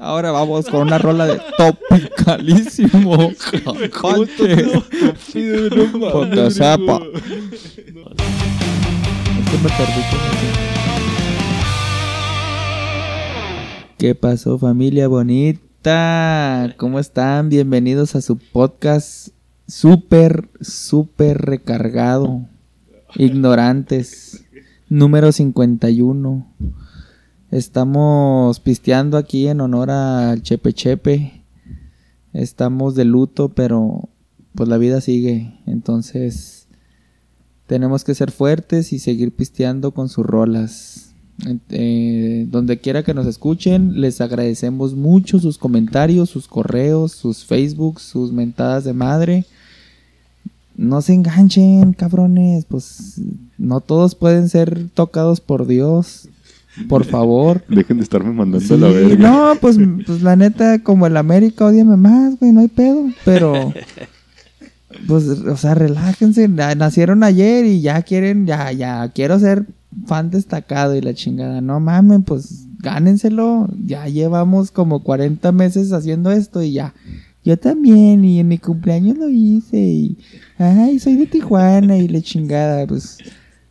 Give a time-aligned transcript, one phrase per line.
[0.00, 3.32] Ahora vamos con una rola de topicalísimo.
[3.38, 4.82] Jajalte.
[6.12, 7.00] Porque sepa.
[7.48, 7.62] Es
[9.50, 10.58] que me perdí con eso.
[13.98, 16.72] ¿Qué pasó familia bonita?
[16.76, 17.48] ¿Cómo están?
[17.48, 19.30] Bienvenidos a su podcast
[19.66, 22.42] súper, súper recargado.
[23.16, 24.44] Ignorantes.
[24.88, 26.46] Número 51.
[27.50, 31.42] Estamos pisteando aquí en honor al Chepe Chepe.
[32.34, 34.08] Estamos de luto, pero
[34.54, 35.58] pues la vida sigue.
[35.66, 36.66] Entonces
[37.66, 41.14] tenemos que ser fuertes y seguir pisteando con sus rolas.
[41.70, 48.00] Eh, donde quiera que nos escuchen, les agradecemos mucho sus comentarios, sus correos, sus Facebook,
[48.00, 49.46] sus mentadas de madre.
[50.76, 53.20] No se enganchen, cabrones, pues
[53.56, 56.28] no todos pueden ser tocados por Dios.
[56.88, 57.64] Por favor.
[57.68, 59.16] Dejen de estarme mandando Sí, a la verga.
[59.30, 63.06] no, pues, pues la neta, como el América, odiame más, güey, no hay pedo.
[63.24, 63.72] Pero,
[65.06, 66.48] pues, o sea, relájense.
[66.48, 69.66] na- Nacieron ayer y ya quieren, ya, ya, quiero ser
[70.06, 71.60] fan destacado y la chingada.
[71.60, 73.68] No mamen, pues, gánenselo.
[73.84, 76.94] Ya llevamos como 40 meses haciendo esto y ya.
[77.44, 80.18] Yo también, y en mi cumpleaños lo hice, y,
[80.58, 83.18] ay, soy de Tijuana y la chingada, pues.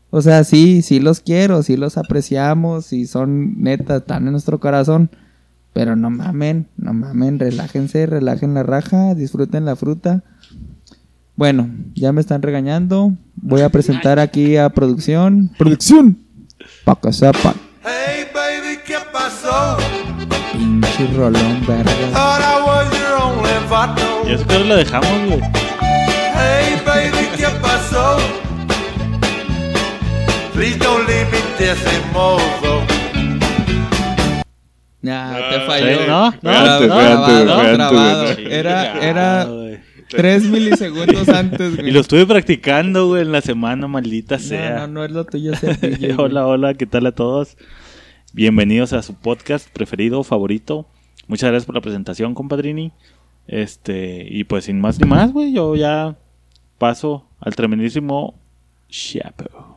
[0.10, 4.60] O sea, sí, sí los quiero, sí los apreciamos y son neta, están en nuestro
[4.60, 5.10] corazón.
[5.74, 10.24] Pero no mamen, no mamen, relájense, relajen la raja, disfruten la fruta.
[11.36, 13.14] Bueno, ya me están regañando.
[13.36, 15.52] Voy a presentar aquí a producción.
[15.58, 16.18] ¡Producción!
[16.84, 17.54] Pa' que sepan.
[17.84, 19.78] Hey baby, ¿qué pasó?
[20.54, 21.92] Pinche rolón, verga.
[22.12, 24.02] Thought I was your only Y vato.
[24.28, 25.42] eso que lo dejamos, güey.
[25.82, 28.18] Hey baby, ¿qué pasó?
[30.58, 31.38] Please don't leave me
[32.14, 32.82] modo.
[35.04, 36.08] Ya, Ah, te Sí, falló.
[36.08, 36.32] ¿no?
[36.32, 38.30] Fue No, no, grabado, fue antes, grabado.
[38.50, 39.48] Era, era
[40.10, 41.90] tres milisegundos antes, güey.
[41.90, 44.80] Y lo estuve practicando, güey, en la semana, maldita No, sea.
[44.80, 46.20] no, no es lo tuyo ser DJ, güey.
[46.20, 47.56] hola, hola, ¿qué tal a todos?
[48.34, 50.88] Bienvenidos a su podcast preferido, favorito.
[51.28, 52.92] Muchas gracias por la presentación, compadrini.
[53.46, 56.16] Este, y pues sin más ni más, güey, yo ya
[56.80, 58.34] paso al tremendísimo
[58.90, 59.77] Chapo.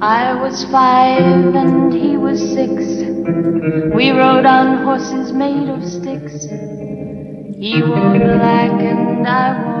[0.00, 2.84] I was five and he was six.
[3.94, 6.46] We rode on horses made of sticks.
[7.58, 9.75] He wore black and I wore.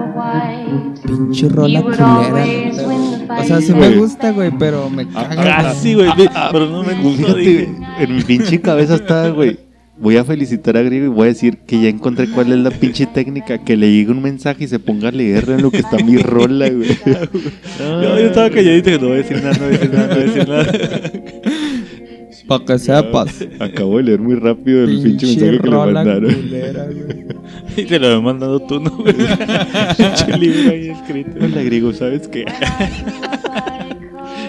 [1.06, 2.26] Pinche rola You would culera.
[2.26, 3.22] always neta, win the güey.
[3.24, 3.46] O fight.
[3.46, 3.98] sea, sí me Güey.
[3.98, 5.36] gusta, güey, pero me caga.
[5.62, 7.68] Casi, güey, ve- pero no me dije.
[8.00, 9.58] en mi pinche cabeza estaba, güey.
[9.98, 12.70] Voy a felicitar a Griego y voy a decir que ya encontré cuál es la
[12.70, 13.56] pinche técnica.
[13.64, 16.18] Que le llegue un mensaje y se ponga a leerlo en lo que está mi
[16.18, 16.90] rola, güey.
[17.80, 20.06] No, yo estaba calladito, que no voy a decir nada, no voy a decir nada,
[20.06, 20.72] no voy a decir nada.
[22.48, 23.44] Pa' que sepas.
[23.58, 26.34] Acabo de leer muy rápido el pinche Pinche mensaje que le mandaron.
[26.34, 26.86] culera.
[27.76, 28.90] Y te lo he mandado tú, ¿no?
[28.90, 29.14] güey?
[29.96, 31.30] Pinche libro ahí escrito.
[31.40, 32.44] Hola, Griego, ¿sabes qué?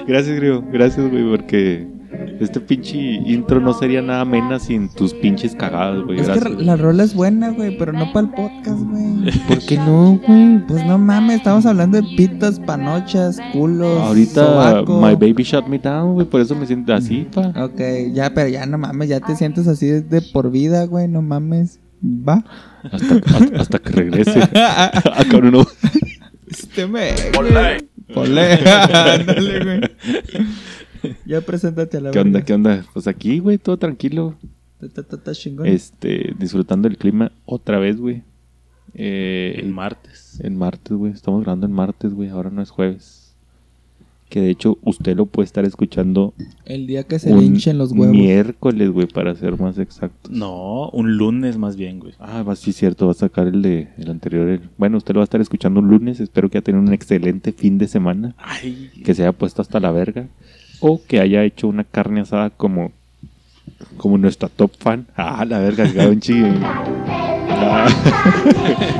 [0.08, 0.64] Gracias, Griego.
[0.72, 1.88] Gracias, güey, porque
[2.40, 6.20] este pinche intro no sería nada menos sin tus pinches cagadas, güey.
[6.20, 9.32] Es que la rola es buena, güey, pero no para el podcast, güey.
[9.48, 10.66] ¿Por qué no, güey?
[10.68, 14.02] Pues no mames, estamos hablando de pitas, panochas, culos.
[14.02, 15.02] Ahorita sobaco.
[15.02, 17.54] My Baby Shut Me Down, güey, por eso me siento así, pa.
[17.64, 17.80] Ok,
[18.14, 21.80] ya, pero ya no mames, ya te sientes así de, por vida, güey, no mames.
[22.04, 22.44] Va.
[22.84, 24.40] Hasta, hasta, hasta que regrese.
[24.54, 25.66] Acá uno.
[26.48, 27.12] Este me.
[27.34, 27.90] Polé.
[28.14, 28.54] Polé.
[28.54, 29.82] Ándale, güey.
[31.26, 32.44] Ya preséntate a la ¿Qué onda?
[32.44, 32.86] ¿Qué onda?
[32.94, 34.36] Pues aquí, güey, todo tranquilo.
[35.66, 38.24] Este, disfrutando el clima otra vez, güey.
[38.94, 40.40] Eh, El martes.
[40.44, 41.12] En martes, güey.
[41.14, 42.30] Estamos grabando en martes, güey.
[42.30, 43.24] Ahora no es jueves.
[44.30, 46.34] Que de hecho usted lo puede estar escuchando
[46.66, 48.10] El día que se le hinchen los huevos.
[48.14, 50.30] miércoles, güey, para ser más exactos.
[50.30, 52.14] No, un lunes más bien, güey.
[52.20, 53.06] Ah, va, sí, cierto.
[53.06, 54.50] Va a sacar el de el anterior.
[54.50, 56.20] el- Bueno, usted lo va a estar escuchando un lunes.
[56.20, 58.36] Espero que haya tenido un excelente fin de semana.
[58.38, 60.28] Ay, Que se haya puesto hasta la verga.
[60.80, 62.92] O que haya hecho una carne asada como
[63.98, 65.06] como nuestra top fan.
[65.18, 65.86] Ah, la verga,
[66.20, 66.48] chido.
[67.50, 67.88] Ah.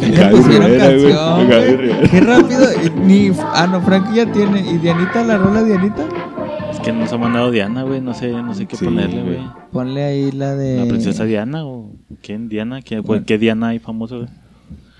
[0.02, 1.14] Gaby pusieron Rivera, güey.
[1.14, 1.78] canción, Gaby güey.
[1.78, 2.10] Rivera.
[2.10, 2.66] Qué rápido.
[3.04, 4.62] Ni, ah, no, Frank ya tiene.
[4.62, 6.04] ¿Y Dianita, la rola Dianita?
[6.72, 8.02] es que nos ha mandado Diana, güey.
[8.02, 9.36] No sé, no sé qué Sí, ponerle, güey.
[9.38, 9.48] güey.
[9.72, 10.78] Ponle ahí la de.
[10.80, 11.92] ¿La princesa Diana o
[12.22, 12.50] quién?
[12.50, 12.82] ¿Diana?
[12.82, 13.24] ¿Qué, Bueno.
[13.28, 14.30] ¿Qué Diana hay famoso, güey?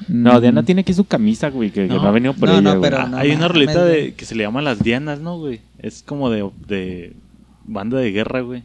[0.08, 0.40] No.
[0.40, 2.08] Diana tiene aquí su camisa, güey, que, que no, No.
[2.08, 2.82] ha venido por No, ella, no, güey.
[2.92, 5.62] pero- Ah, no hay una rolita de que se le llama Las Dianas, ¿no, güey?
[5.80, 7.14] Es como de, de
[7.66, 8.62] banda de guerra, güey.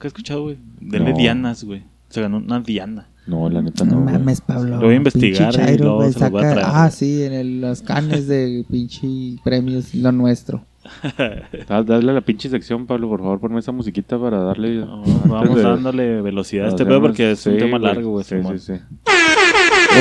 [0.00, 0.56] ¿Qué has escuchado, güey?
[0.80, 1.16] Denle No.
[1.16, 1.82] Dianas, güey.
[2.08, 3.06] Se ganó una Diana.
[3.26, 4.00] No, la neta No no.
[4.02, 4.76] mames, Pablo.
[4.76, 7.60] Lo voy a investigar y luego se los voy a traer, Ah, sí, en el-
[7.60, 10.64] los canes de pinche premios, lo nuestro.
[11.68, 14.74] Da- Dale a la pinche sección, Pablo, por favor, ponme esa musiquita para darle.
[14.84, 18.24] No, vamos de- dándole velocidad a este pedo porque es un tema largo, güey.
[18.24, 18.72] Sí, sí, sí.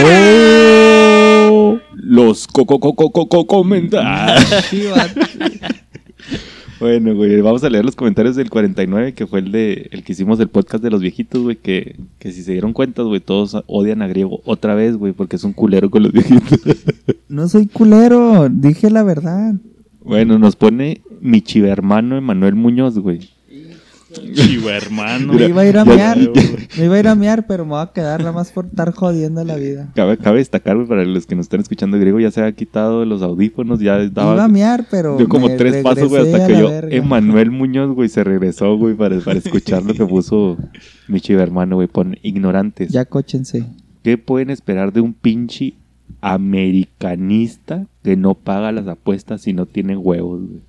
[0.06, 1.80] ¡Oh!
[1.96, 4.46] Los coco coco coco comentarios.
[6.80, 10.12] Bueno, güey, vamos a leer los comentarios del 49, que fue el de el que
[10.12, 13.64] hicimos el podcast de los viejitos, güey, que, que si se dieron cuenta, güey, todos
[13.68, 16.60] odian a Griego otra vez, güey, porque es un culero con los viejitos.
[17.30, 19.54] No soy culero, dije la verdad.
[20.04, 23.30] bueno, nos pone mi chivermano Emanuel Muñoz, güey.
[24.14, 25.34] Chivo, hermano.
[25.34, 26.18] Me iba a ir a mear,
[26.78, 28.94] me iba a ir a mear, pero me voy a quedar nada más por estar
[28.94, 29.92] jodiendo la vida.
[29.96, 33.06] Cabe, cabe destacar, güey, para los que nos están escuchando, Griego ya se ha quitado
[33.06, 34.34] los audífonos, ya estaba...
[34.34, 36.96] Iba a mear, pero Dio como me tres pasos, güey, hasta que yo, verga.
[36.96, 40.58] Emanuel Muñoz, güey, se regresó, güey, para, para escuchar lo que puso
[41.08, 42.92] mi chivermano, güey, pon ignorantes.
[42.92, 43.66] Ya cóchense.
[44.04, 45.76] ¿Qué pueden esperar de un pinche
[46.22, 50.62] americanista que no paga las apuestas y no tiene huevos, güey?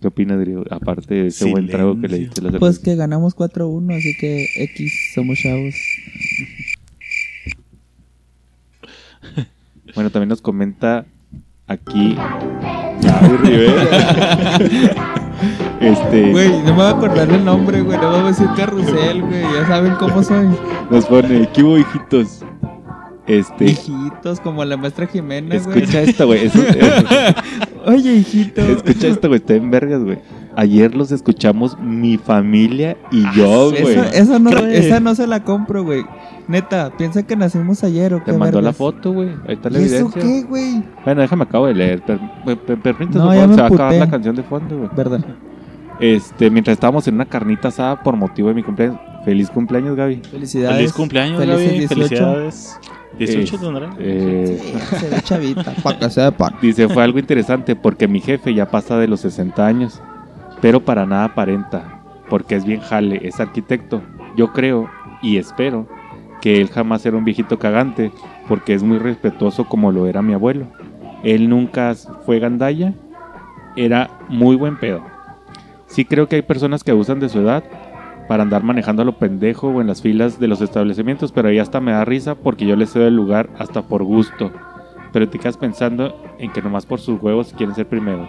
[0.00, 0.64] ¿Qué opinas, Griego?
[0.70, 4.46] Aparte de ese buen trago que le diste la Pues que ganamos 4-1, así que
[4.56, 5.74] X, somos chavos.
[9.92, 11.04] Bueno, también nos comenta
[11.66, 12.14] aquí
[13.02, 14.58] Gaby Rivera.
[15.80, 17.98] este, Güey, no me voy a acordar el nombre, güey.
[17.98, 19.42] No vamos a decir carrusel, güey.
[19.42, 20.46] Ya saben cómo soy.
[20.92, 22.44] nos pone, ¿qué hubo, hijitos?
[23.26, 25.80] Este, Hijitos, como la maestra Jiménez, güey.
[25.82, 26.50] escucha esto, güey.
[27.86, 28.60] Oye, hijito.
[28.60, 30.18] Escucha esto, güey, está en vergas, güey.
[30.56, 33.94] Ayer los escuchamos mi familia y yo, güey.
[33.98, 36.04] Eso, eso no, esa no se la compro, güey.
[36.48, 38.76] Neta, piensa que nacimos ayer o qué Te mandó la vergas?
[38.76, 39.28] foto, güey.
[39.46, 40.82] Ahí está la ¿Y eso qué, güey?
[41.04, 42.02] Bueno, déjame acabo de leer.
[42.02, 42.18] Per,
[42.58, 44.90] per- per- No, se va a acabar la canción de fondo, güey.
[44.96, 45.20] Verdad.
[46.00, 48.98] Este, mientras estábamos en una carnita asada por motivo de mi cumpleaños.
[49.24, 50.16] Feliz cumpleaños, Gaby.
[50.30, 50.76] Felicidades.
[50.78, 51.62] Feliz cumpleaños, Gaby.
[51.68, 51.88] 18.
[51.94, 52.80] Felicidades.
[53.18, 53.90] 18 Es- tendrá.
[53.98, 54.60] Eh,
[54.90, 56.54] Sí, se ve chavita, para que sepan.
[56.62, 60.00] Dice, fue algo interesante porque mi jefe ya pasa de los 60 años,
[60.62, 62.00] pero para nada aparenta,
[62.30, 64.00] porque es bien jale, es arquitecto.
[64.36, 64.88] Yo creo
[65.20, 65.86] y espero
[66.40, 68.10] que él jamás era un viejito cagante,
[68.48, 70.66] porque es muy respetuoso como lo era mi abuelo.
[71.22, 71.94] Él nunca
[72.24, 72.94] fue gandalla,
[73.76, 75.02] era muy buen pedo.
[75.90, 77.62] Sí creo que hay personas que abusan de su edad
[78.28, 81.58] para andar manejando a lo pendejo o en las filas de los establecimientos, pero ahí
[81.58, 84.50] hasta me da risa porque yo les cedo el lugar hasta por gusto
[85.12, 88.28] pero te quedas pensando en que nomás por sus huevos quieren ser primero.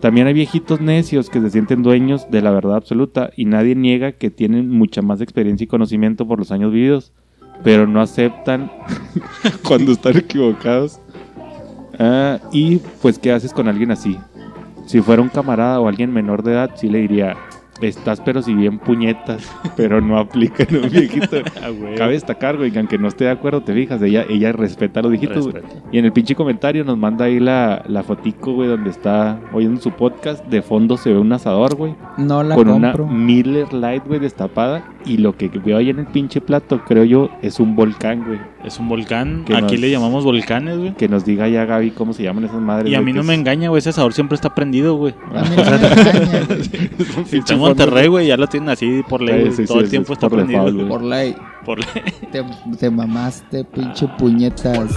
[0.00, 4.12] También hay viejitos necios que se sienten dueños de la verdad absoluta y nadie niega
[4.12, 7.12] que tienen mucha más experiencia y conocimiento por los años vividos,
[7.62, 8.70] pero no aceptan
[9.66, 11.00] cuando están equivocados.
[11.98, 14.18] Ah, y pues, ¿qué haces con alguien así?
[14.92, 17.34] Si fuera un camarada o alguien menor de edad, sí le diría,
[17.80, 21.38] estás pero si bien puñetas, pero no aplica en un viejito.
[21.62, 21.70] Ah.
[21.96, 25.02] Cabe destacar, güey, que aunque no esté de acuerdo, te fijas, ella, ella respeta a
[25.02, 25.62] los viejitos, güey.
[25.92, 29.80] Y en el pinche comentario nos manda ahí la, la fotico, güey, donde está oyendo
[29.80, 30.44] su podcast.
[30.46, 33.04] De fondo se ve un asador, güey, No la con compro.
[33.04, 34.84] una Miller Light, güey, destapada.
[35.04, 38.38] Y lo que veo ahí en el pinche plato, creo yo, es un volcán, güey.
[38.64, 39.44] Es un volcán.
[39.44, 40.94] Que Aquí nos- le llamamos volcanes, güey.
[40.94, 42.90] Que nos diga ya, Gaby, cómo se llaman esas madres.
[42.90, 43.80] Y a mí no es- me engaña, güey.
[43.80, 45.14] Ese asador siempre está prendido, güey.
[45.34, 46.60] A mí no me engaña, güey.
[46.98, 48.26] es un Está pinche en Monterrey, güey.
[48.28, 49.34] Ya lo tienen así por ley.
[49.34, 49.52] Sí, güey.
[49.56, 50.64] sí, Todo sí, el sí, tiempo es está por prendido.
[50.64, 50.88] default, güey.
[50.88, 51.34] Por ley.
[51.64, 52.02] Por ley.
[52.30, 52.44] Te,
[52.78, 54.94] te mamaste, pinche puñetas.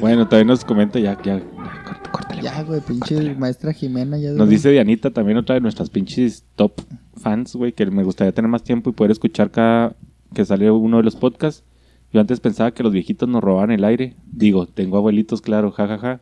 [0.00, 4.18] Bueno, también nos comenta ya, ya, ya, córtale, Ya, güey, pinche maestra Jimena.
[4.18, 6.72] Ya Nos dice Dianita, también otra de nuestras pinches top
[7.16, 9.96] fans, güey, que me gustaría tener más tiempo y poder escuchar cada
[10.34, 11.64] que sale uno de los podcasts.
[12.12, 14.16] Yo antes pensaba que los viejitos nos robaban el aire.
[14.30, 16.20] Digo, tengo abuelitos, claro, jajaja.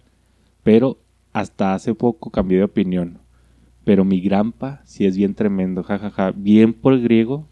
[0.62, 0.98] Pero
[1.32, 3.18] hasta hace poco cambié de opinión.
[3.84, 6.32] Pero mi grampa sí es bien tremendo, jajaja.
[6.34, 7.46] Bien por griego.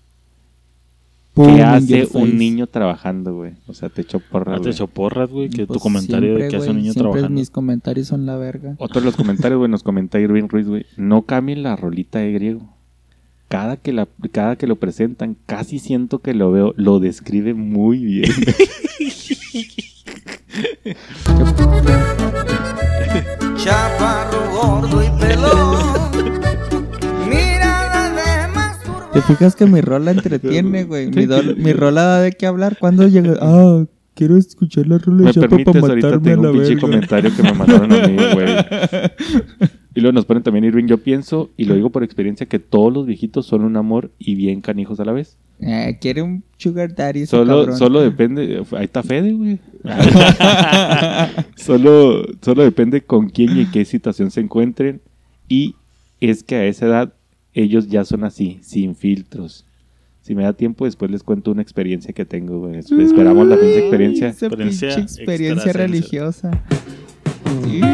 [1.35, 2.35] Pum, ¿Qué hace un face.
[2.35, 3.53] niño trabajando, güey?
[3.67, 5.49] O sea, te echó porra, Ah, te echó porras, güey.
[5.49, 7.41] Que tu Pues comentario de que hace un niño siempre trabajando.
[7.41, 8.75] mis comentarios son la verga.
[8.79, 10.85] Otro de los comentarios, güey, nos comenta Irving Ruiz, güey.
[10.99, 12.69] No cambien la rolita de griego.
[13.49, 17.99] Cada que, la, cada que lo presentan, casi siento que lo veo, lo describe muy
[18.05, 18.31] bien.
[23.57, 25.92] Chaparro, gordo y pelón.
[29.13, 31.07] ¿Te fijas que mi rola entretiene, güey?
[31.09, 32.77] Mi, dol- mi rola da de qué hablar.
[32.79, 33.35] ¿Cuándo llega?
[33.41, 35.81] Ah, quiero escuchar la rola ¿Me de permites?
[35.81, 36.81] para Ahorita matarme a tengo la un pinche verga.
[36.81, 38.49] comentario que me mandaron a mí, güey.
[39.95, 42.91] Y luego nos ponen también Irving, yo pienso, y lo digo por experiencia, que todos
[42.91, 45.37] los viejitos son un amor y bien canijos a la vez.
[45.61, 47.77] Eh, quiere un sugar daddy Solo, cabrón.
[47.77, 49.59] solo depende, ahí está Fede, güey.
[51.57, 55.03] solo, solo depende con quién y en qué situación se encuentren.
[55.47, 55.75] Y
[56.23, 57.13] es que a esa edad
[57.55, 59.65] ellos ya son así, sin filtros.
[60.23, 62.79] Si me da tiempo, después les cuento una experiencia que tengo, güey.
[62.79, 64.29] Esperamos la pinche experiencia.
[64.29, 66.51] Esa Experiencia experiencia religiosa.
[67.65, 67.93] Sí, güey.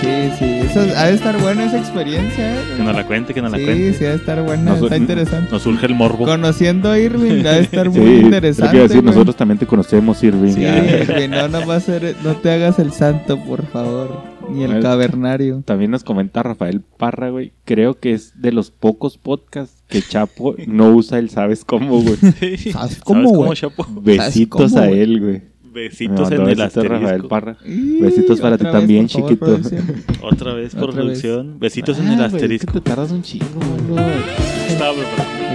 [0.00, 0.44] sí, sí.
[0.70, 2.58] Eso, ha de estar buena esa experiencia, ¿eh?
[2.76, 3.92] Que nos la cuente, que nos la Sí, cuente.
[3.94, 4.62] sí, ha de estar buena.
[4.72, 5.50] Nos- está interesante.
[5.50, 6.24] Nos surge el morbo.
[6.24, 8.78] Conociendo a Irving, ha de estar muy Sí, que interesante.
[8.78, 9.06] decir, güey.
[9.06, 10.52] nosotros también te conocemos, Irving.
[10.54, 14.22] Sí, Irving, no, no, va a ser, no te hagas el santo, por favor.
[14.50, 15.62] Ni el cavernario.
[15.64, 17.52] También nos comenta Rafael Parra, güey.
[17.64, 22.16] Creo que es de los pocos podcasts que Chapo no usa el sabes cómo, güey.
[22.20, 23.58] ¿Sabes ¿Sabes cómo, cómo, güey?
[23.58, 23.86] Chapo?
[24.02, 25.52] Besitos cómo, a él, güey.
[25.72, 27.28] Besitos en el besitos Rafael asterisco.
[27.28, 27.56] Parra.
[27.64, 29.46] Y Besitos para ti también, favor, chiquito.
[29.46, 30.04] producción.
[30.22, 31.20] Otra vez por Otra vez.
[31.22, 31.58] producción.
[31.58, 32.72] Besitos en Ah, el güey, es que asterisco.
[32.74, 33.46] te tardas un chingo,
[33.88, 34.04] güey.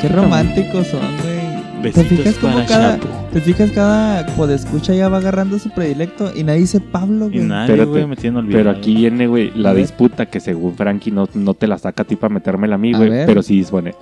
[0.01, 1.46] Qué románticos son, güey.
[1.81, 2.35] ¿Te fijas
[2.67, 2.97] cada,
[3.31, 7.41] te fijas cada podescucha ya va agarrando su predilecto y nadie dice Pablo, Y güey?
[7.43, 8.63] nadie, Espérate, güey, me tiene olvidado.
[8.65, 9.83] Pero aquí viene, güey, la A ver.
[9.83, 12.93] disputa que según Frankie no, no te la saca a ti para metérmela a mí,
[12.93, 13.09] A güey.
[13.09, 13.25] ver.
[13.27, 13.93] Pero sí pone,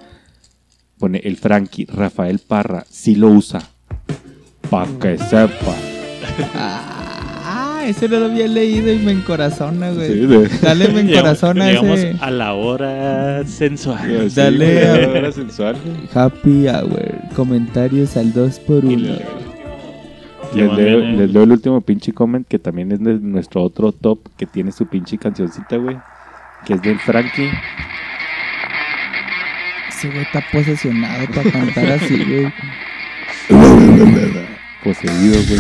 [0.98, 3.62] pone el Frankie, Rafael Parra, sí lo usa.
[4.70, 5.76] Pa' que sepa.
[6.56, 7.05] Ah,
[7.86, 10.08] ese no lo había leído y me encorazona, güey.
[10.08, 14.30] Sí, de- Dale, me encorazona llegamos ese a la hora sensual.
[14.30, 15.96] Sí, Dale, a- era sensual, güey.
[16.14, 17.16] happy hour.
[17.36, 18.96] Comentarios al 2 por 1
[20.54, 21.14] Les leo, eh.
[21.18, 24.72] les leo el último pinche comment que también es de nuestro otro top que tiene
[24.72, 25.98] su pinche cancioncita, güey.
[26.66, 27.50] Que es del Frankie.
[29.90, 32.54] Ese güey está posesionado para cantar así, güey.
[34.84, 35.60] Poseído, güey.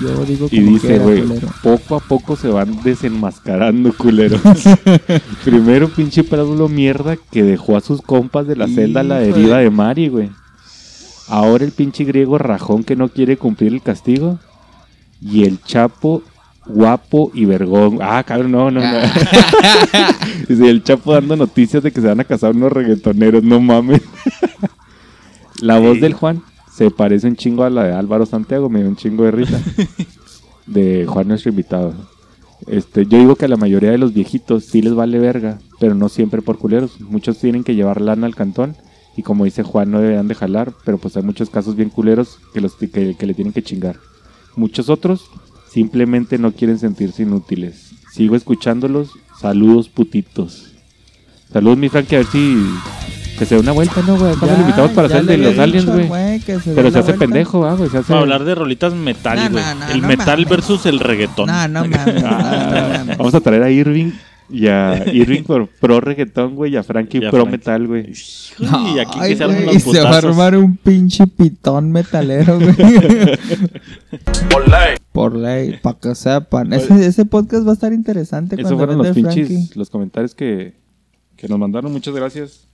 [0.00, 1.24] Yo digo Y como dice, güey,
[1.62, 4.40] poco a poco se van desenmascarando, culeros.
[5.44, 9.58] Primero, pinche Pablo mierda que dejó a sus compas de la celda a la herida
[9.58, 10.30] de Mari, güey.
[11.28, 14.38] Ahora el pinche griego rajón que no quiere cumplir el castigo.
[15.20, 16.22] Y el chapo
[16.66, 17.98] guapo y vergón.
[18.00, 18.98] Ah, cabrón, no, no, no.
[20.48, 24.02] Dice, el chapo dando noticias de que se van a casar unos reggaetoneros, no mames.
[25.60, 26.42] la voz del Juan
[26.80, 29.60] se parece un chingo a la de Álvaro Santiago, me dio un chingo de risa.
[30.66, 31.92] de Juan, nuestro invitado.
[32.68, 35.94] Este, yo digo que a la mayoría de los viejitos sí les vale verga, pero
[35.94, 36.98] no siempre por culeros.
[37.02, 38.76] Muchos tienen que llevar lana al cantón
[39.14, 42.38] y como dice Juan, no deberían de jalar, pero pues hay muchos casos bien culeros
[42.54, 43.96] que, los, que, que le tienen que chingar.
[44.56, 45.26] Muchos otros
[45.70, 47.90] simplemente no quieren sentirse inútiles.
[48.10, 49.10] Sigo escuchándolos.
[49.38, 50.72] Saludos putitos.
[51.52, 52.56] Saludos mi Frankie, a ver si
[53.40, 54.34] que se dé una vuelta, ¿no, güey?
[54.38, 56.10] Lo invitamos para hacer el de los aliens, güey.
[56.74, 57.88] Pero se hace pendejo, ¿va, güey?
[57.88, 58.08] Se hace...
[58.08, 59.64] Para hablar de rolitas metal, güey.
[59.94, 61.46] el metal versus el reggaetón.
[61.46, 63.16] No, no mames.
[63.16, 64.12] Vamos a traer a Irving
[64.50, 67.50] y a Irving por pro reggaetón, güey, y a Frankie Y a pro Frankie.
[67.56, 68.12] metal, güey.
[68.94, 71.26] y aquí Ay, que se arman güey, los y se va a armar un pinche
[71.26, 72.74] pitón metalero, güey.
[75.12, 76.74] Por ley, para que sepan.
[76.74, 79.70] Ese, ese podcast va a estar interesante Esos fueron los pinches, Frankie.
[79.78, 80.74] los comentarios que,
[81.36, 81.90] que nos mandaron.
[81.90, 82.69] Muchas gracias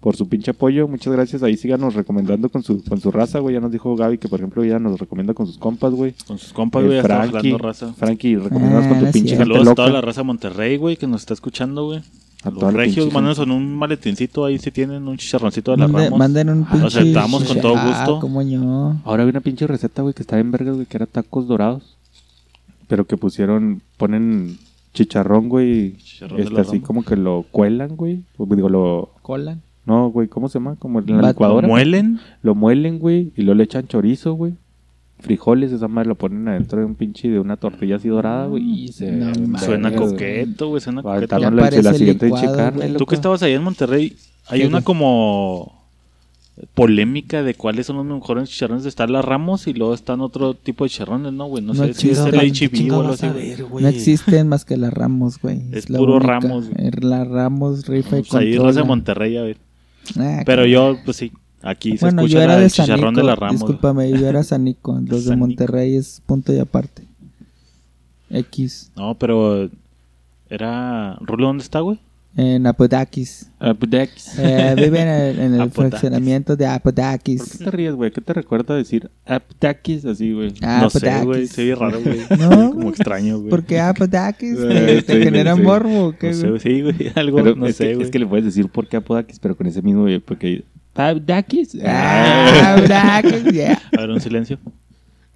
[0.00, 0.88] por su pinche apoyo.
[0.88, 1.42] Muchas gracias.
[1.42, 3.54] Ahí síganos recomendando con su, con su raza, güey.
[3.54, 6.14] Ya nos dijo Gaby que, por ejemplo, ya nos recomienda con sus compas, güey.
[6.26, 7.92] Con sus compas, Eh, güey, ya estamos Frankie, hablando raza.
[7.94, 11.06] Frankie, recomendanos Ah, con tu no pinche Saludos a toda la raza Monterrey, güey, que
[11.06, 12.00] nos está escuchando, güey.
[12.42, 16.04] A Los regios, mándenos en un maletincito ahí si tienen un chicharroncito de la Mande-
[16.06, 16.18] Ramos.
[16.18, 16.78] manden un pinche.
[16.80, 18.20] Lo aceptamos con todo Ah, gusto.
[18.20, 18.94] como yo.
[19.04, 21.98] Ahora hay una pinche receta, güey, que está en vergas, güey, que era tacos dorados.
[22.88, 24.56] Pero que pusieron, ponen
[24.94, 25.96] chicharrón, güey.
[25.98, 26.86] Chicharrón de Este, así Ramos.
[26.86, 28.22] como que lo cuelan, güey.
[28.38, 29.10] Digo, lo...
[29.20, 29.58] Cola.
[29.90, 30.76] No, güey, ¿cómo se llama?
[30.78, 31.66] Como en la licuadora.
[31.66, 32.20] ¿Muelen?
[32.42, 34.54] Lo muelen, güey, y luego le echan chorizo, güey.
[35.18, 38.62] Frijoles, esa madre lo ponen adentro de un pinche de una tortilla así dorada, güey.
[38.84, 39.10] Y se.
[39.10, 39.58] No.
[39.58, 41.38] Suena coqueto, güey, suena coqueto.
[41.38, 42.96] Ya la, la parece siguiente licuado, pinche carne, güey.
[42.96, 44.16] Tú que estabas ahí en Monterrey,
[44.46, 45.80] hay ¿Qué, una como
[46.74, 48.86] polémica de cuáles son los mejores chicharrones.
[48.86, 51.64] Está la Ramos y luego están otro tipo de chicharrones, ¿no, güey?
[51.64, 53.82] No, No sé si es el ¿Qué HB o algo así, güey.
[53.82, 55.62] No existen más que las Ramos, güey.
[55.72, 56.40] Es la puro única.
[56.40, 56.86] Ramos, güey.
[56.88, 58.68] Es La Ramos rifa y Pues ahí controla.
[58.70, 59.56] raza de Monterrey, a ver.
[60.18, 63.14] Ah, Pero yo, pues sí, aquí se Bueno, yo escucha era la de del chicharrón
[63.14, 63.20] Sanico.
[63.20, 63.50] de la güey.
[63.52, 64.92] Discúlpame, yo era Sanico.
[65.00, 65.36] Los de Sanico.
[65.46, 67.04] Monterrey es punto y aparte.
[68.30, 68.90] X.
[68.96, 69.68] No, pero
[70.48, 71.16] era...
[71.20, 71.98] ¿Rulo dónde está, güey?
[72.36, 73.50] En Apodakis.
[73.58, 74.38] Apodakis.
[74.38, 75.90] Eh, vive en el, en el Apodakis.
[75.90, 77.58] fraccionamiento de ¿Por qué Apodakis.
[77.58, 78.12] te ríes, güey?
[78.12, 80.54] ¿Qué te recuerda decir Apodakis así, güey?
[80.62, 81.26] Ah, no sé, Apodakis.
[81.26, 82.20] güey, se ve raro, güey.
[82.38, 83.50] No, Como extraño, güey.
[83.50, 85.62] Porque Apodakis Eh, te, te sí, genera sí.
[85.62, 86.06] morbo.
[86.06, 86.60] ¿o qué, No sé, güey?
[86.60, 88.06] sí, güey, algo, Pero no es, sé, que, güey.
[88.06, 90.62] es que le puedes decir por qué Apodakis, pero con ese mismo, güey, porque...
[90.94, 91.76] Apodakis.
[91.84, 93.80] Ah, Apodakis, yeah.
[93.96, 94.58] A ver, un silencio.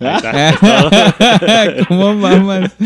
[1.88, 2.70] ¿Cómo mamas?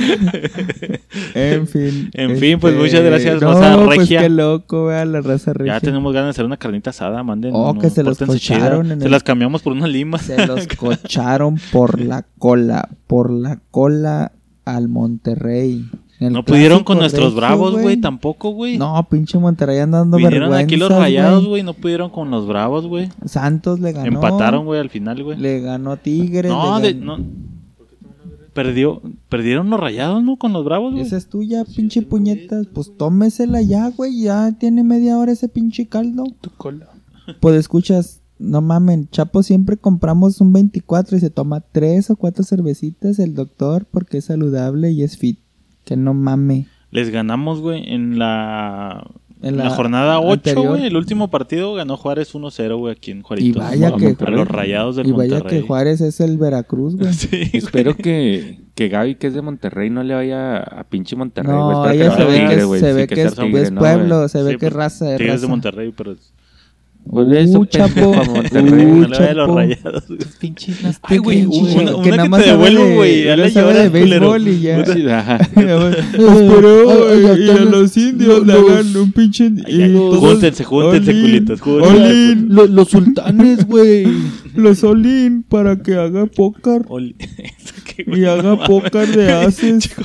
[1.35, 2.11] en fin.
[2.13, 4.21] este, En fin, pues, muchas gracias, raza no, pues regia.
[4.23, 5.75] qué loco, vea la raza regia.
[5.75, 7.53] Ya tenemos ganas de hacer una carnita asada, manden.
[7.55, 10.23] Oh, que se los cocharon en Se el- las cambiamos por unas limas.
[10.23, 14.33] Se los cocharon por la cola, por la cola
[14.65, 15.85] al Monterrey.
[16.21, 18.77] No pudieron con nuestros regio, bravos, güey, tampoco, güey.
[18.77, 23.09] No, pinche Monterrey andando Vinieron aquí los rayados, güey, no pudieron con los bravos, güey.
[23.25, 24.07] Santos le ganó.
[24.07, 25.39] Empataron, güey, al final, güey.
[25.39, 26.51] Le ganó Tigres.
[26.51, 27.25] No, le de, ganó- no.
[28.53, 30.37] Perdió, perdieron los rayados, ¿no?
[30.37, 31.05] Con los bravos, güey.
[31.07, 32.67] Esa es tuya, pinche puñetas.
[32.67, 34.23] Pues tómesela ya, güey.
[34.23, 36.25] Ya tiene media hora ese pinche caldo.
[36.41, 36.89] Tu cola.
[37.39, 39.09] Pues escuchas, no mamen.
[39.13, 44.19] Chapo siempre compramos un 24 y se toma tres o cuatro cervecitas el doctor porque
[44.19, 45.39] es saludable y es fit.
[45.89, 46.67] Que no mame.
[46.91, 49.07] Les ganamos, güey, en la,
[49.43, 50.69] En la la, jornada 8, anterior.
[50.69, 50.87] güey.
[50.87, 53.63] El último partido ganó Juárez 1-0, güey, aquí en Y Juaritos.
[53.63, 54.17] vaya que.
[54.25, 55.61] A los rayados del Y vaya Monterrey.
[55.63, 57.13] que Juárez es el Veracruz, güey.
[57.15, 57.51] Sí.
[57.53, 61.69] Espero que, que Gaby, que es de Monterrey, no le vaya a pinche Monterrey, güey.
[61.73, 62.81] No, ella le se ve que, es- güey.
[62.81, 64.73] se Sí, ve que, sea es, Tigre, es ¿no, pueblo, se ve Sí, que es
[64.73, 66.17] pues, raza, es Tigres de Monterrey, pero
[67.11, 68.15] eso, Uh, pendejo, chapo.
[68.15, 70.05] a los rayados.
[70.39, 73.25] Pinches Ay, güey, pinche una, güey, que una nada que más te devuelvo, de- güey.
[73.27, 74.85] No le sabe de béisbol y ya.
[77.39, 79.51] Y a los indios le hagan un pinche.
[79.51, 81.61] Júntense, júntense, culitos.
[81.67, 84.07] Olin, Los, sultanes, güey.
[84.55, 86.27] los Olin para que haga
[87.19, 89.91] Eso qué, y haga póker de haces.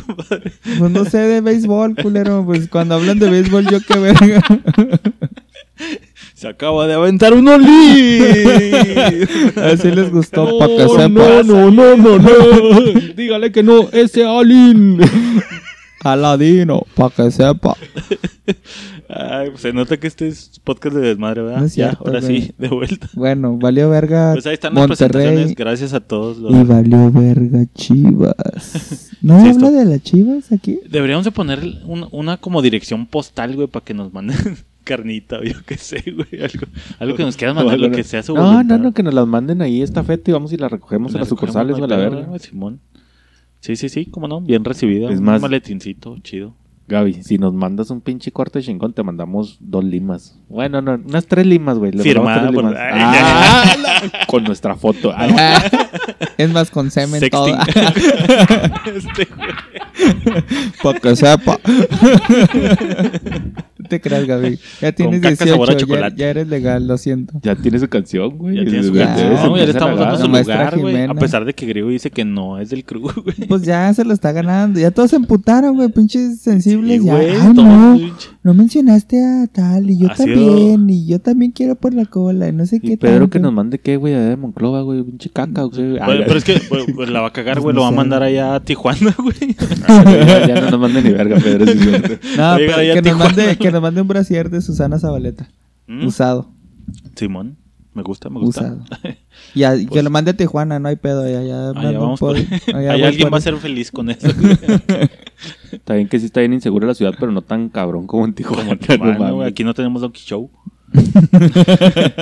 [0.79, 2.43] Pues no sé de béisbol, culero.
[2.45, 4.41] Pues cuando hablan de béisbol, yo qué verga.
[6.33, 8.19] Se acaba de aventar un Oli.
[9.55, 12.81] Así les gustó, No, para que no, no, no, no.
[13.15, 14.99] Dígale que no, ese Alin.
[16.03, 17.75] Aladino, para que sepa.
[19.09, 21.59] Ay, pues se nota que este es podcast de desmadre, ¿verdad?
[21.59, 22.41] No es ya, cierto, ahora güey.
[22.41, 23.07] sí, de vuelta.
[23.13, 25.55] Bueno, valió verga Pues ahí están las Monterrey presentaciones.
[25.55, 26.37] Gracias a todos.
[26.37, 29.11] los- y valió verga Chivas.
[29.21, 30.79] ¿No Sí, habla esto- de las Chivas aquí?
[30.89, 34.37] Deberíamos de poner un- una como dirección postal, güey, para que nos manden
[34.83, 36.41] carnita yo qué sé, güey.
[36.43, 36.65] Algo,
[36.99, 38.77] algo que nos quieran mandar, lo que sea su No, voluntad.
[38.77, 41.19] no, no, que nos las manden ahí esta feta y vamos y las recogemos a
[41.19, 42.27] las sucursales, güey, la verga.
[42.39, 42.79] Simón.
[43.63, 45.09] Sí, sí, sí, cómo no, bien recibido.
[45.09, 46.53] Es un más- maletincito, chido.
[46.85, 50.37] Gaby, si nos mandas un pinche corte chingón, te mandamos dos limas.
[50.49, 51.93] Bueno, no, unas tres limas, güey.
[51.93, 52.75] Firmada por- limas.
[52.77, 55.13] Ah, la- con nuestra foto.
[55.15, 55.63] Ah,
[56.37, 57.47] es más con semen todo.
[57.47, 57.73] Sexting.
[58.97, 59.49] Este, güey.
[60.81, 61.59] Para que sepa.
[63.83, 64.57] No te creas, Gaby.
[64.81, 66.15] Ya tienes caca 18, sabor a ya, chocolate.
[66.15, 67.33] ya eres legal, lo siento.
[67.43, 68.55] ya tiene su canción, güey.
[68.55, 70.95] Ya tiene su Ya, canción, se ya le estamos dando su La maestra lugar, güey.
[70.95, 71.19] A Jimena.
[71.19, 73.35] pesar de que Griego dice que no es del crew, güey.
[73.49, 74.79] Pues ya se lo está ganando.
[74.79, 75.89] Ya todos se emputaron, güey.
[75.89, 77.01] Pinches sensibles.
[77.01, 77.13] Sí, ya.
[77.13, 77.95] güey, Ay, no.
[77.97, 78.29] pinche.
[78.41, 79.89] No mencionaste a tal.
[79.89, 80.89] Y yo Ha sido- también.
[80.89, 82.47] Y yo también quiero por la cola.
[82.47, 83.29] Y no sé qué Y Pedro tanto.
[83.31, 85.97] que nos mande qué, güey, allá de Monclova, güey, pinche caca, güey.
[85.99, 87.73] Pero es que pues, pues, la va a cagar, güey.
[87.73, 89.35] No Lo va a mandar allá a Tijuana, güey.
[90.03, 91.65] ya, ya no nos mande ni verga, Pedro.
[91.67, 91.79] sí.
[92.37, 95.49] No, pero que nos, mande, que nos mande un brasier de Susana Zabaleta.
[95.87, 96.49] Mm, Usado.
[97.15, 97.57] Simón,
[97.93, 98.61] me gusta, me gusta.
[98.61, 98.83] Usado.
[99.55, 100.79] Y a- que Pues- lo mande a Tijuana.
[100.79, 101.27] No hay pedo.
[101.27, 103.55] Ya, ya, Allá mando vamos por- por- allá Ahí voy alguien por- va a ser
[103.57, 104.27] feliz con eso.
[105.71, 108.33] Está bien que sí está bien insegura la ciudad, pero no tan cabrón como en
[108.33, 108.77] Tijuana.
[108.99, 110.49] no güey, aquí no tenemos Donkey Show.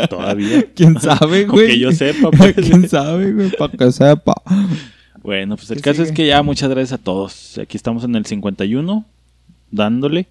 [0.10, 0.66] Todavía.
[0.76, 1.68] ¿Quién sabe, güey?
[1.68, 2.56] que yo sepa, pues.
[2.56, 3.52] ¿Quién sabe, güey?
[3.52, 4.34] Para que sepa.
[5.24, 7.60] Bueno, pues el ¿Qué caso es que ya muchas gracias a todos.
[7.60, 9.06] Aquí estamos en el 51,
[9.70, 10.28] dándole.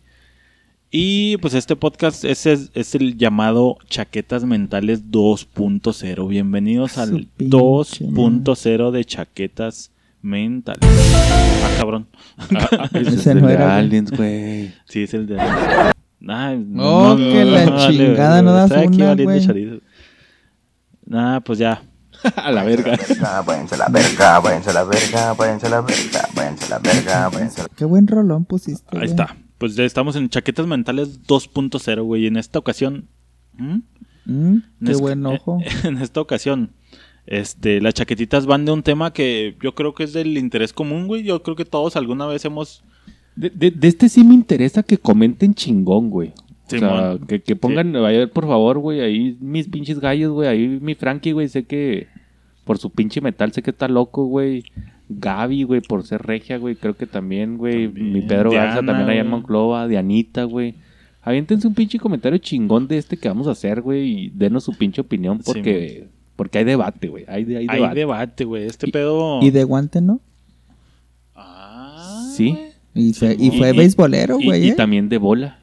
[0.91, 6.29] Y pues este podcast es, es, es el llamado Chaquetas Mentales 2.0.
[6.29, 10.81] Bienvenidos al pinche 2.0 de Chaquetas Mentales.
[10.83, 12.09] Ah, cabrón.
[12.93, 13.79] Ese es Ese el no de era, güey.
[13.79, 14.75] Aliens, güey.
[14.87, 15.39] Sí, es el de...
[15.39, 19.81] Ay, Oh, que la chingada, no das una, güey.
[21.07, 21.81] Nah, pues ya.
[22.37, 22.99] A la verga.
[23.47, 26.79] váyanse a la verga, váyanse a la verga, váyanse a la verga, váyanse a la
[26.79, 28.97] verga, váyanse a la Qué buen rolón pusiste.
[28.99, 29.37] Ahí está.
[29.59, 32.27] Pues ya estamos en Chaquetas Mentales 2.0, güey.
[32.27, 33.09] En esta ocasión...
[33.57, 33.79] ¿Mm?
[34.27, 35.59] Mm, qué es- buen ojo.
[35.85, 36.73] En esta ocasión,
[37.27, 41.07] este, las chaquetitas van de un tema que yo creo que es del interés común,
[41.07, 41.23] güey.
[41.23, 42.83] Yo creo que todos alguna vez hemos...
[43.37, 46.33] De, de- de este sí me interesa que comenten chingón, güey.
[46.77, 50.79] O sea, que, que pongan, vaya, por favor, güey, ahí mis pinches gallos, güey, ahí
[50.81, 52.07] mi Frankie, güey, sé que
[52.65, 54.65] por su pinche metal, sé que está loco, güey.
[55.09, 57.87] Gaby, güey, por ser regia, güey, creo que también, güey.
[57.89, 58.13] También.
[58.13, 59.29] Mi Pedro Garza Diana, también allá en.
[59.29, 60.75] Monclova, Dianita, güey.
[61.23, 64.73] Aviéntense un pinche comentario chingón de este que vamos a hacer, güey, y denos su
[64.79, 67.25] pinche opinión Sí, porque, porque hay debate, güey.
[67.27, 67.95] Hay, de- hay Hay debate.
[67.99, 68.65] debate, güey.
[68.67, 69.41] Este pedo...
[69.43, 70.21] Y de guante, ¿no?
[71.35, 72.57] Ah, Sí.
[72.95, 74.67] Y fue, y Y- fue y- beisbolero, güey.
[74.67, 74.75] y ¿eh?
[74.75, 75.60] también de bola.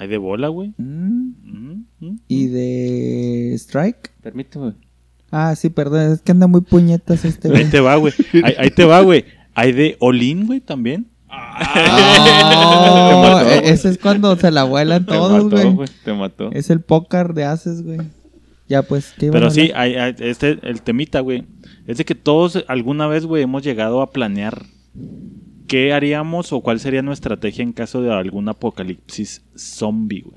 [0.00, 0.72] Hay de bola, güey.
[0.78, 2.16] Mm, Mm, mm.
[2.26, 4.10] Y de strike.
[4.22, 4.72] Permíteme.
[5.30, 6.12] Ah, sí, perdón.
[6.12, 7.70] Es que anda muy puñetas este, Ahí güey.
[7.70, 8.12] te va, güey.
[8.42, 9.26] Ahí, ahí te va, güey.
[9.54, 11.06] Hay de Olin, güey, también.
[11.28, 13.70] Ah, Te mató, güey.
[13.72, 15.88] ese es cuando se la vuelan Te todos, mató, güey.
[16.04, 16.50] Te mató.
[16.52, 17.98] Es el póker de haces, güey.
[18.68, 21.44] Ya, pues, ¿qué Pero sí, hay, hay- este, el temita, güey.
[21.86, 24.62] Es de que todos alguna vez, güey, hemos llegado a planear
[25.70, 30.36] ¿qué haríamos o cuál sería nuestra estrategia en caso de algún apocalipsis zombie, güey?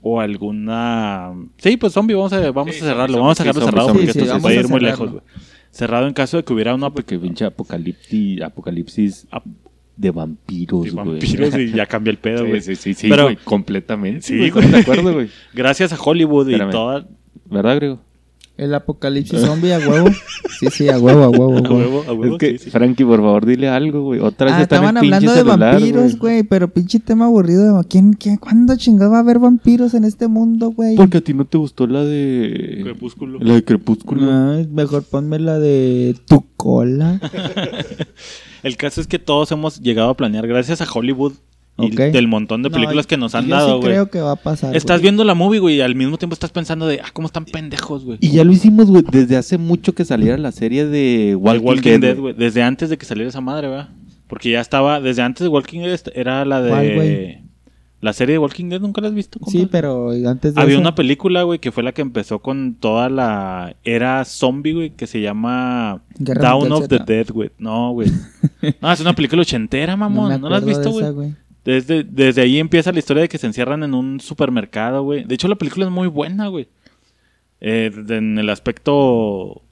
[0.00, 1.32] O alguna...
[1.58, 4.06] Sí, pues zombie, vamos a, vamos Sí, a cerrarlo, vamos a zombie, sí, cerrado zombie,
[4.06, 5.22] porque esto se puede a ir muy lejos, güey.
[5.70, 9.44] Cerrado en caso de que hubiera una Porque pinche apocalipsis, apocalipsis Ap-
[9.96, 11.04] de vampiros, de güey.
[11.06, 12.60] vampiros y ya cambia el pedo, güey.
[12.62, 14.22] Sí, sí, sí, sí, Pero- completamente.
[14.22, 15.28] Sí, güey, de acuerdo, güey.
[15.54, 16.68] Gracias a Hollywood Espérame.
[16.68, 17.06] y toda...
[17.50, 18.00] ¿Verdad, Grego?
[18.56, 20.08] El apocalipsis zombie a huevo.
[20.58, 22.04] Sí, sí, a huevo, a huevo, a A huevo.
[22.08, 22.70] a huevo, es que, sí, sí.
[22.70, 24.20] Frankie, por favor, dile algo, güey.
[24.20, 27.84] Otra vez Ah, están estaban en hablando de celular, vampiros, güey, pero pinche tema aburrido.
[27.88, 30.96] ¿Quién, quién, ¿Cuándo chingado va a haber vampiros en este mundo, güey?
[30.96, 32.80] Porque a ti no te gustó la de...
[32.82, 33.38] Crepúsculo.
[33.40, 34.22] La de Crepúsculo.
[34.30, 37.20] Ah, mejor ponme la de tu cola.
[38.62, 41.34] El caso es que todos hemos llegado a planear gracias a Hollywood
[41.78, 43.92] y del montón de No, películas que nos han yo dado, sí güey.
[43.92, 44.74] creo que va a pasar.
[44.76, 47.44] Estás viendo la movie, güey, y al mismo tiempo estás pensando de, ah, cómo están
[47.44, 48.18] pendejos, güey.
[48.20, 51.82] Y ya lo hicimos, güey, desde hace mucho que saliera la serie de Walking, Walking,
[51.90, 52.34] Dead, Dead, güey.
[52.34, 53.90] Desde antes de que saliera esa madre, ¿verdad?
[54.26, 57.42] Porque ya estaba, desde antes de Walking Dead era la ¿Cuál, de...
[58.02, 59.38] La serie de Walking Dead, ¿nunca la has visto?
[59.40, 59.50] compa?
[59.58, 62.74] Sí, pero antes de Había eso- una película, güey, que fue la que empezó con
[62.74, 66.98] toda la era zombie, güey, que se llama Guerra Down of the.
[66.98, 67.50] Dead, güey.
[67.58, 68.08] No, güey.
[68.82, 70.28] No, es una película ochentera, mamón.
[70.28, 71.34] me ¿No, la has visto, güey?
[71.66, 75.24] Desde, desde ahí empieza la historia de que se encierran en un supermercado, güey.
[75.24, 76.68] De hecho, la película es muy buena, güey.
[77.60, 79.62] Eh, en el aspecto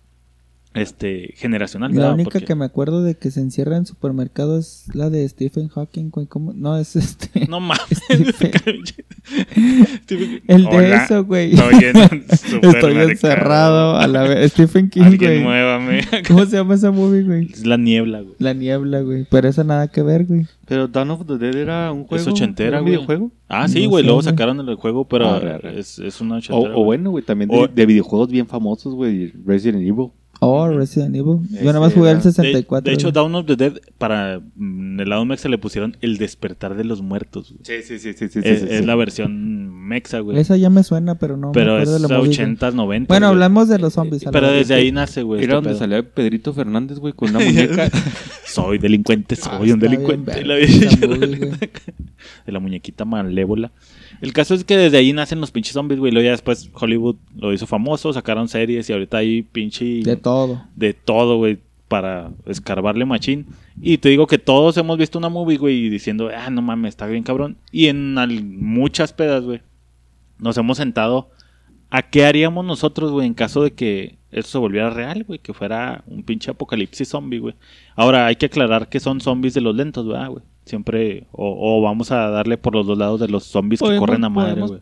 [0.75, 1.91] este generacional.
[1.93, 2.15] La ¿verdad?
[2.15, 5.69] única Porque- que me acuerdo de que se encierra en supermercado es la de Stephen
[5.69, 6.27] Hawking, güey.
[6.27, 6.53] ¿Cómo?
[6.53, 7.47] No, es este.
[7.49, 8.03] No mames.
[8.09, 8.83] Stephen-
[10.49, 11.53] El de Hola, eso, güey.
[11.55, 14.53] Estoy, en encerrado a la vez.
[14.53, 15.43] Stephen King, Alguien güey.
[15.43, 16.01] muévame.
[16.29, 17.51] ¿Cómo se llama esa movie, güey?
[17.53, 18.35] Es la niebla, güey.
[18.39, 19.27] La niebla, güey.
[19.31, 20.47] Pero eso nada que ver, güey.
[20.67, 22.21] Pero Dawn of the Dead era un juego.
[22.23, 22.97] Es ochentera, ¿Era un güey.
[22.97, 23.31] videojuego?
[23.49, 24.03] Ah, sí, No güey.
[24.03, 24.31] sé, luego güey.
[24.31, 26.77] sacaron el juego, pero Ah, es, es una O, ochentera.
[26.77, 29.33] o bueno, güey, también de, O- de videojuegos bien famosos, güey.
[29.47, 30.09] Resident Evil.
[30.47, 31.39] Oh, Resident Evil.
[31.51, 32.89] Yo nada más jugué De, 64.
[32.89, 33.11] de hecho.
[33.13, 37.03] Down of the Dead, para mm, el lado mexa le pusieron El despertar de los
[37.03, 37.53] muertos.
[37.53, 37.61] güey.
[37.65, 38.29] Sí, sí, sí, sí.
[38.29, 38.85] sí, es, sí, es sí.
[38.87, 40.39] la versión mexa, güey.
[40.39, 42.35] Esa ya me suena, pero no pero me es de la movie.
[42.37, 42.57] güey.
[42.57, 43.35] 80s, 90 Bueno, güey.
[43.35, 44.25] hablamos de los zombies.
[44.31, 45.39] Pero desde ahí nace, güey.
[45.43, 45.79] Era este donde pedo.
[45.79, 47.91] salía Pedrito Fernández, güey, con una muñeca.
[48.47, 50.45] Soy delincuente, Ah, soy un bien delincuente.
[50.45, 50.55] La
[52.47, 53.73] de la muñequita malévola.
[54.21, 56.13] El caso es que desde ahí nacen los pinches zombies, güey.
[56.13, 59.85] Luego ya después Hollywood lo hizo famoso, sacaron series y ahorita hay pinche...
[60.03, 60.63] De todo.
[60.77, 63.47] de todo, güey, para escarbarle machín.
[63.81, 67.07] Y te digo que todos hemos visto una movie, güey, diciendo, ah, no mames, está
[67.07, 67.57] bien cabrón.
[67.73, 69.61] Y en al- muchas pedas, güey,
[70.39, 71.31] nos hemos sentado
[71.91, 75.53] a qué haríamos nosotros, güey, en caso de que eso se volviera real, güey, que
[75.55, 77.55] fuera un pinche apocalipsis zombie, güey.
[77.95, 80.43] Ahora hay que aclarar que son zombies de los lentos, ¿verdad, güey?
[80.65, 84.25] Siempre, o, o vamos a darle por los dos lados de los zombies que corren
[84.25, 84.81] a madre, güey.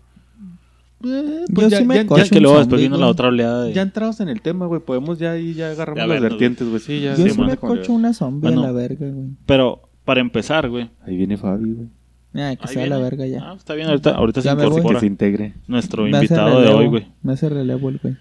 [1.05, 3.11] Eh, Yo sí me Ya cocho es que un luego zombie, después vino la güey.
[3.11, 3.73] otra oleada de...
[3.73, 4.81] Ya entrados en el tema, güey.
[4.81, 6.81] Podemos ya ahí ya agarramos Ya las vernos, vertientes, güey.
[6.81, 7.17] Sí, ya.
[7.17, 8.63] Yo Sí, me cocho una zombie Bueno.
[8.63, 9.31] a la verga, güey.
[9.45, 10.91] Pero, para empezar, güey.
[11.05, 11.89] Ahí viene Fabi, güey.
[12.35, 13.41] Ay, que ahí sea la verga ya.
[13.43, 15.55] Ah, está bien, ahorita, ahorita se Ya incorpora Que se integre.
[15.67, 17.09] nuestro Me invitado de hoy, güey.
[17.23, 18.17] Me hace relevo el güey.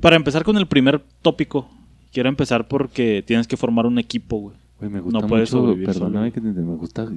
[0.00, 1.68] Para empezar con el primer tópico,
[2.12, 4.56] quiero empezar porque tienes que formar un equipo, güey.
[4.78, 5.74] Güey, me gusta No puedes mucho.
[5.84, 6.32] Perdóname solo.
[6.32, 7.08] que te- me gusta.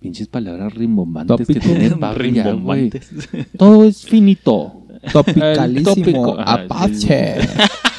[0.00, 1.66] Pinches palabras rimbombantes que Tópico.
[1.66, 2.90] tiene Fabi ya, güey.
[2.90, 3.10] Rimbombantes.
[3.56, 4.82] Todo es finito.
[5.12, 6.36] Topicalísimo.
[6.38, 7.36] Apache.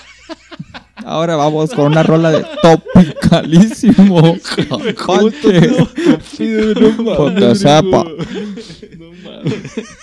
[1.05, 4.37] Ahora vamos con una rola de topicalísimo.
[7.55, 8.05] Sepa.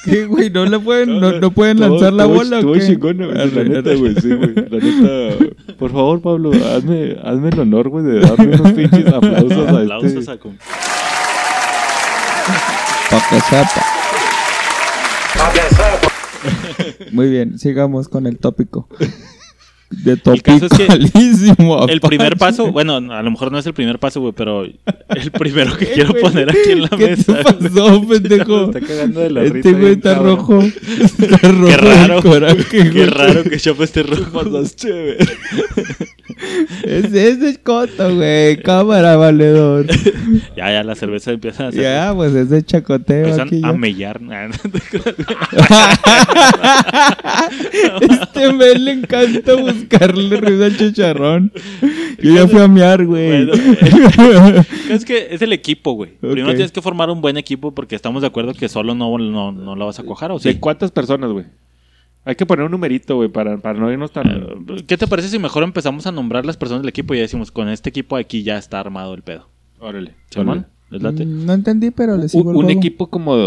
[0.04, 0.50] ¿Qué, güey?
[0.50, 2.86] ¿No, le pueden, no, no pueden lanzar la bola o Estuvo qué?
[2.86, 3.50] chingona, güey.
[3.50, 4.14] La neta, güey.
[4.20, 4.54] Sí, güey.
[4.54, 5.46] La neta.
[5.78, 10.12] Por favor, Pablo, hazme, hazme el honor, güey, de darme unos pinches aplausos a Aplausos
[10.12, 10.30] este.
[10.32, 10.56] a com-
[13.10, 13.86] Para que sepa.
[17.12, 18.88] Muy bien, sigamos con el tópico.
[19.90, 21.86] De El caso es que topicalísimo.
[21.88, 25.30] El primer paso, bueno, a lo mejor no es el primer paso, güey, pero el
[25.36, 26.22] primero que quiero güey?
[26.22, 27.42] poner aquí en la ¿Qué mesa.
[27.42, 28.64] te pasó, pendejo?
[28.70, 30.36] Está cagando de la Este güey está cabrón.
[30.36, 30.62] rojo.
[30.62, 31.66] Está rojo.
[31.66, 32.22] Qué raro.
[32.22, 33.06] coraje, Qué güey.
[33.06, 34.40] raro que Chop esté rojo.
[36.84, 38.62] Es, es de coto, güey.
[38.62, 39.86] Cámara, valedor.
[40.56, 41.82] Ya, ya, la cerveza empieza a hacer.
[41.82, 43.60] Ya, pues es de chacoteo Empiezan aquí.
[43.64, 44.20] a mellar.
[48.10, 51.52] este men le encanta buscarle ruido al chicharrón.
[52.22, 53.46] Yo ya fui a mear, güey.
[54.16, 56.12] Bueno, es que es el equipo, güey.
[56.20, 59.52] Primero tienes que formar un buen equipo porque estamos de acuerdo que solo no, no,
[59.52, 60.48] no la vas a cojar, ¿o sí?
[60.48, 61.46] ¿De cuántas personas, güey?
[62.24, 64.66] Hay que poner un numerito, güey, para, para no irnos tan.
[64.86, 67.50] ¿Qué te parece si mejor empezamos a nombrar las personas del equipo y ya decimos,
[67.50, 69.48] con este equipo aquí ya está armado el pedo?
[69.78, 70.14] Órale.
[70.30, 70.66] ¿Simón?
[70.90, 71.24] ¿Les late?
[71.24, 72.70] Mm, No entendí, pero le Un, sigo un juego.
[72.70, 73.36] equipo como.
[73.36, 73.44] de-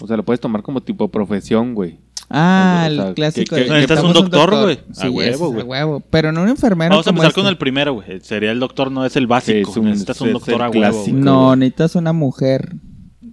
[0.00, 1.98] o sea, lo puedes tomar como tipo profesión, güey.
[2.30, 3.54] Ah, O sea, el clásico.
[3.54, 4.78] que- de que- necesitas un doctor, güey.
[4.92, 5.62] Sí, A huevo, güey.
[5.62, 6.00] A huevo.
[6.10, 6.90] Pero no un enfermero.
[6.90, 7.50] Vamos a empezar con este.
[7.52, 8.20] el primero, güey.
[8.20, 9.66] Sería el doctor, no es el básico.
[9.66, 11.04] Sí, es un- necesitas un doctor a huevo.
[11.12, 12.74] No, necesitas una mujer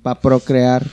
[0.01, 0.85] para procrear.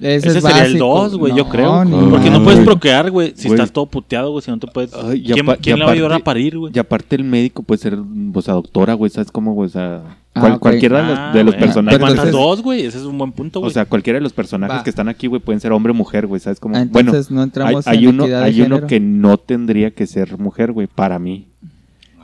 [0.00, 0.84] Ese, Ese es sería el básico.
[0.86, 1.84] 2, güey, yo No, creo.
[1.84, 4.92] ni Porque no puedes procrear, güey, si estás todo puteado, güey, si no te puedes...
[4.94, 6.72] Ay, ¿Quién, quién le va a ayudar a parir, güey?
[6.74, 7.98] Y aparte el médico puede ser,
[8.34, 9.66] o sea, doctora, güey, ¿sabes cómo, güey?
[9.66, 10.00] O sea,
[10.32, 11.98] Ah, cual- cualquiera de los, Ah, de los personajes.
[11.98, 13.68] Pero Aguantas entonces- dos, güey, ese es un buen punto, güey.
[13.70, 14.84] o sea, cualquiera de los personajes Va.
[14.84, 16.76] que están aquí, güey, pueden ser hombre o mujer, güey, ¿sabes cómo?
[16.76, 19.36] Ah, bueno, entonces no hay, entramos hay en uno, equidad de hay uno que no
[19.38, 21.48] tendría que ser mujer, güey, para mí.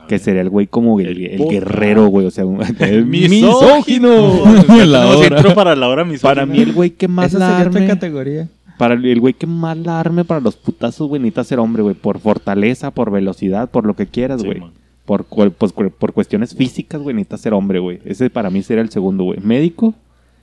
[0.07, 1.51] Que sería el güey como el, El el puta.
[1.51, 4.43] guerrero, güey, o sea, un, el misógino.
[4.85, 5.53] La hora.
[5.55, 6.29] para la hora misógina.
[6.29, 8.47] Para mí el güey que más Esa la arme, categoría.
[8.77, 11.95] para el güey que más la arme para los putazos, güey, necesita ser hombre, güey,
[11.95, 14.61] por fortaleza, por velocidad, por lo que quieras, güey.
[15.05, 17.99] por, cu- pues, por cuestiones físicas, güey, necesita ser hombre, güey.
[18.05, 19.39] Ese para mí sería el segundo, güey.
[19.41, 19.93] Médico,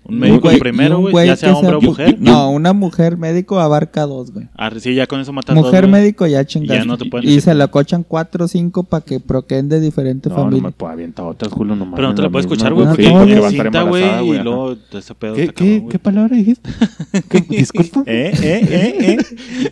[0.07, 2.17] Un médico güey- primero, güey, ya sea hombre o sea- mujer.
[2.21, 4.49] No, una mujer médico abarca dos, güey.
[4.55, 6.77] Ah, sí, ya con eso matas Mujer dos, médico ya chingaste.
[6.83, 9.69] Ya no te pueden y decir se la cochan cuatro o cinco para que proqueen
[9.71, 10.63] de diferente no, no familia.
[10.65, 12.91] me puedo aventar otras, Julio, no Pero no te mames, la puedes escuchar, güey, no,
[12.93, 15.89] porque a estar cinta, güey, y luego ese pedo ¿Qué, está qué, cabrón, güey.
[15.93, 16.71] ¿Qué palabra dijiste?
[17.31, 18.03] ¿Qué- disculpa.
[18.07, 19.19] ¿Eh, eh, eh, eh?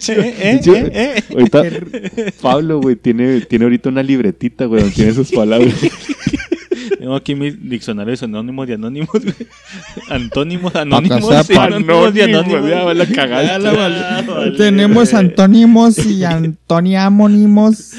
[0.09, 1.23] ¿Eh, eh, eh, eh?
[1.31, 1.63] Ahorita,
[2.41, 5.75] Pablo, güey, tiene, tiene ahorita una libretita, güey, donde tiene sus palabras.
[7.03, 9.35] Tengo aquí mi diccionario de sinónimos y anónimos, güey.
[10.09, 12.71] Antónimos, anónimos, sea, pa- sinónimos y anónimos.
[12.71, 13.47] ya la cagaste.
[13.49, 17.93] Ya la val- vale, Tenemos antónimos y antoniamónimos.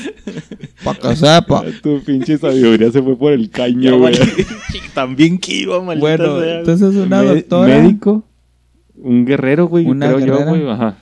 [0.85, 1.63] Para que sepa.
[1.81, 4.15] Tu pinche sabiduría se fue por el caño, güey.
[4.93, 6.59] También que iba, maldita Bueno, sea.
[6.59, 7.77] entonces una Me- doctora.
[7.81, 8.23] Médico,
[8.95, 10.97] un guerrero, güey, Una creo yo, güey, ajá.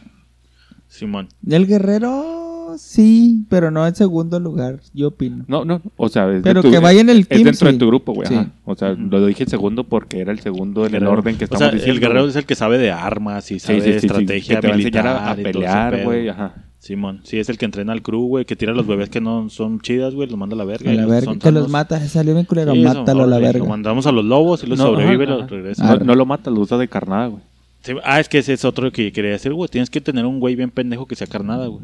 [0.88, 1.30] Simón.
[1.48, 2.41] El guerrero,
[2.78, 5.44] sí, pero no en segundo lugar, yo opino.
[5.48, 7.68] No, no, o sea, es de Pero tu- que vaya en el Es team, dentro
[7.68, 7.74] sí.
[7.74, 8.36] de tu grupo, güey, Sí.
[8.36, 8.52] ajá.
[8.66, 11.60] O sea, lo dije segundo porque era el segundo en el orden que O estamos
[11.60, 11.94] sea, diciendo.
[11.94, 14.56] el guerrero es el que sabe de armas y sabe sí, sí, de sí, estrategia
[14.56, 16.54] que te va a enseñar a, pelear, güey, ajá.
[16.80, 19.22] Simón, sí, es el que entrena al crew, güey, que tira a los bebés que
[19.22, 20.90] no son chidas, güey, los manda a la verga.
[20.90, 23.24] A y la verga, son que los mata, se salió bien culero, Sí, eso, mátalo
[23.24, 23.60] a la verga.
[23.60, 25.98] Lo mandamos a los lobos y los No, sobrevive y ajá, los regresa.
[25.98, 27.44] No, lo mata, lo usa de carnada, güey.
[27.84, 29.70] Sí, ah, es que ese es otro que quería decir, güey.
[29.70, 31.82] Tienes que tener un güey bien pendejo que sea carnada, güey.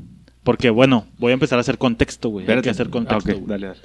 [0.48, 2.50] Porque, bueno, voy a empezar a hacer contexto, güey.
[2.50, 3.46] Hay que hacer Ah, contexto, güey.
[3.48, 3.80] dale, dale.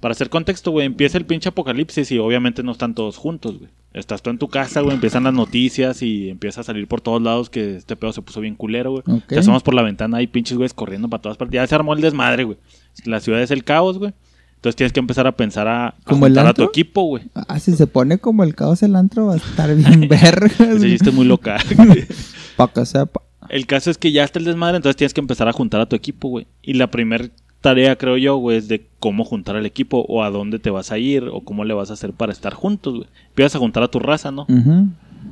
[0.00, 3.70] Para hacer contexto, güey, empieza el pinche apocalipsis y obviamente no están todos juntos, güey.
[3.92, 7.22] Estás tú en tu casa, güey, empiezan las noticias y empieza a salir por todos
[7.22, 9.04] lados que este pedo se puso bien culero, güey.
[9.06, 9.26] Ok.
[9.28, 11.54] Te asomos por la ventana, hay pinches güeyes corriendo para todas partes.
[11.54, 12.58] Ya se armó el desmadre, güey.
[13.04, 14.12] La ciudad es el caos, güey.
[14.56, 17.22] Entonces tienes que empezar a pensar a, a ¿Como el a tu equipo, güey.
[17.36, 20.58] Ah, si se pone como el caos el antro, va a estar bien vergas.
[20.58, 21.60] Ese chiste es muy local.
[22.56, 23.22] Para que sepa.
[23.48, 25.86] El caso es que ya está el desmadre, entonces tienes que empezar a juntar a
[25.86, 26.46] tu equipo, güey.
[26.62, 27.26] Y la primera
[27.60, 30.92] tarea, creo yo, güey, es de cómo juntar al equipo o a dónde te vas
[30.92, 33.08] a ir o cómo le vas a hacer para estar juntos, güey.
[33.28, 34.42] Empiezas a juntar a tu raza, ¿no?
[34.48, 34.86] Ujú.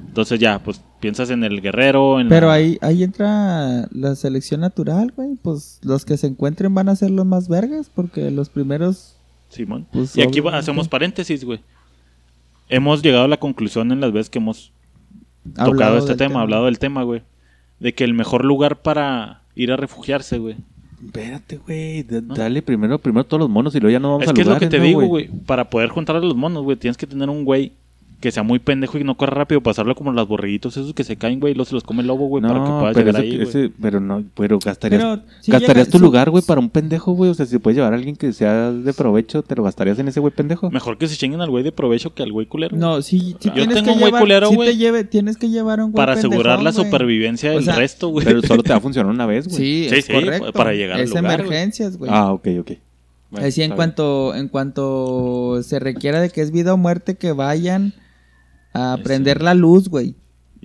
[0.08, 4.60] Entonces ya, pues piensas en el guerrero, en Pero la- ahí, ahí entra la selección
[4.62, 5.36] natural, güey.
[5.42, 9.16] Pues los que se encuentren van a ser los más vergas, porque los primeros.
[9.50, 9.86] Simón.
[9.92, 10.58] Pues, y aquí obviamente.
[10.58, 11.60] hacemos paréntesis, güey.
[12.68, 14.72] Hemos llegado a la conclusión en las veces que hemos
[15.54, 17.22] tocado hablado este del tema, hablado del tema, güey.
[17.80, 20.56] De que el mejor lugar para ir a refugiarse, güey.
[21.04, 22.02] Espérate, güey.
[22.02, 24.40] d- Dale primero, primero todos los monos y luego ya no vamos Es a que
[24.40, 25.28] es lo que te ¿no, digo, güey.
[25.28, 27.72] Para poder juntar a los monos, güey, tienes que tener un güey
[28.20, 31.16] que sea muy pendejo y no corra rápido, pasarlo como los borreguitos esos que se
[31.16, 33.34] caen, güey, y luego se los come el lobo, güey, para que pero, llegar ese-
[33.34, 36.58] ahí, ese- pero no, pero gastarías, Pero si gastarías llega- tu si- lugar, güey, para
[36.60, 37.30] un pendejo, güey.
[37.30, 40.08] O sea, si puedes llevar a alguien que sea de provecho, ¿te lo gastarías en
[40.08, 40.70] ese güey pendejo?
[40.70, 42.74] Mejor que se chinguen al güey de provecho que al güey culero.
[42.74, 45.80] No, sí, sí Yo tienes tengo un güey culero, güey, te lleve, tienes que llevar
[45.80, 48.24] a un güey para asegurar la supervivencia O del sea, resto, güey.
[48.24, 49.58] Pero solo te va a funcionar una vez, güey.
[49.58, 50.52] Sí, Sí, es sí, correcto.
[50.54, 51.34] para llegar al Es lugar, güey.
[51.48, 52.10] emergencias, güey.
[52.14, 52.72] Ah, ok, ok.
[53.30, 57.32] Bueno, Así en cuanto, en cuanto se requiera de que es vida o muerte, que
[57.32, 57.92] vayan
[58.76, 60.14] a prender la luz, güey.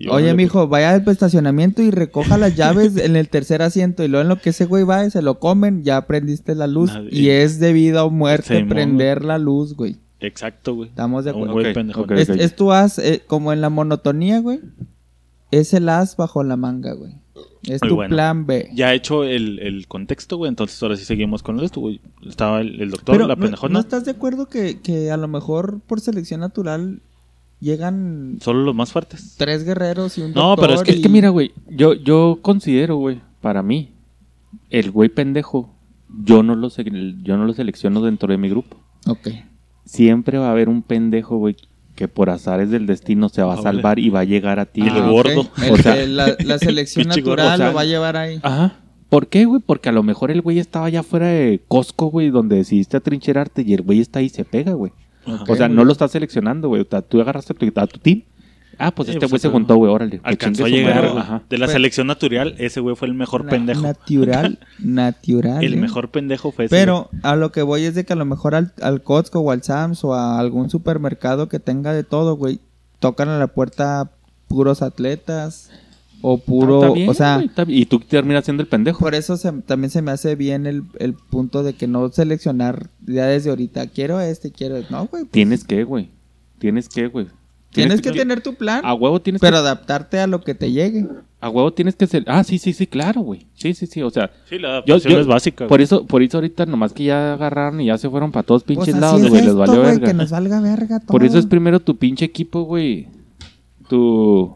[0.10, 4.04] Oye, mijo, vaya al estacionamiento y recoja las llaves en el tercer asiento.
[4.04, 6.66] Y luego en lo que ese güey va y se lo comen, ya prendiste la
[6.66, 6.92] luz.
[6.92, 9.98] Nadie- Y es de vida o muerte Simón, prender la luz, güey.
[10.20, 10.90] Exacto, güey.
[10.90, 11.54] Estamos de acuerdo.
[11.54, 12.02] güey Ok, pendejo.
[12.02, 12.12] ok.
[12.14, 14.60] Es, es tu as, eh, como en la monotonía, güey.
[15.52, 17.14] Es el as bajo la manga, güey.
[17.64, 18.16] Es Muy tu bueno.
[18.16, 18.70] plan B.
[18.74, 20.50] Ya he hecho el, el contexto, güey.
[20.50, 22.02] Entonces ahora sí seguimos con esto, güey.
[22.28, 23.74] Estaba el, el doctor, Pero la ¿no, pendejona.
[23.74, 27.02] ¿no estás de acuerdo que, que a lo mejor por selección natural
[27.62, 29.36] llegan Solo los más fuertes.
[29.38, 32.40] tres guerreros y un No, doctor pero es que- Es que mira, güey, yo, yo
[32.42, 33.92] considero, güey, para mí,
[34.70, 35.74] el güey pendejo,
[36.26, 38.78] yo no lo, yo no lo selecciono dentro de mi grupo.
[39.08, 39.30] Ok.
[39.86, 41.56] Siempre va a haber un pendejo, güey,
[41.96, 44.66] que por azares del destino se va Ah, a salvar y va a llegar a
[44.66, 44.82] ti.
[44.82, 44.94] Y el.
[45.04, 45.48] Ah, gordo.
[45.72, 48.40] O sea, la, la selección natural o sea, lo va a llevar ahí.
[48.44, 48.76] Ajá.
[49.10, 49.62] ¿Por qué, güey?
[49.66, 53.62] Porque a lo mejor el güey estaba allá fuera de Costco, güey, donde decidiste atrincherarte
[53.66, 54.94] y el güey está ahí y se pega, güey.
[55.48, 56.82] O sea, no lo estás seleccionando, güey.
[56.82, 58.24] O sea, tú agarraste tu, a tu team,
[58.78, 60.20] ah, pues Sí, este pues, güey se pero juntó, güey, órale.
[60.24, 61.06] Alcanzó a llegar.
[61.06, 61.44] Ajá.
[61.50, 63.82] De la Pero- selección natural, ese güey fue el mejor Na- pendejo.
[63.82, 65.64] Natural, natural.
[65.64, 65.78] El ¿eh?
[65.78, 66.76] mejor pendejo fue ese.
[66.76, 69.52] Pero a lo que voy es de que a lo mejor al, al Costco o
[69.52, 72.60] al Sams o a algún supermercado que tenga de todo, güey,
[73.00, 74.12] tocan a la puerta
[74.48, 75.72] puros atletas
[76.22, 77.80] o puro, Ah, está bien, o sea, güey, está bien.
[77.82, 79.00] Y tú terminas siendo el pendejo.
[79.00, 82.90] por eso se- también se me hace bien el, el punto de que no seleccionar
[83.06, 84.92] ya desde ahorita, quiero este, quiero este.
[84.92, 86.10] no, güey, pues, Tienes que, güey.
[86.60, 87.28] Tienes que, güey.
[87.72, 89.60] tienes que tener tu plan, A huevo tienes pero que...
[89.60, 91.08] adaptarte a lo que te llegue.
[91.40, 92.24] A huevo tienes que ser...
[92.28, 93.48] Ah, sí, sí, sí, claro, güey.
[93.56, 94.30] Sí, sí, sí, o sea...
[94.48, 95.66] Sí, la Yo, adaptación yo- es básica.
[95.68, 95.84] por güey.
[95.86, 98.78] eso, por eso ahorita nomás que ya agarraron y ya se fueron para todos Pues
[98.78, 100.06] pinches lados, es güey, les valió güey, verga.
[100.08, 101.08] que nos valga verga todo.
[101.08, 103.08] Por eso es primero tu pinche equipo, güey.
[103.90, 104.54] Tu,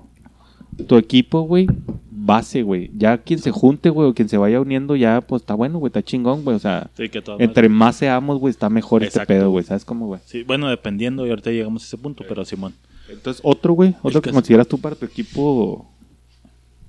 [0.88, 1.68] tu equipo, güey.
[2.12, 2.90] Base, güey.
[2.98, 5.90] Ya quien se junte, güey, o quien se vaya uniendo, ya, pues está bueno, güey,
[5.90, 6.56] está chingón, güey.
[6.56, 9.22] O sea, Sí, que todas entre más seamos, güey, está mejor Exacto.
[9.22, 9.64] este pedo, güey.
[9.64, 10.22] ¿Sabes cómo, güey?
[10.26, 12.74] Sí, bueno, dependiendo, y ahorita llegamos a ese punto, pero Simón.
[13.10, 15.88] Entonces, otro, güey, otro que consideras tú para tu equipo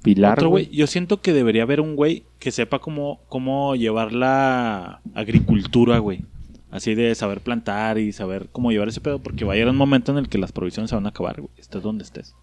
[0.03, 4.13] pilar, Otro güey, yo siento que debería haber un güey que sepa cómo, cómo llevar
[4.13, 6.23] la agricultura, güey.
[6.71, 9.77] Así de saber plantar y saber cómo llevar ese pedo, porque va a llegar un
[9.77, 11.51] momento en el que las provisiones se van a acabar, güey.
[11.59, 12.35] Estés donde estés.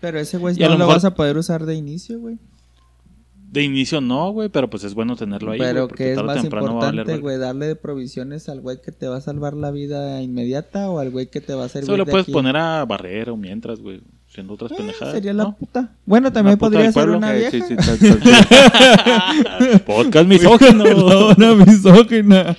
[0.00, 2.38] Pero ese güey no lo mejor- vas a poder usar de inicio, güey.
[3.52, 5.58] De inicio no, güey, pero pues es bueno tenerlo ahí.
[5.58, 9.16] Pero porque que es más importante, güey, darle de provisiones al güey que te va
[9.16, 12.04] a salvar la vida inmediata o al güey que te va a servir Eso lo
[12.04, 12.32] de puedes aquí?
[12.32, 15.14] poner a barrera o mientras, güey, haciendo otras Eh, pendejadas.
[15.14, 15.56] sería la ¿no?
[15.56, 15.90] puta.
[16.06, 17.66] Bueno, también La puta podría ser una Eh, vieja.
[17.66, 20.84] sí, sí, Podcast misógino.
[21.36, 22.56] una misógina.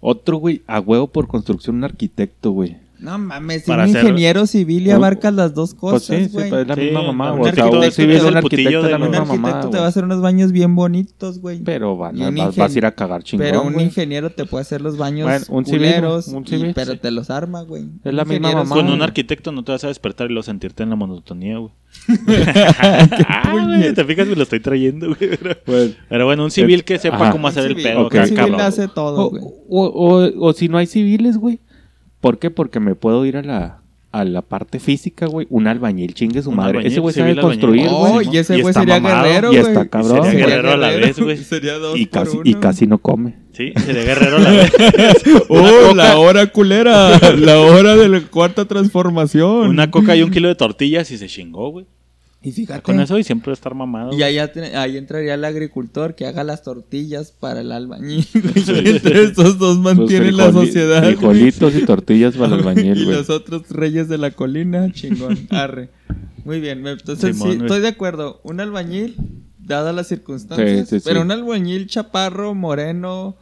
[0.00, 2.76] Otro, güey, a huevo por construcción, un arquitecto, güey.
[3.00, 6.24] No mames, Para un hacer- ingeniero civil y Un- abarcas las dos Pues sí, cosas,
[6.26, 6.48] sí, güey.
[6.50, 7.52] pues es la Sí, misma mamá, un güey.
[7.52, 9.48] O sea, arquitecto un es civil, un putillo arquitecto de la los- un misma arquitecto
[9.58, 11.60] mamá, te va a hacer unos baños bien bonitos, güey.
[11.62, 14.44] Pero van un vas, ingen- vas a ir a cagar chingón, Pero un ingeniero te
[14.46, 16.98] puede hacer los baños Bueno, un civil, culeros, un y- civil, pero sí.
[16.98, 17.84] te los arma, güey.
[18.04, 20.42] Es la Un misma mamá, Con un arquitecto no te vas a despertar y luego
[20.42, 21.72] sentirte en la monotonía, güey.
[23.28, 25.18] ah, güey, te fijas, me lo estoy trayendo, güey.
[25.40, 25.56] Pero,
[26.08, 27.30] pero bueno, un civil que sepa Ajá.
[27.30, 28.08] cómo hacer Un el pedo.
[28.08, 29.42] un civil hace todo, güey.
[29.70, 31.60] o, o- o si no hay civiles, güey.
[32.20, 32.50] ¿Por qué?
[32.50, 35.46] Porque me puedo ir a la, a la parte física, güey.
[35.50, 36.70] Un albañil, chingue su Un madre.
[36.70, 38.12] albañil, ese güey sabe construir, güey.
[38.12, 39.68] Oh, y ese Y güey sería mamado, guerrero, Y güey.
[39.72, 40.10] está cabrón.
[40.24, 40.36] sería güey.
[40.44, 41.36] guerrero a la vez, güey.
[41.44, 42.42] Sería dos Y por casi, uno.
[42.50, 43.36] y casi no come.
[43.52, 44.72] Sí, sería guerrero a la vez.
[45.48, 47.18] Oh, la hora culera.
[47.36, 49.68] la hora de la cuarta transformación.
[49.68, 51.86] Una coca y un kilo de tortillas y se chingó, güey.
[52.40, 52.82] Y fíjate.
[52.82, 54.12] Con eso y siempre estar mamado.
[54.16, 58.24] Y allá tiene- ahí entraría el agricultor que haga las tortillas para el albañil.
[58.32, 58.38] Y
[58.88, 61.02] entre estos dos mantienen la sociedad.
[61.04, 63.16] Frijolitos y tortillas para el y albañil, güey.
[63.16, 65.36] los otros reyes de la colina, chingón.
[65.50, 65.90] Arre.
[66.44, 66.86] Muy bien.
[66.86, 68.40] Entonces, Simón, sí, estoy de acuerdo.
[68.44, 69.16] Un albañil,
[69.58, 70.88] dadas las circunstancias.
[70.88, 71.04] Sí, sí.
[71.04, 73.36] Pero un albañil chaparro, moreno,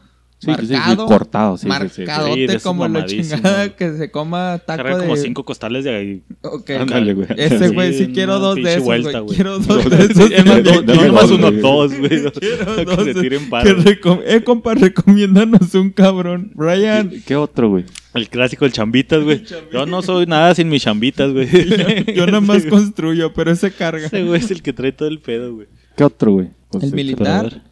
[0.47, 1.07] Sí, sí, sí, marcado.
[1.07, 2.01] cortado, sí, sí, sí, sí.
[2.03, 3.77] marcadote Sí, de esos como la chingada güey.
[3.77, 5.03] que se coma taco Carga de...
[5.05, 6.23] como cinco costales de ahí.
[6.43, 6.71] Ok.
[6.71, 7.29] Ándale, güey.
[7.37, 9.35] Ese güey, sí, Sí, quiero dos de esos, vuelta, güey.
[9.35, 10.31] Quiero dos de esos.
[10.31, 10.73] Es más, no,
[11.13, 11.61] dos, uno, güey.
[11.61, 12.09] dos, güey.
[12.33, 13.77] Quiero Que dos se tiren que paro.
[13.83, 16.53] recom- Eh, compa, recomiéndanos un cabrón.
[16.55, 17.11] Brian.
[17.27, 17.85] ¿Qué otro, güey?
[18.15, 19.43] El clásico, el chambitas, güey.
[19.73, 21.49] Yo no soy nada sin mis chambitas, güey.
[22.15, 24.07] Yo nada más construyo, pero ese carga.
[24.07, 25.67] Ese güey es el que trae todo el pedo, güey.
[25.97, 26.49] ¿Qué otro, güey?
[26.71, 27.63] Pues, El este, militar.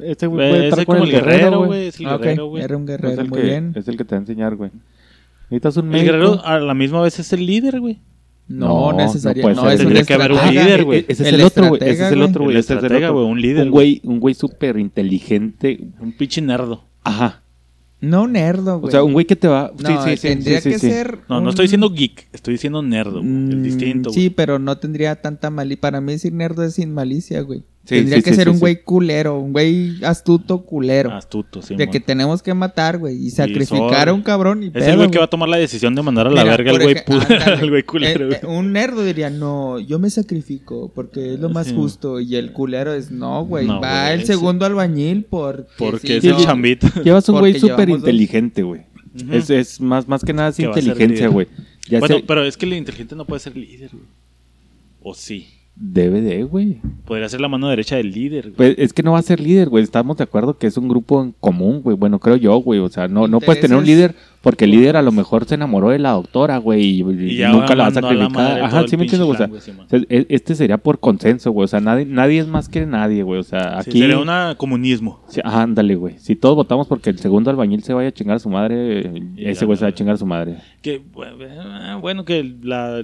[0.00, 1.86] Este güey puede ese estar es con como el el guerrero, güey.
[1.88, 2.64] Es el Ah, guerrero, güey.
[2.64, 3.72] Era un Es guerrero, el muy que- bien.
[3.76, 4.70] Es el que te va a enseñar, güey.
[5.50, 7.98] Necesitas un El guerrero a la misma vez es el líder, güey.
[8.48, 9.60] No, No, necesariamente.
[9.62, 11.00] no es Tendría que haber un líder, güey.
[11.00, 11.80] E- Ese es El el otro, güey.
[11.84, 12.56] Ese es el otro, güey.
[12.56, 13.12] El Ese es el otro.
[13.14, 15.88] güey, un líder, Un güey, un güey súper inteligente.
[16.00, 16.84] Un pinche nerdo.
[17.04, 17.42] Ajá.
[18.00, 18.88] No nerdo, güey.
[18.88, 19.72] O sea, un güey que te va.
[19.78, 20.28] No, sí, sí, sí.
[20.28, 20.90] tendría sí, sí, que sí.
[20.90, 21.18] ser.
[21.28, 23.24] No, no estoy diciendo geek, estoy diciendo nerdo, güey.
[23.24, 24.30] Mm, El distinto, Sí, güey.
[24.30, 25.80] pero no tendría tanta malicia.
[25.80, 27.62] Para mí decir nerdo es sin malicia, güey.
[27.84, 28.60] Sí, tendría sí, que sí, ser sí, un sí.
[28.60, 31.10] güey culero, un güey astuto culero.
[31.12, 31.74] Astuto, sí.
[31.74, 34.96] de que tenemos que matar, güey, y sacrificar a un cabrón y Es pedo, el
[34.98, 36.78] güey que va a tomar la decisión de mandar a la Mira, verga al
[37.70, 38.38] güey culero, Eh, güey.
[38.40, 41.74] eh, un nerdo diría, no, yo me sacrifico porque es lo más Sí.
[41.74, 42.20] justo.
[42.20, 45.64] Y el culero es, no, güey, No, va güey, el segundo albañil porque...
[45.76, 46.86] Porque es el chambito.
[47.04, 48.82] Llevas un güey súper inteligente, güey.
[49.30, 51.48] Es, es más, más que nada es inteligencia, güey.
[51.98, 54.04] Bueno, pero es que el inteligente no puede ser líder, güey.
[55.02, 55.48] O sí.
[55.74, 56.78] Debe de, güey.
[57.06, 58.54] Podría ser la mano derecha del líder, güey.
[58.56, 59.82] Pues es que no va a ser líder, güey.
[59.82, 61.96] Estamos de acuerdo que es un grupo en común, güey.
[61.96, 62.78] Bueno, creo yo, güey.
[62.80, 65.54] O sea, no, no puedes tener un líder porque el líder a lo mejor se
[65.54, 68.60] enamoró de la doctora, güey, y, y Y ya nunca la va a sacrificar.
[68.62, 71.50] Ajá, sí me pinche entiendes, o sea, plan, güey, o sea, este sería por consenso,
[71.52, 71.64] güey.
[71.64, 73.40] O sea, nadie, nadie es más que nadie, güey.
[73.40, 74.00] O sea, Sí, aquí.
[74.00, 75.22] sería un comunismo.
[75.28, 76.18] Sí, ándale, güey.
[76.18, 79.46] Si todos votamos porque el segundo albañil se vaya a chingar a su madre, Y
[79.46, 80.56] ese güey se va a chingar a su madre.
[80.82, 83.02] Que, bu- bueno, que la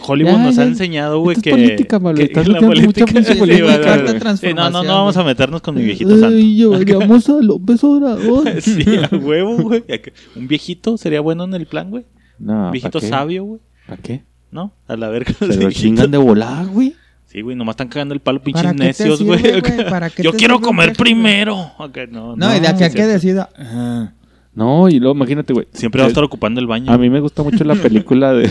[0.00, 0.62] Hollywood Ya, nos ya.
[0.62, 1.50] ha enseñado, güey, que...
[1.50, 5.24] es política, Malo, que- estás que la mucha política- sí, no, no, no vamos a
[5.24, 6.36] meternos con mi viejito santo.
[6.38, 8.48] llevaríamos a López Obrador.
[8.62, 9.84] Sí, a huevo, güey.
[10.36, 12.04] Un viejito sería bueno en el plan, güey.
[12.38, 13.60] No, Un viejito sabio, güey.
[13.86, 14.22] ¿Para qué?
[14.50, 14.72] ¿No?
[14.88, 15.32] A la verga.
[15.38, 16.94] Se lo chingan de volar, güey.
[17.26, 19.60] Sí, güey, nomás están cagando el palo pinches ¿Para qué te necios, sirve, güey.
[19.60, 19.88] güey?
[19.90, 21.72] ¿Para qué Yo te quiero comer primero.
[21.78, 23.48] Ok, no, No, y de aquí a sí, que decida.
[23.58, 24.14] Ajá.
[24.54, 25.66] No, y luego imagínate, güey.
[25.72, 26.92] Siempre va a estar ocupando el baño.
[26.92, 28.50] A mí me gusta mucho la película de.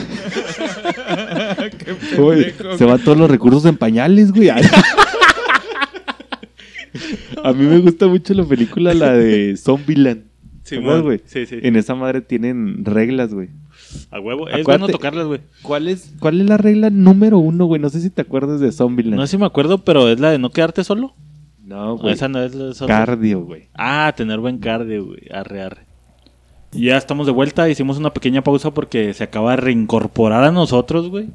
[2.17, 4.49] Güey, se van todos los recursos en pañales, güey.
[7.43, 10.23] A mí me gusta mucho la película, la de Zombieland.
[10.63, 11.17] Sí, ¿Te acuerdas, güey.
[11.17, 11.21] güey?
[11.25, 11.59] Sí, sí.
[11.63, 13.49] En esa madre tienen reglas, güey.
[14.11, 14.47] A huevo.
[14.47, 15.41] Es Acuérdate- bueno tocarlas, güey.
[15.63, 17.81] ¿Cuál es, ¿Cuál es la regla número uno, güey?
[17.81, 19.15] No sé si te acuerdas de Zombieland.
[19.17, 21.13] No sé si me acuerdo, pero es la de no quedarte solo.
[21.65, 22.13] No, güey.
[22.13, 22.87] esa no es la de solo.
[22.89, 23.69] Cardio, güey.
[23.73, 25.21] Ah, tener buen cardio, güey.
[25.33, 25.69] Arre,
[26.73, 27.67] ya estamos de vuelta.
[27.69, 31.29] Hicimos una pequeña pausa porque se acaba de reincorporar a nosotros, güey.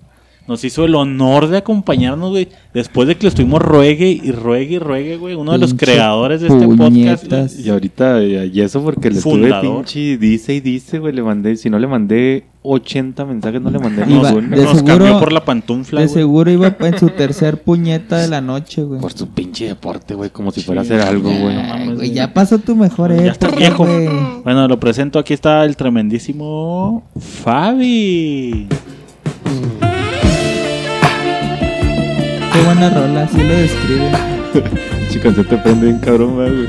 [0.49, 2.49] Nos hizo el honor de acompañarnos, güey.
[2.73, 5.35] Después de que lo estuvimos ruegue y ruegue y ruegue, güey.
[5.35, 7.21] Uno de los Pinche creadores de este puñetas.
[7.23, 7.59] podcast.
[7.59, 9.57] Y ahorita, eh, y eso porque le Fundador.
[9.57, 11.13] estuve pinche dice y dice, güey.
[11.13, 14.57] Le mandé, si no le mandé 80 mensajes, no le mandé Iba- ninguno.
[14.57, 16.15] de Nos seguro- cambió por la pantufla, De güey.
[16.15, 19.01] seguro iba en su tercer puñeta de la noche, güey.
[19.01, 20.31] Por su pinche deporte, güey.
[20.31, 21.55] Como si fuera a hacer algo, güey.
[21.57, 22.13] no mames, güey.
[22.13, 23.85] ya pasó tu mejor Ya época, estás viejo.
[23.85, 24.09] güey.
[24.45, 25.19] Bueno, lo presento.
[25.19, 28.69] Aquí está el tremendísimo Fabi.
[32.67, 34.11] Buena rola, así lo describe.
[35.11, 36.67] Chicas, se te prende bien cabrón, güey.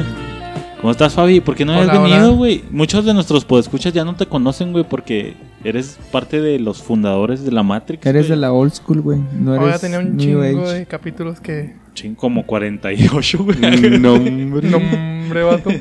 [0.79, 1.41] ¿Cómo estás, Fabi?
[1.41, 2.35] ¿Por qué no Hola, has venido, hola.
[2.37, 2.63] güey?
[2.69, 5.33] Muchos de nuestros podescuchas ya no te conocen, güey, porque
[5.63, 8.05] eres parte de los fundadores de la Matrix.
[8.05, 9.19] Eres de la old school, güey.
[9.33, 10.73] No Ahora eres tenía un New chingo Age.
[10.79, 11.75] de capítulos que.
[11.95, 13.57] Chin, como 48, güey.
[13.99, 14.69] No, hombre.
[14.69, 15.71] No, hombre, vato.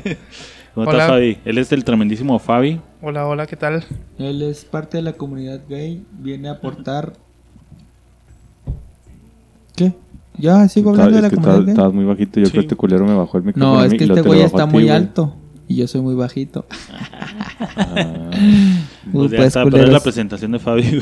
[0.73, 0.91] ¿Cómo Hola.
[1.03, 1.37] estás, Fabi?
[1.45, 2.81] Él es el tremendísimo Fabi.
[3.01, 3.83] Hola, hola, ¿qué tal?
[4.17, 6.03] Él es parte de la comunidad gay.
[6.11, 7.13] Viene a aportar.
[9.75, 9.93] ¿Qué?
[10.37, 11.71] Ya sigo hablando de la es que comunidad estabas, gay.
[11.73, 12.39] estabas muy bajito.
[12.39, 12.51] Yo Sí.
[12.51, 13.75] creo que este culero me bajó el micrófono.
[13.79, 15.33] No, es que este te güey está muy alto.
[15.69, 16.65] Y yo soy muy bajito.
[17.59, 18.29] Ah.
[19.13, 19.93] Uy, Pues ya pues, está, pero es culeros.
[19.93, 20.83] la presentación de Fabi.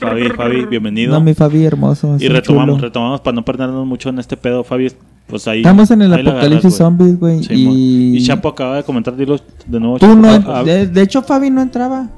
[0.00, 1.12] Fabi, Fabi, bienvenido.
[1.12, 2.16] No, mi Fabi hermoso.
[2.18, 2.88] y retomamos, chulo.
[2.88, 4.92] retomamos para no perdernos mucho en este pedo, Fabi.
[5.26, 5.58] Pues ahí.
[5.58, 7.42] Estamos en el apocalipsis zombies, güey.
[7.44, 8.16] Sí, y...
[8.16, 9.36] y Chapo acaba de comentar, dilo
[9.66, 9.98] de nuevo.
[9.98, 10.16] Tú Chapo.
[10.18, 10.28] no.
[10.28, 12.08] Ah, ah, de, de hecho, Fabi no entraba.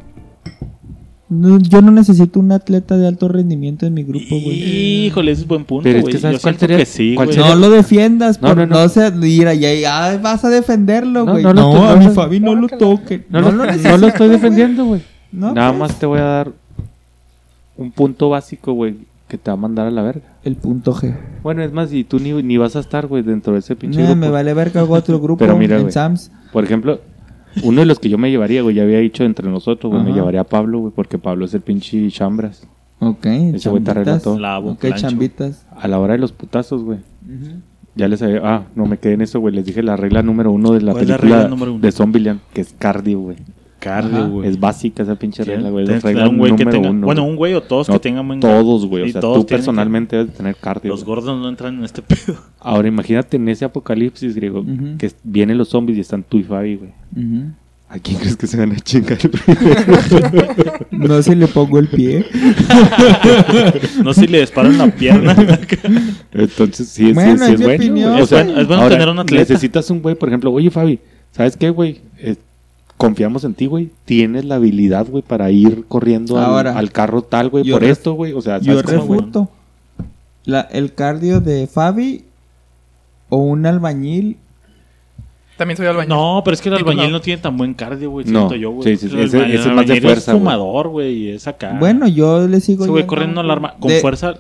[1.30, 5.06] No, yo no necesito un atleta de alto rendimiento en mi grupo, güey.
[5.06, 7.28] Híjole, ese es buen punto, Pero es que ¿sabes Yo cuál sería- que sí, cuál
[7.32, 8.88] sería- No lo defiendas, No, por no, no, no.
[8.88, 11.44] se mira, ya, ya vas a defenderlo, güey.
[11.44, 13.24] no No, a mi Fabi no lo toquen.
[13.30, 15.02] No, lo- no necesitas, lo estoy defendiendo, güey.
[15.30, 16.52] No, Nada pues, más te voy a dar
[17.76, 18.96] un punto básico, güey,
[19.28, 20.24] que te va a mandar a la verga.
[20.42, 21.14] El punto G.
[21.44, 24.00] Bueno, es más, y tú ni, ni vas a estar, güey, dentro de ese pinche
[24.00, 24.20] No, grupo.
[24.20, 25.92] me vale ver que hago otro grupo Pero mira, en.
[25.92, 26.32] Sams.
[26.52, 27.00] Por ejemplo,
[27.64, 30.12] uno de los que yo me llevaría, güey, ya había dicho entre nosotros, güey, me
[30.12, 32.66] llevaría a Pablo, güey, porque Pablo es el pinche chambras.
[33.00, 34.22] Ok, Ese güey te arregla chambitas.
[34.24, 34.38] todo.
[34.38, 34.98] Lavo, Ok, plancho.
[35.08, 35.66] chambitas.
[35.76, 36.98] A la hora de los putazos, güey.
[37.96, 38.40] Ya les había...
[38.44, 39.54] Ah, no me quedé en eso, güey.
[39.54, 41.80] Les dije la regla número uno de la ¿Cuál es la película regla número uno?
[41.80, 43.36] de Zombieland, que es cardio, güey.
[43.80, 44.48] Cardio, güey.
[44.48, 45.84] Es básica esa pinche regla, güey.
[45.84, 47.06] Es que regla un güey que número tenga- uno.
[47.06, 49.08] Bueno, un güey o todos No, que tengan buen Todos, güey.
[49.08, 50.82] O sea, todos tú personalmente debes de tener cardio.
[50.82, 52.36] que- Los gordos no entran en este pedo.
[52.60, 54.64] Ahora imagínate en ese apocalipsis griego
[54.98, 56.90] que vienen los zombies y están tú y Fabi, güey.
[57.88, 60.78] ¿A quién crees que se van a chingar primero?
[60.92, 62.24] No sé si le pongo el pie.
[64.04, 65.34] No sé si le disparan la pierna.
[66.32, 67.74] Entonces, sí, sí, Bueno, sí es es bueno.
[67.82, 68.22] opinión, güey.
[68.22, 68.60] O sea, güey.
[68.60, 69.40] Es bueno ahora, tener un atleta.
[69.42, 70.98] Necesitas un güey, por ejemplo, oye Fabi,
[71.32, 72.00] ¿sabes qué, güey?
[72.18, 72.36] Eh,
[73.00, 73.90] confiamos en ti, güey.
[74.04, 77.84] Tienes la habilidad, güey, para ir corriendo al- Ahora, al, carro tal, güey, yo por
[77.84, 78.32] esto, güey.
[78.34, 79.20] O sea, Yo ¿sabes cómo, güey?
[79.20, 79.48] refuto.
[80.44, 82.24] La, el cardio de Fabi
[83.30, 84.36] o un albañil.
[85.56, 86.08] También soy albañil.
[86.08, 88.26] No, pero es que el albañil no tiene tan buen cardio, güey.
[88.26, 88.96] No, Siento yo, güey.
[88.96, 91.28] sí, sí, El ese- albañil- ese es el más de fuerza, Es fumador, güey, y
[91.30, 91.76] es acá.
[91.78, 92.86] Bueno, yo le sigo.
[92.86, 94.34] Güey corriendo al arma con de- fuerza.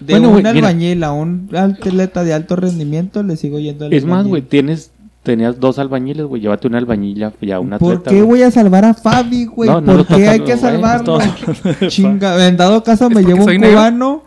[0.00, 0.50] De Bueno, un mira.
[0.50, 4.28] albañil a un atleta de alto rendimiento le sigo yendo al Es más, albañil.
[4.30, 4.90] güey, tienes,
[5.24, 6.42] tenías dos albañiles, güey.
[6.42, 8.10] Llévate una albañilla y a un ¿Por atleta.
[8.10, 8.28] qué güey.
[8.28, 9.68] voy a salvar a Fabi, güey?
[9.68, 11.18] No, no ¿Por qué hay que güey, salvarlo?
[11.88, 14.22] Chinga, en dado caso me llevo un cubano.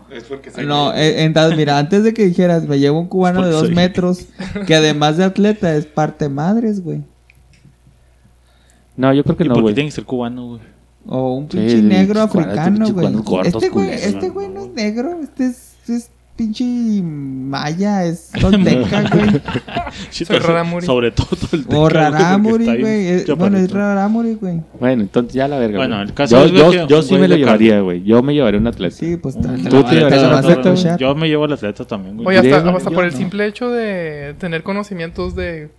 [0.65, 3.67] No, eh, en dado- mira, antes de que dijeras, me llevo un cubano de dos
[3.67, 4.25] soy metros,
[4.65, 7.03] que además de atleta es parte madres, güey.
[8.97, 9.75] No, yo creo que ¿Y no, güey.
[9.75, 10.61] tiene que ser cubano, güey?
[11.05, 13.15] O un pinche sí, negro africano, güey.
[13.45, 16.63] Este güey, este no es negro, este es, es pinche
[17.03, 19.41] maya, es tolteca, güey.
[20.09, 20.85] Sí, Soy Raramuri.
[20.85, 23.25] Sobre todo el O teca, güey.
[23.35, 24.61] Bueno, es rarámuri, güey.
[24.79, 25.79] Bueno, entonces ya la verga.
[25.79, 26.07] Bueno, güey.
[26.07, 28.03] el caso yo, es, yo, que yo un sí me lo de llevaría, güey.
[28.03, 28.95] Yo me llevaría un atleta.
[28.95, 30.97] Sí, pues te ¿Tú te llevarías un atleta?
[30.97, 32.27] Yo me llevo al atleta también, güey.
[32.27, 35.69] Oye, hasta, yo por el simple hecho de tener conocimientos de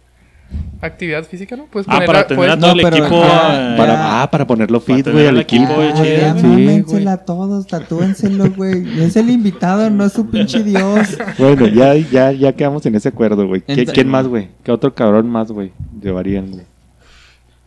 [0.81, 1.65] actividad física, ¿no?
[1.67, 3.23] Puedes Ah, poner para a- tener a todo el No, equipo.
[3.23, 7.05] ya- ah, para ponerlo fit, güey, al equipo, Ya, Sí, güey.
[7.27, 9.03] todos, tatúenselo, güey.
[9.03, 11.19] Es el invitado, no es su pinche dios.
[11.39, 13.61] Bueno, ya, ya, ya quedamos en ese acuerdo, güey.
[13.63, 14.49] ¿Qui- Enta- ¿Quién más, güey?
[14.63, 15.73] ¿Qué otro cabrón más, güey?
[16.01, 16.65] Llevarían, güey.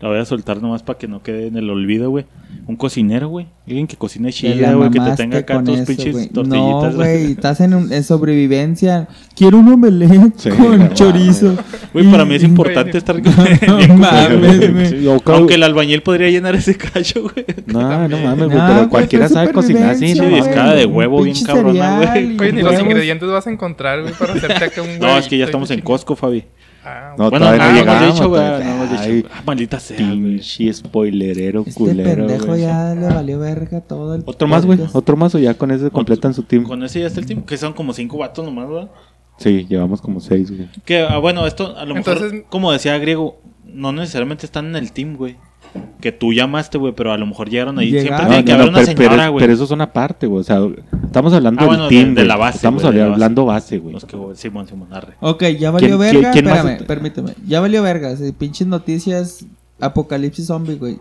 [0.02, 2.26] La voy a soltar nomás para que no quede en el olvido, güey.
[2.66, 3.46] Un cocinero, güey.
[3.68, 4.90] Alguien que cocine chida, güey.
[4.90, 6.28] Que te tenga acá con tus pinches güey.
[6.30, 6.94] tortillitas.
[6.94, 9.08] No, güey, estás en, un- en sobrevivencia.
[9.36, 11.56] Quiero un omelette Sí, con no chorizo.
[11.94, 13.16] Güey, para mí es importante estar
[13.68, 14.90] No bien mames.
[14.90, 17.46] Sí, Aunque el albañil podría llenar ese cacho, güey.
[17.68, 20.24] No, no mames, güey, No, pero cualquiera sabe cocinar así, ¿no?
[20.36, 22.38] Escala de huevo bien cabrona, güey.
[22.40, 25.38] Oye, ni los ingredientes vas a encontrar, güey, para hacerte acá un No, es que
[25.38, 25.82] ya estamos en.
[25.82, 26.44] Costco, Fabi.
[26.84, 28.02] Ah, No, bueno, todavía no no llegamos.
[28.04, 28.42] hemos dicho, güey.
[28.42, 29.02] No hemos dicho.
[29.04, 29.98] Ay, Ah, maldita sea.
[29.98, 32.62] Pinche spoilerero Este culero, pendejo güey.
[32.62, 34.80] ya le valió verga todo el Otro más, güey.
[34.94, 36.64] Otro más o ya con ese completan su team.
[36.64, 37.44] Con ese ya está el team.
[37.44, 38.90] Que son como cinco vatos nomás, ¿verdad?
[39.38, 40.70] Sí, llevamos como seis, güey.
[40.86, 44.76] Que, ah, bueno, esto a lo mejor, Entonces- como decía Griego, no necesariamente están en
[44.76, 45.38] el team, güey.
[46.02, 47.92] Que tú llamaste, güey, pero a lo mejor llegaron ahí.
[47.92, 48.08] Llegaron.
[48.08, 49.42] Siempre No, tiene que no, haber no, una pero, pero- señora, güey.
[49.44, 50.42] pero esos son aparte, güey.
[50.42, 50.60] O sea,
[51.06, 52.28] estamos hablando Ah, del bueno, de- team, de güey.
[52.28, 53.14] la base, Estamos güey, de base.
[53.14, 53.94] hablando base, güey.
[53.94, 55.14] Los que, Simón, Simón, arre.
[55.22, 56.32] Ok, ya valió ¿Quién- verga.
[56.32, 57.34] quién- más Espérame, está- permíteme.
[57.48, 58.16] Ya valió verga.
[58.18, 59.46] sí, pinches noticias.
[59.80, 61.00] Apocalipsis zombie, güey.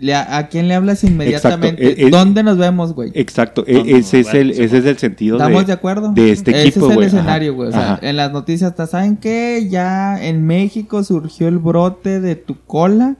[0.00, 1.84] Le- ¿A, a quién le hablas inmediatamente?
[1.84, 3.12] Exacto, eh, eh, ¿Dónde nos vemos, güey?
[3.14, 6.12] Exacto, No, e- no, ese, es el, ese es el sentido ¿Estamos de, de, acuerdo?
[6.12, 7.06] de este Ese equipo, es el güey.
[7.08, 7.68] Ajá, escenario, güey.
[7.68, 7.98] O sea, ajá.
[8.02, 9.68] en las noticias está, ¿saben qué?
[9.70, 13.16] Ya en México surgió el brote de tu cola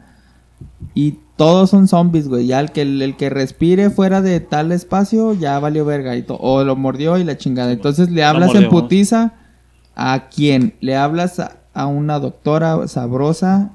[0.94, 2.46] y todos son zombies, güey.
[2.46, 6.16] Ya el que, el, que respire fuera de tal espacio ya valió verga.
[6.16, 7.72] Y o lo mordió y la chingada.
[7.72, 9.34] Entonces le hablas en putiza
[9.94, 10.74] a quién?
[10.80, 13.72] Le hablas a, a una doctora sabrosa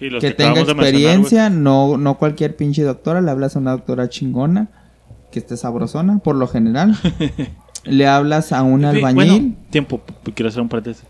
[0.00, 4.68] Y que tenga experiencia, no, no cualquier pinche doctora, le hablas a una doctora chingona,
[5.32, 6.96] que esté sabrosona, por lo general.
[7.84, 9.14] le hablas a un albañil.
[9.14, 10.02] Bueno, tiempo,
[10.34, 11.04] quiero hacer un paréntesis.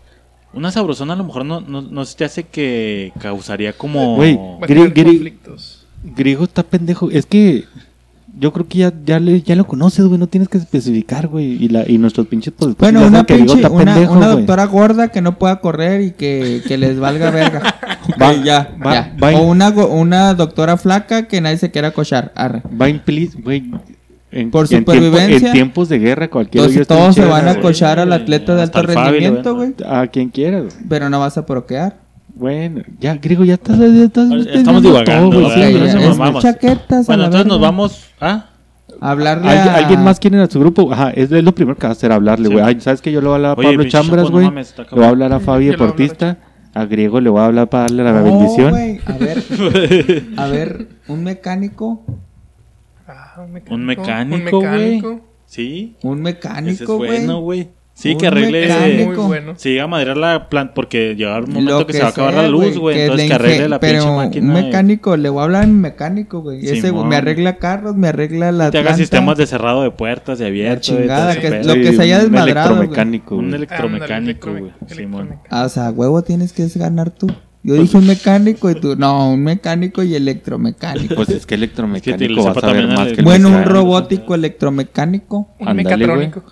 [0.53, 4.15] Una sabrosona a lo mejor no, no, no se te hace que causaría como...
[4.15, 5.33] Güey, Gri-.
[6.15, 7.11] Griego está pendejo.
[7.11, 7.65] Es que
[8.37, 10.17] yo creo que ya, ya, le- ya lo conoces, güey.
[10.19, 11.63] No tienes que especificar, güey.
[11.63, 13.93] Y, la, y nuestros pinches pues, Bueno, ya una saben que Griego pinche, está una,
[13.93, 14.37] pendejo, una güey.
[14.37, 17.75] doctora gorda que no pueda correr y que, que les valga verga.
[18.19, 19.15] Va- ya, va- ya.
[19.21, 22.31] va- O una, go- una doctora flaca que nadie se quiera cochar.
[22.35, 22.63] Arre.
[22.79, 23.71] Va implicar, güey.
[24.31, 25.47] En, Por en tiempo- supervivencia.
[25.47, 28.81] en tiempos de guerra, cualquier Entonces todos se van a cochar al atleta de alto
[28.83, 29.73] rendimiento, güey.
[29.87, 30.71] A quien quiera, güey.
[30.87, 31.97] Pero no vas a proquear.
[32.35, 33.77] Bueno, ya, Griego, ya estás.
[33.79, 35.47] Ya estás Estamos divagando, todo, ¿no?
[35.49, 35.61] güey.
[35.61, 37.09] Sí, Sí, ya ya es nos chaquetas.
[37.09, 38.05] a Bueno, entonces nos vamos...
[38.21, 38.45] Ah,
[39.01, 39.77] Hablarle ¿Alguien, a...
[39.77, 40.91] alguien más quiere ir a su grupo?
[40.91, 42.53] Ajá, es, es lo primero que va a hacer, hablarle, Sí.
[42.53, 42.65] güey.
[42.65, 44.59] Ay, ¿sabes que Yo le voy a hablar a Oye, Pablo Chambras, no güey.
[44.59, 46.37] está le voy a hablar a Fabi a a Deportista.
[46.73, 48.69] A Griego le voy a hablar para darle la No, bendición.
[48.71, 49.43] güey, A ver,
[50.37, 52.03] a ver, un mecánico,
[53.43, 53.75] un mecánico.
[53.75, 54.95] un mecánico, Un güey.
[54.95, 55.21] mecánico.
[55.45, 57.09] Sí, un ese es mecánico, güey.
[57.09, 57.69] bueno, güey.
[57.95, 58.61] Sí, Un que arregle...
[58.61, 59.09] mecánico.
[59.23, 59.55] Muy bueno.
[59.57, 62.33] Llega a madrear la planta, porque llegará un momento Lo que, se va a acabar
[62.33, 62.95] la luz, güey.
[62.95, 64.53] que Entonces le que arregle la Pero pinche máquina.
[64.53, 66.65] un y- mecánico, le voy a hablar a mi mecánico, güey.
[66.65, 70.39] Ese güey me arregla carros, me arregla la te haga sistemas de cerrado de puertas,
[70.39, 70.81] de abierto.
[70.83, 72.79] chingada, que lo que se haya un desmadrado, güey.
[72.83, 73.35] electromecánico.
[73.35, 73.55] Un güey.
[73.55, 74.71] electromecánico, güey.
[74.87, 75.35] Simón.
[75.49, 77.27] Ah, o sea, huevo tienes que ganar tú.
[77.61, 81.15] Yo dije un mecánico y tú, no, un mecánico y electromecánico.
[81.15, 85.49] Pues es que electromecánico vas sepa a ver más que bueno, un robótico electromecánico.
[85.59, 86.43] Un Ándale, mecatrónico.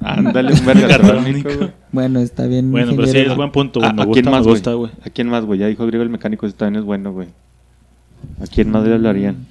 [0.00, 1.70] Ándale, un vergatrónico, güey.
[1.92, 2.72] Bueno, está bien.
[2.72, 3.94] Bueno, pero sí, es buen punto, ¿A, güey.
[3.94, 4.90] Me a quién más, güey.
[5.04, 5.60] ¿A quién más, güey?
[5.60, 7.28] Ya dijo Griego el mecánico, ese también es bueno, güey.
[8.40, 9.46] ¿A quién más le hablarían?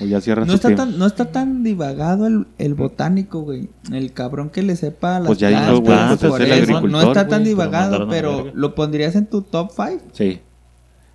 [0.00, 0.84] O ya cierran No su está, tiempo.
[0.84, 3.68] tan, no está tan divagado el, el botánico, güey.
[3.92, 6.42] El cabrón que le sepa a las Pues ya dijo, plantas, güey, pues es por
[6.42, 6.62] el eso.
[6.62, 8.50] agricultor, No está tan güey, pero divagado, mandaron a la pero verga.
[8.54, 10.04] ¿lo pondrías en tu top 5?
[10.12, 10.40] Sí.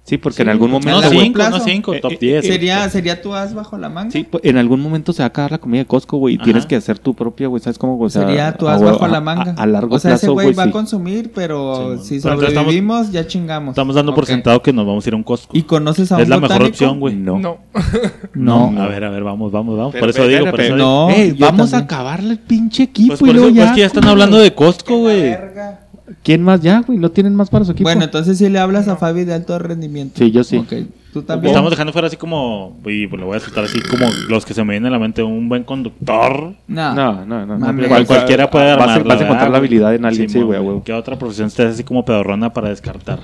[0.08, 0.90] Sí, porque Sí, en algún momento...
[0.92, 1.58] No, largo güey, cinco, plazo.
[1.58, 2.46] no cinco, Eh, top eh, 10.
[2.48, 4.10] ¿Sería, ¿Sería tu as bajo la manga?
[4.12, 6.38] Sí, pues, en algún momento se va a acabar la comida de Costco, güey, y
[6.38, 6.46] Ajá.
[6.46, 8.00] tienes que hacer tu propia, güey, ¿sabes cómo?
[8.00, 9.54] O sea, Sería tu as bajo la a- manga.
[9.58, 10.70] A, a largo o sea, ese plazo, güey güey, va sí.
[10.70, 12.06] a consumir, pero Simón.
[12.06, 13.72] si sobrevivimos, ya chingamos.
[13.74, 14.30] Estamos dando por Ok.
[14.30, 15.58] sentado que nos vamos a ir a un Costco.
[15.58, 16.70] ¿Y conoces a Es un la mejor botánico?
[16.70, 17.16] opción, güey.
[17.16, 17.38] No.
[17.40, 17.58] No.
[18.34, 18.82] No.
[18.82, 19.92] A ver, a ver, vamos, vamos, vamos.
[19.92, 20.76] Pero, por eso pero, digo, pero, por eso.
[20.78, 23.64] No, vamos a acabarle el pinche equipo Pues y por luego eso, ya.
[23.64, 25.36] pues que ya están hablando de Costco, güey.
[26.24, 26.98] ¿Quién más ya, güey?
[27.00, 27.84] ¿No tienen más para su equipo?
[27.88, 30.14] Bueno, entonces sí le hablas a Fabi de alto rendimiento.
[30.18, 30.56] Sí, yo sí.
[30.58, 30.74] Ok,
[31.12, 31.52] tú también.
[31.52, 34.54] Estamos dejando fuera así como, y pues lo voy a soltar así como los que
[34.54, 36.54] se me vienen a la mente, un buen conductor.
[36.68, 36.94] No.
[36.96, 37.58] No, no, no.
[37.58, 37.88] No.
[37.90, 39.58] Cual- cualquiera puede vas, a- armarla, vas a encontrar ¿verdad, la güey?
[39.60, 40.82] habilidad en alguien, sí, güey, a huevo.
[40.84, 43.20] ¿Qué otra profesión estés así como pedorrona para descartar?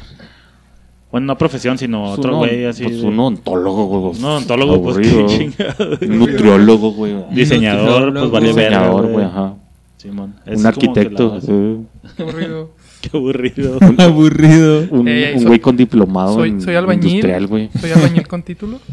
[1.10, 2.84] Bueno, no profesión, sino otro güey así.
[2.84, 4.20] Pues de- un ontólogo, güey.
[4.20, 5.98] Un odontólogo, pues, qué chingado.
[6.02, 7.16] Un nutriólogo, güey.
[7.32, 9.14] Diseñador, pues vale Diseñador, güey.
[9.14, 9.54] güey, ajá.
[9.98, 10.34] Simón.
[10.46, 11.40] Un arquitecto.
[11.40, 11.78] sí.
[12.18, 12.72] Qué aburrido.
[13.02, 13.78] Qué aburrido.
[13.98, 14.80] Aburrido.
[14.92, 17.06] Un, un soy- güey con diplomado Soy, en soy albañil.
[17.06, 17.70] industrial, güey.
[17.80, 18.80] Soy albañil con título.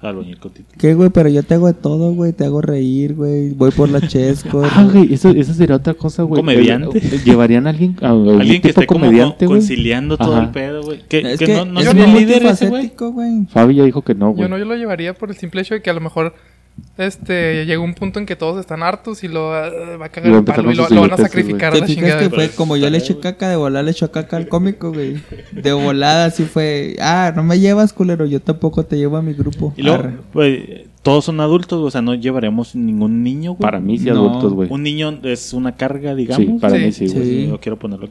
[0.00, 0.76] Albañil con título.
[0.78, 1.08] ¿Qué, güey?
[1.08, 2.34] Pero yo te hago de todo, güey.
[2.34, 3.52] Te hago reír, güey.
[3.52, 4.62] Voy por la chesco.
[4.62, 6.40] Ah, güey, eso, eso sería otra cosa, güey.
[6.42, 6.98] comediante.
[6.98, 9.60] Eh, ¿Llevarían a alguien, a, a un Alguien que esté como comediante, güey?
[9.60, 10.44] conciliando todo Ajá.
[10.44, 11.00] el pedo, güey.
[11.08, 12.82] Que, Es que que, no, no es el líder ese, güey.
[12.82, 13.46] multifacético, güey.
[13.48, 14.42] Fabi ya dijo que no, güey.
[14.42, 16.34] Yo no, yo lo llevaría por el simple hecho de que a lo mejor
[16.96, 20.32] este, llegó un punto en que todos están hartos y lo eh, va a cagar
[20.32, 22.22] a el palo y lo, van a idioteces, sacrificar a ¿Te la fijas chingada.
[22.22, 25.16] que fue como yo le eché caca de volada, le echó caca al cómico, güey?
[25.52, 26.96] De volada así fue.
[27.00, 28.26] Ah, no me llevas, culero.
[28.26, 29.74] Yo tampoco te llevo a mi grupo.
[29.76, 33.62] Y luego, güey, todos son adultos, o sea, no llevaremos ningún niño, güey.
[33.62, 34.12] Para mí sí No.
[34.28, 34.68] adultos, güey.
[34.70, 36.46] Un niño es una carga, digamos.
[36.46, 36.84] Sí, para Sí.
[36.84, 37.24] mí sí, güey.
[37.24, 37.46] Sí.
[37.48, 38.08] Yo quiero ponerlo.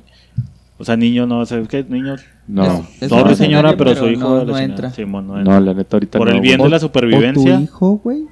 [0.78, 1.86] O sea, niño no, ¿sabes qué?
[1.88, 2.16] Niño.
[2.48, 4.92] No, Es- es Sorry, señora, pero, su hijo no, de la no entra.
[5.08, 5.60] No no, entra.
[5.62, 7.56] la neta ahorita Por no, el bien de la O supervivencia.
[7.58, 8.24] tu hijo, güey.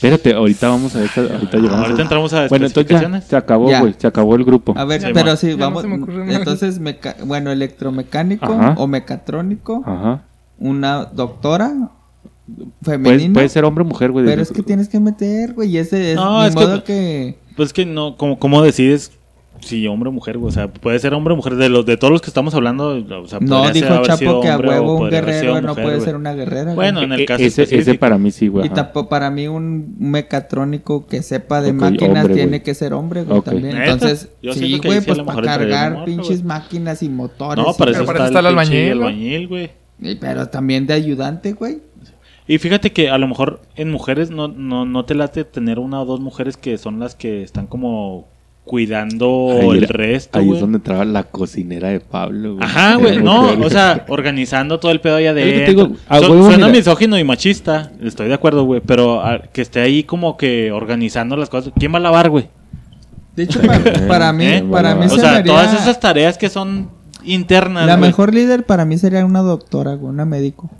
[0.00, 1.80] Espérate, ahorita vamos a esta, ahorita llegamos.
[1.84, 4.72] Ahorita entramos a Bueno, entonces ya, se acabó, güey, se acabó el grupo.
[4.74, 5.84] A ver, Sí, pero sí, no vamos.
[6.30, 8.74] entonces, meca- bueno, electromecánico Ajá.
[8.78, 10.22] o mecatrónico, Ajá.
[10.58, 11.90] una doctora
[12.82, 13.34] femenina.
[13.34, 14.24] puede ser hombre o mujer, güey.
[14.24, 15.68] pero es que tienes que meter, güey.
[15.70, 17.38] Y ese es No, es que- modo que.
[17.56, 19.12] Pues es que no, como, ¿cómo decides
[19.60, 20.48] si hombre o mujer, güey?
[20.48, 21.54] O sea, puede ser hombre o mujer.
[21.56, 24.30] De los de todos los que estamos hablando, o sea, No, ser dijo haber sido
[24.32, 26.00] Chapo que a huevo un guerrero no puede güey.
[26.00, 26.64] ser una guerrera.
[26.64, 26.74] güey.
[26.76, 28.00] Bueno, en el caso E-, ese, ese específico.
[28.00, 28.66] para mí sí, güey.
[28.66, 32.62] Y tampoco para mí un mecatrónico que sepa de máquinas hombre, tiene güey.
[32.62, 33.44] que ser hombre, güey, Ok.
[33.46, 33.76] también.
[33.76, 37.64] Entonces, Yo sí, güey, sí pues para cargar pinches máquinas y motores.
[37.64, 39.70] No, y para eso Pero está, para eso está el albañil,
[40.20, 41.78] Pero también de ayudante, güey.
[42.48, 46.00] Y fíjate que a lo mejor en mujeres no, no, no te late tener una
[46.00, 48.26] o dos mujeres que son las que están como
[48.70, 52.64] cuidando Ahí el era- resto, Ahí es donde entraba la cocinera de Pablo, güey.
[52.64, 56.44] Ajá, güey, no, o sea, organizando todo el pedo allá de te digo, a huevo,
[56.44, 56.78] suena mira.
[56.78, 61.36] misógino y machista, estoy de acuerdo, güey, pero ah, que esté ahí como que organizando
[61.36, 61.72] las cosas.
[61.76, 62.48] ¿Quién va a lavar, güey?
[63.34, 64.64] De hecho, pa- para, mí, ¿Eh?
[64.70, 66.90] para mí O O se sea, haría- todas esas tareas que son
[67.24, 70.70] internas, La mejor líder para mí sería una doctora, güey, una médico.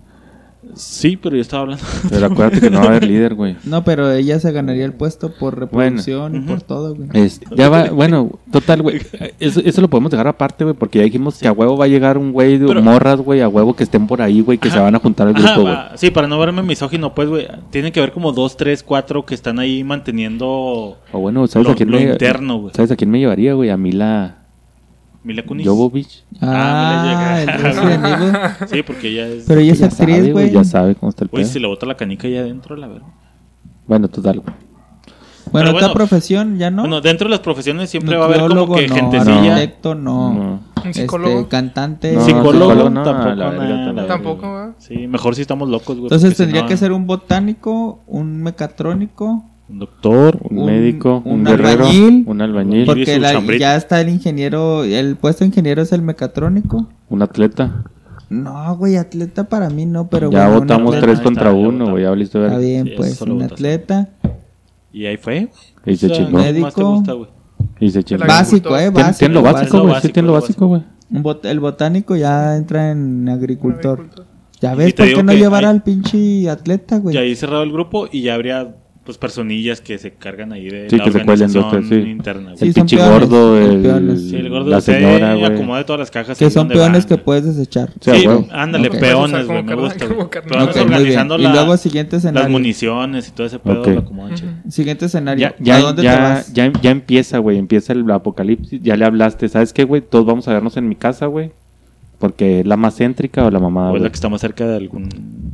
[0.75, 1.85] Sí, pero yo estaba hablando.
[2.09, 3.57] Pero acuérdate que no va a haber líder, güey.
[3.65, 7.09] No, pero ella se ganaría el puesto por reproducción y por todo, güey.
[7.57, 9.01] Ya va, bueno, total, güey.
[9.41, 11.89] Eso, eso lo podemos dejar aparte, güey, porque ya dijimos que a huevo va a
[11.89, 14.71] llegar un güey de Pero- morras, güey, a huevo que estén por ahí, güey, que
[14.71, 15.77] se van a juntar al grupo, güey.
[15.95, 19.35] sí, para no verme misógino, pues, güey, tiene que haber como dos, tres, cuatro que
[19.35, 20.47] están ahí manteniendo
[21.13, 22.75] O bueno, ¿sabes lo, a quién lo me interno, güey.
[22.75, 23.71] ¿Sabes a quién me llevaría, güey?
[23.71, 24.40] A Mila
[25.23, 25.67] Mila Kunis.
[25.67, 26.25] Jovovich.
[26.41, 28.69] Ah, Ah, el.
[28.69, 29.45] Sí, porque ella es...
[29.47, 30.51] Pero ella es actriz, güey.
[30.51, 33.07] Ya sabe cómo está el Güey, si le bota la canica ahí adentro, la verdad.
[33.87, 34.55] Bueno, total, güey.
[35.53, 36.83] Bueno, otra bueno, profesión, ¿ya no?
[36.83, 39.55] Bueno, dentro de las profesiones siempre va a haber como que no, gentecilla.
[39.57, 40.33] arquitecto, no.
[40.33, 40.61] No.
[40.83, 41.49] Un Este, psicólogo.
[41.49, 42.13] cantante.
[42.13, 44.07] No, psicólogo, psicólogo no, tampoco, la verga, nada, tampoco.
[44.07, 44.75] Tampoco, ¿verdad?
[44.79, 46.05] Sí, mejor si estamos locos, güey.
[46.05, 49.45] Entonces si tendría no, que ser un botánico, un mecatrónico,
[49.79, 50.39] doctor.
[50.49, 52.25] Un, Un- médico, un, un guerrero, albañil.
[52.27, 56.89] un albañil, Porque- la- ya está el ingeniero, el puesto de ingeniero es el mecatrónico.
[57.09, 57.85] un atleta.
[58.29, 61.69] No, güey, atleta para mí no, pero ya bueno, votamos atleta- tres contra está, ya
[61.69, 62.05] uno, güey.
[62.05, 63.55] Ya valiste Está bien, Sí, pues, un votaste.
[63.55, 64.09] atleta.
[64.93, 65.49] Y ahí fue.
[65.87, 66.31] Y se O sea, chingó.
[66.31, 66.91] ¿qué más te Médico.
[66.95, 67.15] gusta?
[67.81, 68.25] Y se chingó.
[68.27, 69.19] Básico, eh, Tien- básico.
[69.19, 69.87] Tiene lo básico, güey.
[69.89, 70.83] Sí, básico, tiene lo básico, güey.
[71.11, 73.99] Un bot- el botánico ya entra en agricultor.
[74.01, 74.27] Agricultor.
[74.61, 77.17] Ya ves, ¿por qué no llevar hay- al pinche atleta, güey?
[77.17, 80.91] Y ahí cerrado el grupo y ya habría pues personillas que se cargan ahí de
[80.91, 82.11] Sí, la que se cuelen dos, organización sí.
[82.11, 82.57] interna.
[82.57, 84.19] Sí, el son pinche peones, gordo, son el.
[84.19, 85.45] Sí, el gordo la señora, güey.
[85.47, 86.39] acomode todas las cajas.
[86.39, 87.09] Que son peones van.
[87.19, 87.91] que puedes desechar.
[88.01, 90.07] Sí, ándale, peones, güey, me gusta.
[90.07, 92.51] Peones organizando Y luego siguiente las escenario.
[92.51, 94.51] municiones y todo ese pedo lo acomodan chido.
[94.69, 95.49] Siguiente escenario.
[95.49, 96.53] Ya, ya, ¿A dónde te ya, vas?
[96.53, 97.57] ya, ya empieza, güey.
[97.59, 98.83] Empieza el apocalipsis.
[98.83, 99.49] Ya le hablaste.
[99.49, 100.03] ¿Sabes qué, güey?
[100.03, 101.53] Todos vamos a vernos en mi casa, güey.
[102.19, 104.67] Porque es la más céntrica o la mamá, O es la que está más cerca
[104.67, 105.09] de algún...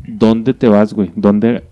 [0.08, 1.12] ¿Dónde te vas, güey?
[1.14, 1.62] ¿Dónde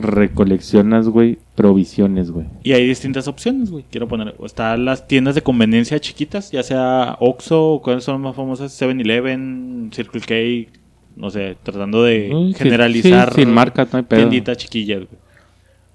[0.00, 2.46] recoleccionas, güey, provisiones, güey?
[2.62, 3.84] Y hay distintas opciones, güey.
[3.90, 4.34] Quiero poner...
[4.44, 8.80] Están las tiendas de conveniencia chiquitas, ya sea Oxxo, ¿cuáles son más famosas?
[8.80, 10.70] 7-Eleven, Circle K,
[11.16, 13.34] no sé, tratando de generalizar...
[13.34, 14.20] sí, sin marcas, no hay pedo.
[14.20, 15.20] Tienditas chiquillas, güey.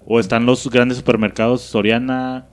[0.06, 2.46] O están los grandes supermercados Soriana,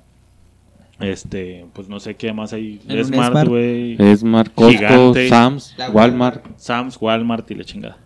[1.01, 2.79] este, pues no sé qué más hay.
[2.87, 3.47] Smart, Smart.
[3.47, 3.93] güey.
[3.99, 5.29] Es Costco, Gigante.
[5.29, 7.97] Sam's, Walmart, Sam's, Walmart y la chingada.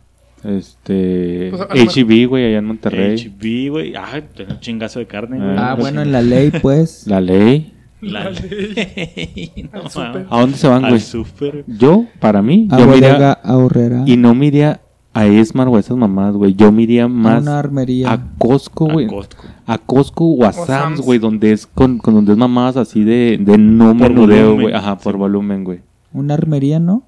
[0.43, 3.17] Este, Pues, a H-E-B, güey, allá en Monterrey.
[3.17, 3.95] HB, güey.
[3.95, 5.49] Ah, tiene un chingazo de carne, güey.
[5.57, 7.07] Ah, Ah, bueno, en la ley, pues.
[7.07, 7.73] La ley.
[8.01, 9.69] La ley.
[9.73, 10.01] no.
[10.29, 11.63] ¿A dónde se van, Al güey?
[11.67, 14.03] Yo, para mí, A yo bodega iría, ahorrera.
[14.05, 14.81] y no me iría
[15.13, 16.53] a Esmar o a esas mamadas, güey.
[16.55, 18.11] Yo me iría a más una armería.
[18.11, 19.07] a Costco, A güey.
[19.07, 19.43] Costco.
[19.65, 20.67] A Costco o a Sam's.
[20.67, 24.73] Sam's, güey, donde es con, con donde es mamadas así de, de no menudeo, güey.
[24.73, 25.19] Ajá, por sí.
[25.19, 25.79] volumen, güey.
[26.13, 27.03] Una armería, ¿no?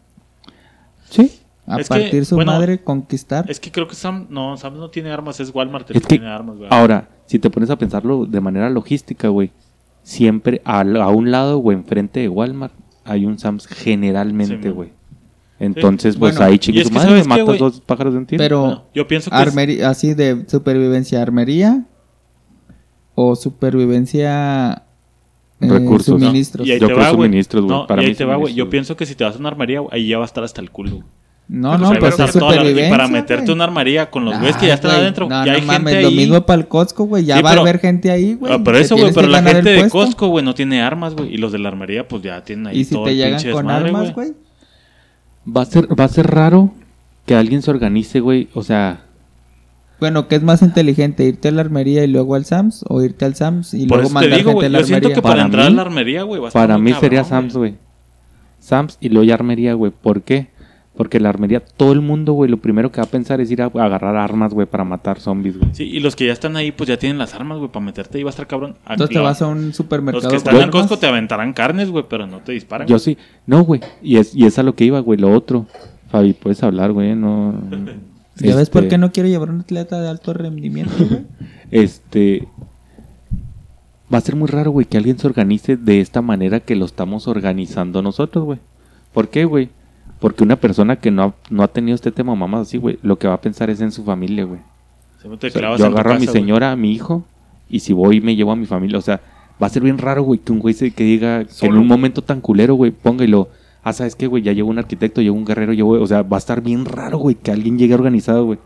[1.10, 1.32] Sí.
[1.70, 3.50] A Es que, partir su bueno, madre, conquistar.
[3.52, 6.08] Es que creo que Sam, no, Sam no tiene armas, es Walmart el Es que
[6.08, 6.70] que tiene armas, güey.
[6.72, 9.52] Ahora, si te pones a pensarlo de manera logística, güey,
[10.02, 14.94] siempre al- a, un lado o enfrente de Walmart hay un Sam's generalmente, Sí, güey.
[15.60, 18.38] Entonces, pues Bueno, ahí que madre, ¿sabes qué, matas dos pájaros de un tiro.
[18.40, 21.86] Pero Bueno, yo pienso que es- así de supervivencia, armería
[23.16, 24.84] o supervivencia
[25.60, 26.20] eh, Recursos, ¿no?
[26.28, 26.68] suministros.
[26.68, 27.28] Y ahí Yo te creo va, güey.
[27.28, 27.76] suministros, güey.
[27.78, 28.54] No, Para y mí ahí te va, güey.
[28.54, 30.62] Yo pienso que si te vas a una armería, ahí ya va a estar hasta
[30.62, 31.04] el culo.
[31.50, 32.90] No, no, pues es supervivencia.
[32.90, 35.30] para meterte una armería con los güeyes que ya están adentro.
[35.30, 36.04] No, ya hay gente ahí.
[36.04, 37.24] lo mismo para el Costco, güey.
[37.24, 38.52] Ya Sí, va pero- a haber gente ahí, güey.
[38.54, 39.90] Ah, pero eso, güey, pero la gente de.
[39.90, 41.34] Costco, güey, no tiene armas, güey.
[41.34, 43.32] Y los de la armería, pues ya tienen ahí Y si todo te el llegan
[43.40, 44.34] pinche con desmadre, armas, güey.
[45.56, 46.74] Va a ser, va a ser raro
[47.26, 48.50] que alguien se organice, güey.
[48.54, 49.04] O sea,
[50.02, 51.24] Bueno, ¿qué es más inteligente?
[51.24, 52.84] ¿Irte a la armería y luego al Sams?
[52.90, 55.16] ¿O irte al Sams y Por luego mandar digo, gente a la Yo siento armería?
[55.16, 56.98] que para, Para entrar a mí- la armería, güey, va a estar para muy mí
[57.00, 57.76] sería Sams, güey.
[58.60, 59.92] Sams y luego ya armería, güey.
[59.92, 60.50] ¿Por qué?
[60.98, 63.62] Porque la armería, todo el mundo, güey, lo primero que va a pensar es ir
[63.62, 65.70] a, a agarrar armas, güey, para matar zombies, güey.
[65.74, 68.20] Sí, y los que ya están ahí, pues ya tienen las armas, güey, para meterte
[68.20, 68.76] y va a estar cabrón.
[68.84, 71.92] Ah, Entonces te vas a un Los supermercado que están en Costco te aventarán carnes,
[71.92, 72.88] güey, pero no te disparan.
[72.88, 73.18] Yo sí.
[73.46, 73.80] No, güey.
[74.02, 75.20] Y es, y es a lo que iba, güey.
[75.20, 75.68] Lo otro.
[76.10, 77.16] Fabi, puedes hablar, güey.
[77.16, 77.54] No.
[78.40, 81.22] ¿Ya ves por Este, qué no quiero llevar un atleta de alto rendimiento, güey?
[81.72, 82.48] Este.
[84.14, 86.86] Va a ser muy raro, güey, que alguien se organice de esta manera que lo
[86.86, 88.60] estamos organizando nosotros, güey.
[89.14, 89.70] ¿Por qué, güey?
[90.20, 93.20] Porque una persona que no ha, no ha tenido este tema mamás así, güey, lo
[93.20, 94.60] que va a pensar es en su familia, güey.
[95.22, 97.24] Te O sea, yo agarro a mi señora, a mi hijo,
[97.70, 98.98] y si voy me llevo a mi familia.
[98.98, 99.22] O sea,
[99.62, 101.88] va a ser bien raro, güey, que un güey se que diga que en un
[101.88, 103.50] momento tan culero, güey, ponga y lo.
[103.84, 104.44] Ah, ¿sabes qué, güey?
[104.44, 105.92] Ya llegó un arquitecto, llegó un guerrero, llegó.
[105.92, 108.60] O sea, va a estar bien raro, güey, que alguien llegue organizado, güey.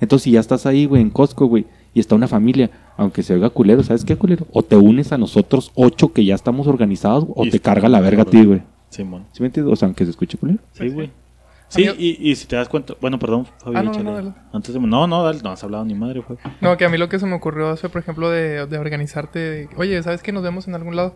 [0.00, 3.34] Entonces, si ya estás ahí, güey, en Costco, güey, y está una familia, aunque se
[3.34, 4.46] oiga culero, ¿sabes qué, culero?
[4.52, 8.00] O te unes a nosotros ocho que ya estamos organizados, o Y te carga la
[8.00, 8.62] verga a ti, güey.
[8.90, 9.26] Simón.
[9.32, 9.72] ¿Sí me entiendes?
[9.72, 10.58] O sea, aunque se escuche culero.
[10.72, 11.10] Sí, güey.
[11.68, 14.04] Sí, Amigo- y, y si te das cuenta, bueno, perdón, Fabi, Ah, no, no, échale.
[14.04, 14.32] no, dale.
[14.52, 16.38] Antes de, no, no, dale, no has hablado ni madre, güey.
[16.60, 19.38] No, que a mí lo que se me ocurrió fue, por ejemplo, de, de organizarte.
[19.38, 21.14] de, Oye, ¿sabes que nos vemos en algún lado?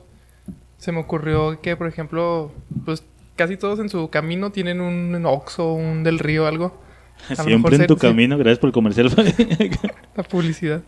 [0.78, 2.52] Se me ocurrió que, por ejemplo,
[2.84, 3.04] pues
[3.34, 6.80] casi todos en su camino tienen un Oxxo, un del río, algo.
[7.30, 9.10] A lo Siempre en ser- tu sí, camino, gracias por el comercial.
[10.16, 10.82] La publicidad.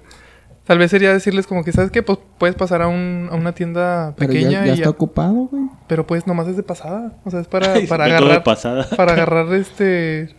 [0.67, 2.03] Tal vez sería decirles como que, ¿sabes qué?
[2.03, 4.91] Pues puedes pasar a, un, a una tienda Pero pequeña ya, ya y está ya-
[4.91, 5.63] ocupado, güey.
[5.87, 7.13] Pero pues nomás es de pasada.
[7.25, 8.43] O sea, es para, Ay, para siempre todo de agarrar...
[8.45, 8.89] pasada.
[8.97, 10.35] Para agarrar este...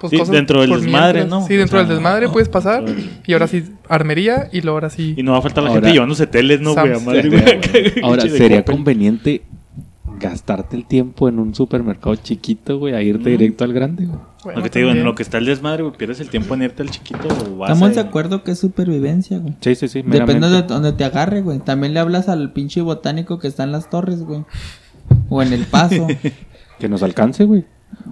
[0.00, 1.40] Pues, Sí, dentro del desmadre, mientras.
[1.40, 1.46] ¿no?
[1.46, 2.84] Sí, dentro O sea, del desmadre puedes pasar.
[3.26, 4.48] Y ahora sí, armería.
[4.52, 5.14] Y luego ahora sí...
[5.16, 7.22] Y no va a faltar la Ahora- gente llevándose teles, ¿no, güey?
[7.22, 8.00] Sí.
[8.02, 9.42] Ahora, sería conveniente
[10.18, 13.38] gastarte el tiempo en un supermercado chiquito, güey, a irte Mm.
[13.38, 14.18] directo al grande, güey.
[14.44, 16.54] Bueno, Lo que te digo, en lo que está el desmadre, güey, pierdes el tiempo
[16.54, 19.54] en irte al chiquito o vas Estamos a- de acuerdo que es supervivencia, güey.
[19.60, 20.02] Sí, sí, sí.
[20.02, 21.60] Depende de donde te agarre, güey.
[21.60, 24.44] También le hablas al pinche botánico que está en las torres, güey.
[25.28, 26.06] O en el paso.
[26.78, 27.64] Que nos alcance, güey.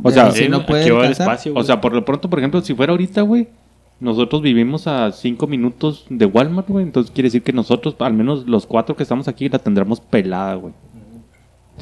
[0.05, 2.75] O De sea, si no puede espacio, o sea, por lo pronto, por ejemplo, si
[2.75, 3.49] fuera ahorita, güey,
[3.99, 6.85] nosotros vivimos a cinco minutos de Walmart, güey.
[6.85, 10.55] Entonces quiere decir que nosotros, al menos los cuatro que estamos aquí, la tendremos pelada,
[10.55, 10.73] güey.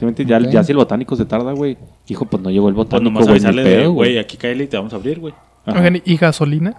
[0.00, 0.50] ¿Sí me entiendes?
[0.50, 1.76] Ya- si el botánico se tarda, güey.
[2.08, 3.38] Hijo, pues no llegó el Pues botánico, nomás güey.
[3.38, 5.34] ni avisarle güey, aquí cáele y te vamos a abrir, güey.
[6.06, 6.74] ¿y gasolina?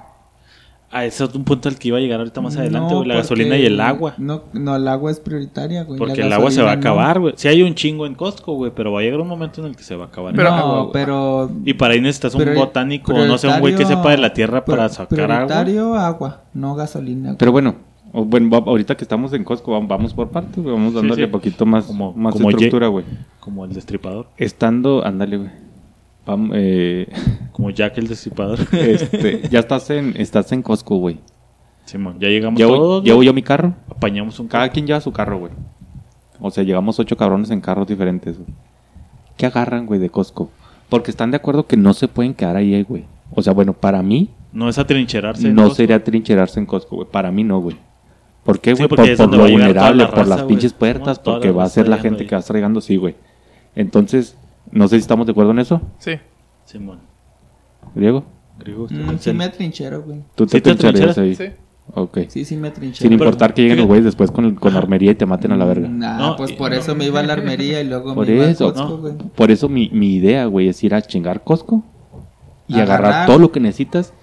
[0.90, 3.08] Ah, ese es un punto al que iba a llegar ahorita más adelante, No, güey.
[3.10, 4.16] La gasolina y el agua.
[4.18, 6.00] No, no, el agua es prioritaria, güey.
[6.00, 6.82] Porque el agua se va a no.
[6.82, 7.34] acabar, güey.
[7.38, 9.76] Sí hay un chingo en Costco, güey, pero va a llegar un momento en el
[9.76, 10.34] que se va a acabar.
[10.36, 11.52] Pero- el no, agua, pero...
[11.64, 14.66] Y para ahí necesitas un botánico, no sé, un güey que sepa de la tierra
[14.66, 15.46] para sacar agua.
[15.46, 17.36] Prioritario agua, no gasolina.
[17.38, 17.76] Pero bueno,
[18.14, 20.74] o- bueno, ahorita que estamos en Costco, vam- vamos por partes, güey.
[20.76, 21.24] Vamos dándole sí.
[21.24, 23.06] un poquito más, Como- más como estructura, güey.
[23.40, 24.28] Como el destripador.
[24.38, 25.50] Estando, ándale, güey.
[26.54, 27.08] Eh,
[27.52, 28.60] Como Jack el destripador.
[28.72, 31.20] este, ya estás en, estás en Costco, güey.
[31.86, 33.04] Simón, ya llegamos Llevo, todos.
[33.04, 33.74] llevo yo mi carro.
[33.90, 35.52] Apañamos un Cada quien lleva su carro, güey.
[36.40, 38.50] O sea, llegamos ocho cabrones en carros diferentes, güey.
[39.36, 40.50] ¿Qué agarran, güey, de Costco?
[40.90, 43.06] Porque están de acuerdo que no se pueden quedar ahí, güey.
[43.34, 45.48] O sea, bueno, para mí No es atrincherarse.
[45.48, 45.76] en no Costco.
[45.78, 47.08] sería trincherarse en Costco, güey.
[47.10, 47.78] Para mí no, güey.
[48.44, 48.88] ¿Por qué, güey?
[48.88, 51.88] porque por por lo vulnerable, la por raza, las pinches puertas, porque va a ser
[51.88, 52.28] la gente ahí.
[52.28, 53.16] que va a estar llegando, sí, güey.
[53.76, 54.36] Entonces,
[54.72, 56.14] no sé si estamos de acuerdo en eso, Sí.
[56.66, 57.00] Simón.
[57.96, 58.24] Griego.
[58.60, 60.20] Griego, Mm, sí me atrinchero, güey.
[60.36, 61.40] ¿Tú te ¿Sí te trincharías atrincheras?
[61.42, 61.48] ahí?
[61.50, 61.54] Sí.
[61.94, 62.18] Ok.
[62.30, 63.02] Sí, sí me atrinchero.
[63.02, 65.58] Sin Pero- importar que lleguen los güeyes después con, con armería y te maten a
[65.58, 65.88] la verga.
[65.90, 68.46] Nah, No, pues por eso me iba a la armería y luego Por me iba
[68.46, 68.98] eso, a Costco, no.
[68.98, 69.14] güey.
[69.36, 71.84] Por eso mi, mi idea, güey, es ir a chingar Costco
[72.68, 73.00] y agarrar.
[73.06, 73.28] Agarrar.
[73.28, 74.14] todo lo que necesitas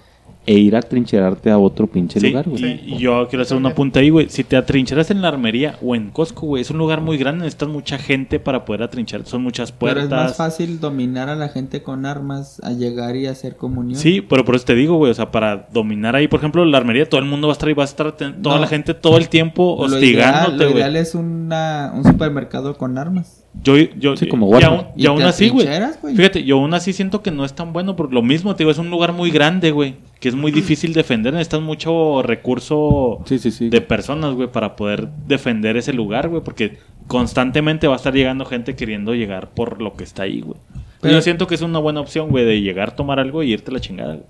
[0.45, 2.63] e ir a trincherarte a otro pinche Sí, lugar, güey.
[2.87, 4.29] y, y yo quiero hacer una punta ahí, güey.
[4.29, 7.43] Si te atrincheras en la armería o en Costco, güey, es un lugar muy grande,
[7.43, 9.27] necesitas mucha gente para poder atrincherar.
[9.27, 10.37] Son muchas Pero es más puertas.
[10.37, 13.99] fácil dominar a la gente con armas a llegar y hacer comunión.
[13.99, 16.77] Sí, pero por eso te digo, güey, o sea, para dominar ahí, por ejemplo, la
[16.79, 18.57] armería, todo el mundo va a estar ahí, va a estar toda No.
[18.59, 20.75] la gente todo el tiempo Lo ideal, hostigándote, lo güey.
[20.77, 23.38] ideal es una, un supermercado con armas.
[23.63, 25.67] Yo, yo, Sí, como y aún, y Y aún te así, güey.
[26.15, 28.71] Fíjate, yo aún así siento que no es tan bueno por lo mismo, te digo,
[28.71, 33.39] es un lugar muy grande, güey, que es muy difícil defender, necesitas mucho recurso Sí,
[33.39, 33.69] sí, sí.
[33.69, 36.77] de personas, güey, para poder defender ese lugar, güey, porque
[37.07, 40.59] constantemente va a estar llegando gente queriendo llegar por lo que está ahí, güey.
[41.01, 43.71] Pero- yo siento que es una buena opción, güey, de llegar, tomar algo y irte
[43.71, 44.25] a la chingada, güey.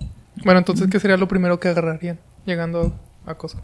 [0.45, 2.93] Bueno, entonces, ¿qué sería lo primero que agarrarían llegando
[3.26, 3.61] a Costco?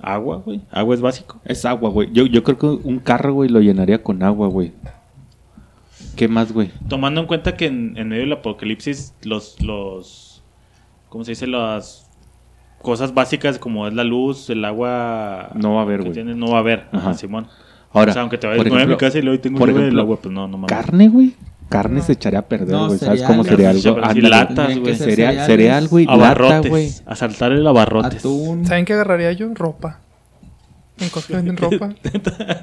[0.00, 0.60] Agua, güey.
[0.70, 1.40] Agua es básico.
[1.44, 2.08] Es agua, güey.
[2.12, 4.72] Yo, yo creo que un carro, güey, lo llenaría con agua, güey.
[6.16, 6.70] ¿Qué más, güey?
[6.88, 10.42] Tomando en cuenta que en, en medio del apocalipsis los, los,
[11.08, 11.46] ¿cómo se dice?
[11.46, 12.10] Las
[12.82, 15.50] cosas básicas como es la luz, el agua...
[15.54, 16.24] No va a haber, güey.
[16.24, 17.14] no va a haber, Ajá.
[17.14, 17.46] Simón.
[17.92, 19.80] Ahora, o sea, aunque te vayas a mi ejemplo- casa y luego tengo por lluvia
[19.80, 20.68] del ejemplo, agua, pues no, no mames.
[20.76, 21.34] Carne, güey.
[21.68, 22.98] Carne se echaría a perder, No, güey.
[22.98, 23.96] ¿Sabes cereal, cómo sería algo?
[24.02, 24.28] Ándale.
[24.28, 24.82] latas, güey.
[24.82, 25.14] que ser
[25.46, 26.04] Cereal, güey.
[26.06, 26.70] Lata, Abarrotes.
[26.70, 26.92] güey.
[27.06, 28.20] Asaltar el abarrotes.
[28.20, 28.66] Atún.
[28.66, 29.48] ¿Saben qué agarraría yo?
[29.54, 30.00] Ropa.
[31.00, 31.90] En Costco venden ropa.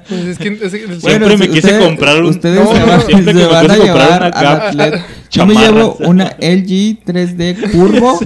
[0.08, 0.48] Pues es que...
[0.48, 3.00] es- es- Siempre Bueno, me si quise ustedes- comprar un- Ustedes No, se, no, van-
[3.02, 5.04] siempre que se me van a quise comprar llevar una Gap, outlet.
[5.30, 8.18] Yo me llevo una LG 3D Turbo.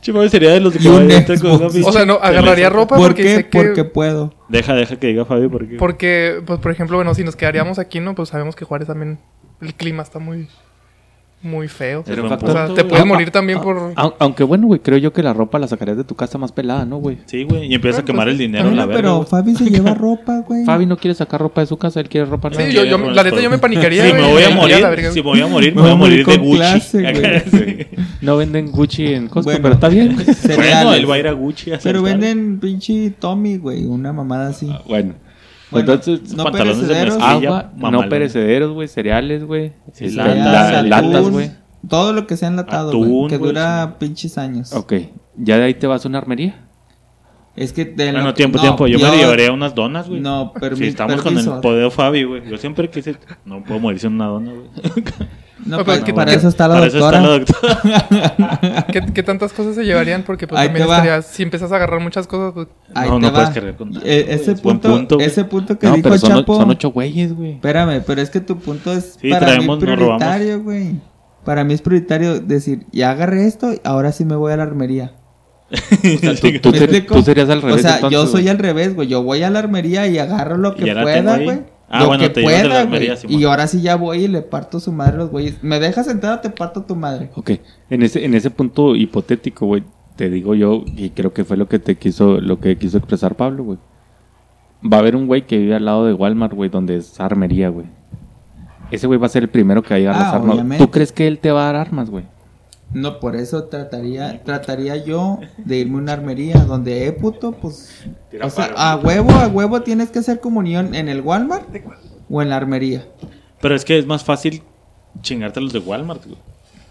[0.00, 3.34] Chico, sería de los que a O sea, no, agarraría ropa ¿Por porque qué?
[3.36, 3.58] sé que...
[3.58, 4.34] Porque puedo.
[4.48, 5.76] Deja, deja que diga Fabi porque...
[5.76, 8.14] Porque, pues, por ejemplo, bueno, si nos quedaríamos aquí, ¿no?
[8.16, 9.18] Pues sabemos que Juárez también...
[9.60, 10.48] El clima está muy...
[11.42, 12.00] Muy feo.
[12.00, 13.92] Es buen O sea, punto, te puedes Ah, morir ah, también ah, por...
[13.94, 16.50] ah, Aunque bueno, güey, creo yo que la ropa la sacarías de tu casa más
[16.50, 17.18] pelada, ¿no, güey?
[17.26, 19.02] Sí, güey, y empieza a quemar el dinero la verga.
[19.02, 19.22] pero.
[19.22, 20.64] Fabi se lleva ropa, güey.
[20.64, 22.70] Fabi no quiere sacar ropa de su casa, él quiere ropa Sí, nueva.
[22.72, 25.22] yo, yo- la neta yo me panicaría, Si me voy a morir, verga, si me
[25.22, 26.56] voy a morir, me voy a morir de con Gucci.
[26.56, 27.44] clase,
[27.92, 27.98] sí.
[28.22, 29.60] No venden Gucci en Costco, Bueno.
[29.62, 30.16] pero está bien.
[30.56, 33.84] Bueno, él va a ir a Gucci a Pero venden pinche Tommy, güey.
[33.84, 34.74] Una mamada así.
[34.88, 35.14] Bueno.
[35.70, 39.72] Bueno, Entonces, no pantalones de agua, no perecederos, güey, cereales, güey.
[39.92, 41.50] Sí, este, latas, la- atún, latas, güey.
[41.88, 43.28] Todo lo que sea enlatado, Atún, güey.
[43.28, 44.72] Que dura pinches años.
[44.72, 44.94] Ok,
[45.36, 46.62] ya de ahí te vas a una armería.
[47.56, 48.86] Es que de Bueno, lo- tiempo, no, tiempo.
[48.86, 50.20] Yo, me llevaría unas donas, güey.
[50.20, 52.48] No, permi- Si estamos con el poder Fabi, güey.
[52.50, 53.16] Yo siempre quise...
[53.46, 54.66] No puedo morir sin una dona, güey.
[55.64, 57.38] No, ¿qué- para eso está la Para eso doctora.
[57.40, 58.86] está la doctora.
[58.92, 60.22] ¿Qué, qué tantas cosas se llevarían?
[60.22, 61.22] Porque pues Ahí también estaría...
[61.22, 62.68] Si empiezas a agarrar muchas cosas, pues...
[62.94, 63.32] Ahí No, no va.
[63.34, 66.56] puedes cargar con Eh, ese Es punto, ese punto que No, dijo pero son, Chapo.
[66.56, 67.52] son ocho güeyes, güey.
[67.54, 71.00] Espérame, pero es que tu punto es Sí, para traemos, mí prioritario, güey.
[71.44, 75.14] Para mí es prioritario decir, ya agarré esto, ahora sí me voy a la armería.
[75.70, 75.78] Tú,
[76.60, 77.14] tú ¿Me ser- explico?
[77.16, 77.76] tú serías al revés.
[77.76, 78.48] O sea, entonces, yo soy güey.
[78.50, 79.08] al revés, güey.
[79.08, 81.60] Yo voy a la armería y agarro lo que pueda, güey.
[81.88, 83.36] Ah, lo bueno, que te llevas de la pueda, güey.
[83.36, 85.62] Y ahora sí ya voy y le parto su madre a los güeyes.
[85.62, 87.30] Me dejas sentada, te parto tu madre.
[87.36, 87.50] Ok,
[87.90, 89.84] en ese, en ese punto hipotético, güey,
[90.16, 93.36] te digo yo, y creo que fue lo que te quiso, lo que quiso expresar
[93.36, 93.78] Pablo, güey.
[94.84, 97.68] Va a haber un güey que vive al lado de Walmart, güey, donde es armería,
[97.68, 97.86] güey.
[98.90, 100.54] Ese güey va a ser el primero que va a llegar Ah, las armas.
[100.54, 100.84] obviamente.
[100.84, 102.24] ¿Tú crees que él te va a dar armas, güey?
[102.92, 108.04] No, por eso trataría, trataría yo de irme a una armería donde, eh, puto, pues.
[108.30, 108.78] Tira O sea, paro.
[108.78, 111.66] a huevo, a huevo tienes que hacer comunión en el Walmart
[112.30, 113.06] o en la armería.
[113.60, 114.62] Pero es que es más fácil
[115.20, 116.38] chingarte los de Walmart, güey.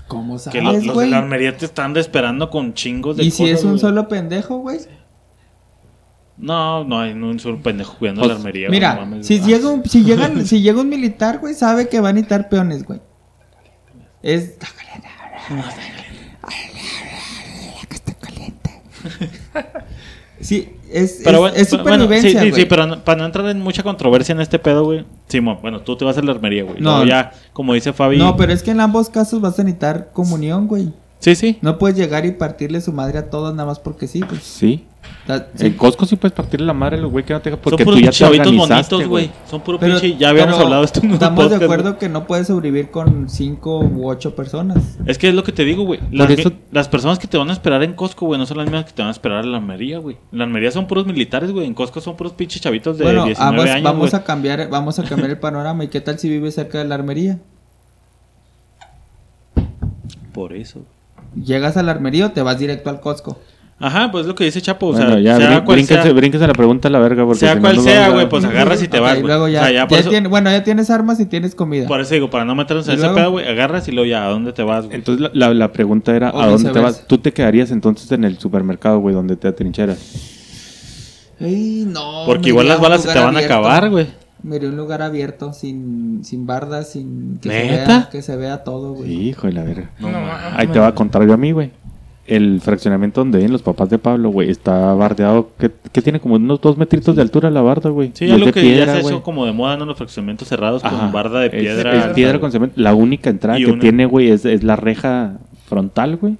[0.07, 3.31] ¿Cómo Que los, sabes, los de la armería te están esperando con chingos de Y
[3.31, 3.81] si cosas, es un güey.
[3.81, 4.79] solo pendejo, güey.
[6.37, 8.67] No, no hay un solo pendejo cuidando Pues, la armería.
[8.67, 11.87] güey, Mira, no mames, si llega un, si llegan, si llega un militar, güey, sabe
[11.87, 12.99] que va a necesitar peones, güey.
[14.21, 14.55] Es.
[20.41, 23.25] Sí, es, Pero es, bueno, es pero- bueno, sí, sí, sí, pero no- para no
[23.25, 25.05] entrar en mucha controversia en este pedo, güey.
[25.27, 26.81] Simón, bueno, tú te vas a la armería, güey.
[26.81, 28.17] No, ya, como dice Fabi.
[28.17, 30.91] No, pero es que en ambos casos vas a necesitar comunión, güey.
[31.25, 31.57] Sí, sí.
[31.61, 34.39] No puedes llegar y partirle su madre a todos nada más porque sí, güey.
[34.39, 34.85] Sí.
[35.57, 37.83] En Costco sí puedes partirle la madre al güey que no te porque Son tú
[37.85, 39.31] puros ya te chavitos organizaste, bonitos, güey.
[39.49, 40.17] Son puro Pero- pinche.
[40.19, 43.27] Ya habíamos hablado de esto en un Estamos de acuerdo que no puedes sobrevivir con
[43.27, 44.99] cinco u ocho personas.
[45.07, 45.99] Es que es lo que te digo, güey.
[46.11, 48.67] Las, eso- las personas que te van a esperar en Costco, güey, no son las
[48.67, 50.17] mismas que te van a esperar en la armería, güey.
[50.31, 51.65] En la armería son puros militares, güey.
[51.65, 54.99] En Costco son puros pinches chavitos de bueno, 19 vamos, años, vamos a cambiar, vamos
[54.99, 55.83] a cambiar el panorama.
[55.83, 57.39] ¿Y qué tal si vives cerca de la armería?
[60.31, 60.85] Por eso.
[61.43, 63.39] Llegas a la armería o te vas directo al Costco.
[63.77, 64.87] Ajá, pues es lo que dice Chapo.
[64.87, 67.25] O Bueno, sea, ya, sea brin- cual brínquense, sea, brínquense la pregunta a la verga.
[67.25, 69.27] Porque sea si cual sea, güey, pues agarras y te vas, güey.
[69.27, 71.55] luego ya, O sea, ya ya por eso- tiene- bueno, ya tienes armas y tienes
[71.55, 71.85] comida.
[71.85, 73.15] Por eso digo, para no meternos ¿Y en ese luego?
[73.17, 74.95] pedo, güey, agarras y luego ya, ¿a dónde te vas, güey?
[74.95, 77.05] Entonces la, la, pregunta era, ¿a dónde te vas?
[77.05, 79.99] ¿Tú te quedarías entonces en el supermercado, güey, donde te atrincheras?
[81.41, 84.07] Ey, no, Porque igual las balas se te van a acabar, güey.
[84.51, 87.87] A un lugar abierto, sin, sin bardas, sin que se, ¿Neta?
[87.87, 89.11] vea, que se vea todo, güey.
[89.29, 89.89] Hijo de la verga.
[89.99, 90.17] No, No.
[90.55, 91.71] Ahí te va a contar yo a mí, güey.
[92.27, 95.49] El fraccionamiento donde viven los papás de Pablo, güey, está bardeado.
[95.59, 96.19] que que tiene?
[96.19, 98.11] Como unos dos metritos de altura la barda, güey.
[98.15, 99.13] Sí, Y ya es lo de que piedra, ya se ha güey.
[99.15, 99.85] hecho como de moda, ¿no?
[99.85, 100.97] Los fraccionamientos cerrados Ajá.
[100.97, 101.95] con barda de Es- piedra.
[102.07, 102.73] Es, piedra con cemento.
[102.81, 105.37] La única entrada Y que una- tiene, güey, es, es la reja
[105.67, 106.37] frontal, güey.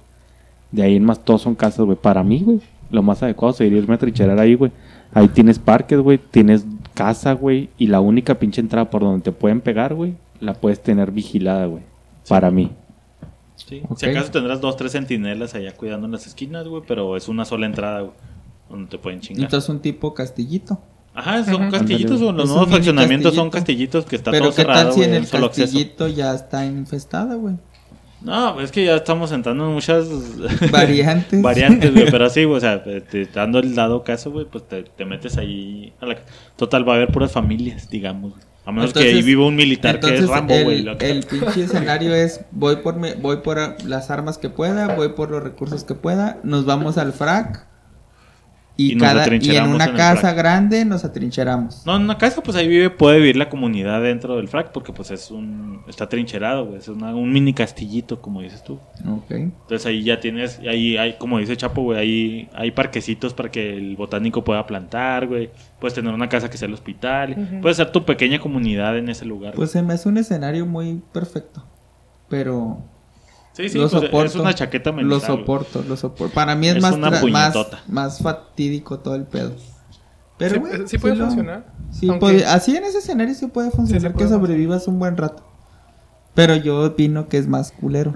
[0.72, 1.96] De ahí en más todos son casas, güey.
[1.96, 4.72] Para mí, güey, lo más adecuado sería irme a trincherar ahí, güey.
[5.14, 6.18] Ahí tienes parques, güey.
[6.18, 6.66] Tienes
[6.96, 7.68] casa, güey.
[7.78, 11.66] Y la única pinche entrada por donde te pueden pegar, güey, la puedes tener vigilada,
[11.66, 11.84] güey.
[12.28, 12.72] Para mí.
[13.54, 13.82] Sí.
[13.96, 17.44] Si acaso tendrás dos, tres centinelas allá cuidando en las esquinas, güey, pero es una
[17.44, 18.12] sola entrada, güey,
[18.68, 19.44] donde te pueden chingar.
[19.44, 20.80] Entonces un tipo castillito.
[21.14, 24.00] Ajá, son castillitos, o los Es nuevos fraccionamientos son castillito.
[24.00, 25.40] castillitos que está Pero todo qué cerrado, tal si en el acceso.
[25.48, 27.54] castillito ya está infestada, güey.
[28.26, 30.06] No, es que ya estamos entrando en muchas
[30.70, 31.40] Variantes.
[31.40, 34.82] variantes, güey, pero sí, güey, o sea, te- dando el dado caso, güey, pues te,
[34.82, 36.16] te metes ahí a la...
[36.56, 38.34] Total, va a haber puras familias, digamos.
[38.64, 40.80] A menos que ahí viva un militar que es Rambo, güey.
[40.80, 45.10] el, el pinche escenario es voy por mi- voy por las armas que pueda, voy
[45.10, 47.64] por los recursos que pueda, nos vamos al frac
[48.78, 50.36] y, Y nos cada y en atrincheramos una en casa frac.
[50.36, 51.82] grande nos atrincheramos.
[51.86, 54.92] No, en una casa, pues ahí vive, puede vivir la comunidad dentro del frac, porque
[54.92, 55.80] pues es un.
[55.88, 56.78] Está trincherado, güey.
[56.78, 58.74] Es una- un mini castillito, como dices tú.
[59.08, 59.30] Ok.
[59.30, 63.74] Entonces ahí ya tienes, ahí hay, como dice Chapo, güey, ahí hay parquecitos para que
[63.76, 65.50] el botánico pueda plantar, güey.
[65.80, 67.32] Puedes tener una casa que sea el hospital.
[67.38, 67.60] Ujú.
[67.62, 69.54] Puedes ser tu pequeña comunidad en ese lugar.
[69.54, 71.64] Pues se me hace un escenario muy perfecto.
[72.28, 72.82] Pero
[73.56, 74.24] sí, sí, lo pues, soporto.
[74.26, 75.08] es una chaqueta mental.
[75.08, 76.34] Lo soporto, lo soporto.
[76.34, 76.98] Para mí es, Es más,
[77.88, 79.52] más, fatídico todo el pedo.
[80.38, 81.66] Pero Sí, eh, sí puede funcionar.
[81.90, 84.98] sí puede- así en ese escenario sí puede funcionar Sí, sí que puede sobrevivas un
[84.98, 85.42] buen rato.
[86.34, 88.14] Pero yo opino que es más culero.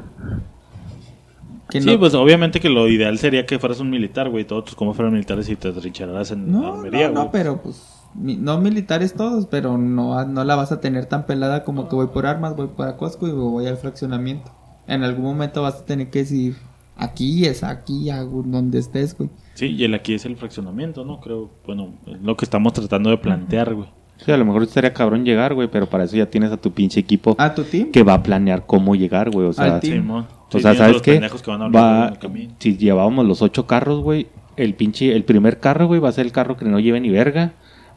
[1.71, 4.45] Que Sí, no- pues obviamente que lo ideal sería que fueras un militar, güey.
[4.45, 7.25] Todos tus combos fueran militares y te trincheraras en la No, armería, no, güey.
[7.25, 7.81] no, pero pues
[8.15, 11.95] mi- no militares todos, pero no, no la vas a tener tan pelada como que
[11.95, 14.51] voy por armas, voy para Costco y voy al fraccionamiento.
[14.91, 16.57] En algún momento vas a tener que decir,
[16.97, 18.11] aquí es, aquí,
[18.47, 19.31] donde estés, güey.
[19.55, 21.21] Sí, y el aquí es el fraccionamiento, ¿no?
[21.21, 23.89] Creo, bueno, es lo que estamos tratando de plantear, güey.
[24.25, 26.73] Sí, a lo mejor estaría cabrón llegar, güey, pero para eso ya tienes a tu
[26.73, 27.91] pinche equipo ¿A tu team?
[27.91, 29.47] que va a planear cómo llegar, güey.
[29.47, 30.03] O sea, Al team.
[30.03, 30.27] Simón.
[30.53, 31.13] O Sí, sea, ¿sabes los qué?
[31.13, 32.55] pendejos que van a hablar Va, en el camino.
[32.59, 34.27] si llevábamos los ocho carros, güey,
[34.57, 37.09] el pinche, el primer carro, güey, va a ser el carro que no lleve ni
[37.11, 37.53] verga.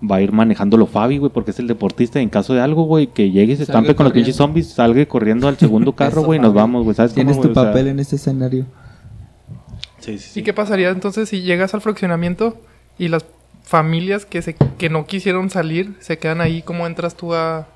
[0.10, 2.20] Va a ir manejándolo Fabi, güey, porque es el deportista.
[2.20, 5.06] En caso de algo, güey, que llegue y se estampe con los pinches zombies, salga
[5.06, 6.96] corriendo al segundo carro, güey, y nos vamos, güey.
[6.96, 7.52] ¿Sabes cómo, Tienes tu güey?
[7.52, 8.66] O sea, papel en este escenario.
[10.00, 10.40] Sí, sí, sí.
[10.42, 12.58] ¿Y qué pasaría entonces si llegas al fraccionamiento
[13.00, 13.26] y las
[13.64, 16.62] familias que se que no quisieron salir se quedan ahí?
[16.62, 17.68] ¿Cómo entras tú a,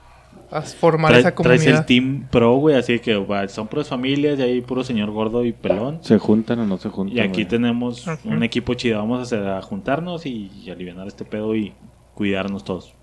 [0.51, 1.79] a formar Trae- esa traes comunidad?
[1.79, 5.45] el team pro, güey, así que va, son puras familias y ahí puro señor gordo
[5.45, 5.99] y pelón.
[6.01, 7.15] ¿Se juntan o no se juntan?
[7.15, 8.97] Y aquí tenemos un equipo chido.
[8.99, 11.71] Vamos a, hacer, a juntarnos y, y aliviar este pedo y
[12.17, 12.93] cuidarnos todos.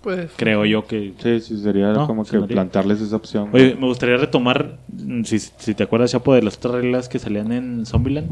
[0.00, 1.12] Pues, Creo yo que...
[1.18, 3.50] Sí, sí, sería No, como que plantarles esa opción.
[3.52, 7.18] Oye, me gustaría retomar, mm, si, si te acuerdas, Chapo, de las otras reglas que
[7.18, 8.30] salían en Zombieland.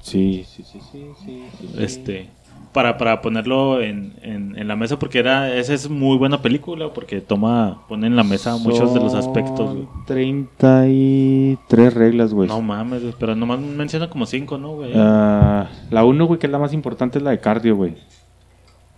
[0.00, 1.82] Sí, sí, sí, sí, sí, sí, sí.
[1.82, 2.28] Este,
[2.72, 6.92] para, para ponerlo en, en, en la mesa, porque era esa es muy buena película,
[6.92, 9.72] porque toma, pone en la mesa muchos de los aspectos.
[9.74, 9.84] güey.
[9.86, 12.48] Son 33 reglas, güey.
[12.48, 14.92] No mames, pero nomás menciona como cinco, ¿no, güey?
[14.94, 17.94] Ah, la uno, güey, que es la más importante, es la de cardio, güey.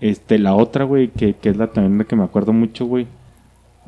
[0.01, 3.07] Este, la otra, güey, que, que es la también la que me acuerdo mucho, güey.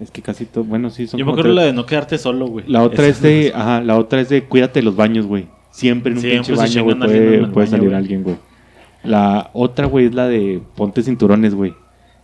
[0.01, 2.47] Es que casi todo, bueno, sí, son Yo me acuerdo la de no quedarte solo,
[2.47, 2.65] güey.
[2.67, 5.47] La otra es de, ajá, la otra es de cuídate de los baños, güey.
[5.71, 8.37] Siempre en un Siempre pinche baño, güey, puede, puede baño, salir alguien, güey.
[9.05, 11.75] La otra, güey, es la de ponte cinturones, güey.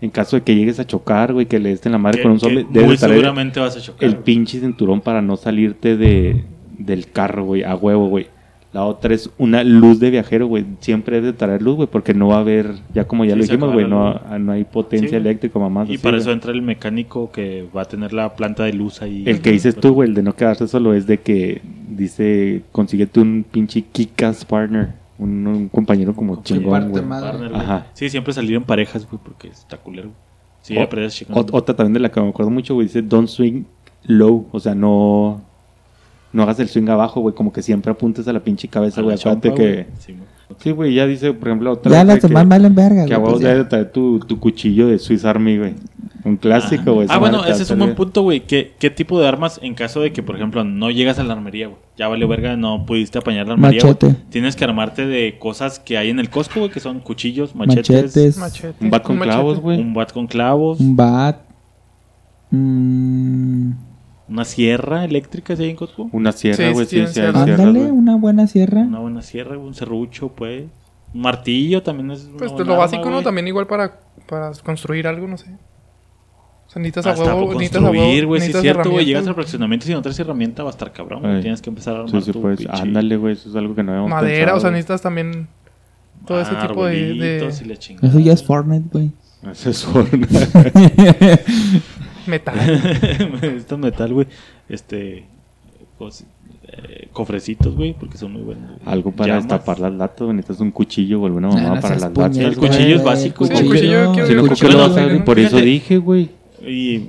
[0.01, 2.23] En caso de que llegues a chocar, güey, que le des en la madre Que-
[2.25, 4.05] con un debes muy seguramente vas a chocar.
[4.07, 6.45] el pinche cinturón para no salirte de,
[6.79, 8.27] del carro, güey, a huevo, güey.
[8.73, 10.67] La otra es una luz de viajero, güey.
[10.81, 13.43] Siempre debe traer luz, güey, porque no va a haber, ya como ya Sí, lo
[13.45, 15.89] dijimos, güey, no, no hay potencia Sí, eléctrica, mamás.
[15.89, 19.01] Y así, para eso entra el mecánico que va a tener la planta de luz
[19.01, 19.23] ahí.
[19.27, 23.21] El que dices tú, güey, el de no quedarse solo es de que dice, consíguete
[23.21, 27.03] un pinche Kikas partner, un, un compañero como chingón, parte güey.
[27.95, 30.11] Sí, siempre salir en parejas, güey, porque está culero.
[30.61, 30.75] Sí,
[31.33, 33.63] O- Otra también de la que me acuerdo mucho, güey, dice don't swing
[34.05, 35.41] low, o sea, no
[36.37, 39.17] no hagas el swing abajo, güey, como que siempre apuntes a la pinche cabeza, güey,
[39.17, 39.87] la acuérdate que.
[40.59, 40.95] Sí, güey.
[40.95, 43.33] Ya dice, por ejemplo, otra Ya de demás que, valen verga, que a güey, huevo
[43.39, 43.49] pues ya.
[43.49, 45.75] debe traer tu, tu cuchillo de Swiss Army, güey.
[46.25, 47.07] Un clásico, güey.
[47.11, 48.41] Ah, bueno, ese es un buen punto, güey.
[48.41, 51.33] ¿Qué, ¿Qué tipo de armas en caso de que, por ejemplo, no llegas a la
[51.33, 51.79] armería, güey?
[51.97, 53.81] Ya vale verga, no pudiste apañar la armería.
[53.83, 54.15] Machete.
[54.29, 57.91] Tienes que armarte de cosas que hay en el Costco, güey, que son cuchillos, machetes,
[57.91, 58.39] Machetes.
[58.39, 58.85] machete.
[58.85, 59.81] Un bat con clavos, güey.
[59.81, 61.41] un bat con clavos, Un bat.
[62.51, 63.71] Mm,
[64.29, 66.09] una sierra eléctrica, ¿sí hay en Costco?
[66.13, 67.45] Una sierra, güey, sí, sí, sí, hay sierra.
[67.45, 68.81] sierras, ándale, una buena sierra.
[68.81, 70.65] Una buena sierra, un serrucho, pues.
[71.15, 72.25] Un martillo también es.
[72.25, 73.23] una Pues buena lo arma, básico, ¿no?
[73.23, 75.51] También igual para, para construir algo, no sé.
[76.67, 78.41] O sea, necesitas a Hasta huevo, por necesitas a huevo, construir, güey.
[78.41, 79.05] Sí, es cierto, güey.
[79.05, 81.41] Llegas al fraccionamiento y si no traes herramienta va a estar cabrón, güey.
[81.41, 83.75] Tienes que empezar a armar Sí, sí, tu pues, pinche ándale, güey, eso es algo
[83.75, 85.49] que no habíamos Madera, pensado, o sea, necesitas también
[86.27, 87.15] todo ese tipo de...
[87.15, 87.47] de.
[87.47, 89.13] Eso ya es Fortnite, güey.
[89.51, 90.27] Eso es forma.
[92.29, 92.59] metal.
[93.43, 94.27] Esto es metal, güey.
[94.69, 95.25] Este.
[96.69, 98.65] eh, cofrecitos, güey, porque son muy buenos.
[98.71, 98.81] güey.
[98.85, 99.45] Algo para Llamas.
[99.45, 100.35] destapar las latas, güey.
[100.37, 102.37] Necesitas un cuchillo o alguna Ah, mamá no para las latas.
[102.37, 104.93] El cuchillo es güey, básico, Sí, el cuchillo Si no, ¿por qué lo cuchillo vas
[104.93, 105.19] a no, abrir?
[105.21, 106.31] no, Por eso dije, güey.
[106.67, 107.09] Y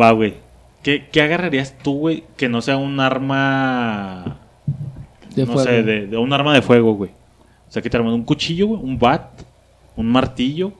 [0.00, 0.34] va, güey.
[0.82, 4.38] ¿Qué, ¿Qué agarrarías tú, güey, que no sea un arma.
[5.34, 5.68] De no fuego.
[5.68, 7.10] sé, de, de un arma de fuego, güey?
[7.68, 9.42] O sea, que te armas un cuchillo, güey, un bat,
[9.96, 10.72] un martillo.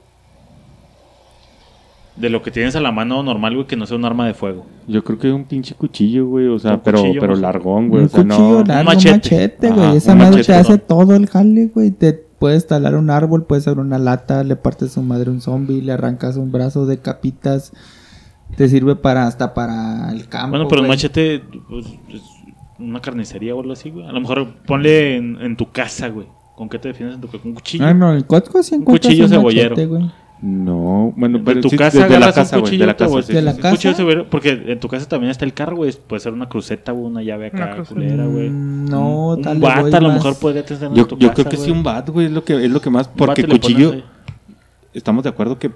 [2.17, 4.33] De lo que tienes a la mano normal, güey, que no sea un arma de
[4.35, 4.65] fuego.
[4.89, 6.47] Yo creo que un pinche cuchillo, güey.
[6.47, 8.03] O sea, Un pero, cuchillo, pero más- largón, güey.
[8.03, 8.65] un O sea, cuchillo no.
[8.65, 9.15] largo, un machete.
[9.17, 9.81] machete, güey.
[9.87, 10.79] Ajá, Esa un madre machete, te hace ¿no?
[10.79, 11.91] todo el jale, güey.
[11.91, 15.41] Te puedes talar un árbol, puedes abrir una lata, le partes su madre a un
[15.43, 17.73] zombie, le arrancas un brazo, decapitas.
[18.57, 20.51] Te sirve para hasta para el campo.
[20.51, 20.97] Bueno, pero un güey.
[20.97, 22.23] machete, pues, es
[22.79, 24.07] una carnicería o algo así, güey.
[24.07, 26.29] A lo mejor ponle en, en tu casa, güey.
[26.55, 27.43] ¿Con qué te defiendes en tu casa?
[27.43, 27.85] ¿Con un cuchillo?
[27.85, 29.71] Ah, no, el Costco sí Un encuentras cuchillo un cebollero.
[29.71, 30.11] machete, güey.
[30.43, 32.77] No, bueno, de pero tu sí, casa de, de la casa, un güey.
[32.77, 33.57] De la casa, sí, ¿De sí, la sí.
[33.57, 33.77] Un casa?
[33.77, 35.93] cuchillo porque en tu casa también está el carro, güey.
[36.07, 37.95] Puede ser una cruceta, güey, una llave Una acá cruceta.
[37.95, 38.51] culera, güey.
[38.51, 41.17] Mm, no, un tal vez bat a lo más- mejor podría tener en Yo, tu
[41.17, 41.73] yo casa, creo que sí, güey.
[41.79, 43.07] un bat, güey, es lo que, es lo que más.
[43.09, 43.95] Un Porque bat cuchillo.
[44.93, 45.71] Estamos de acuerdo que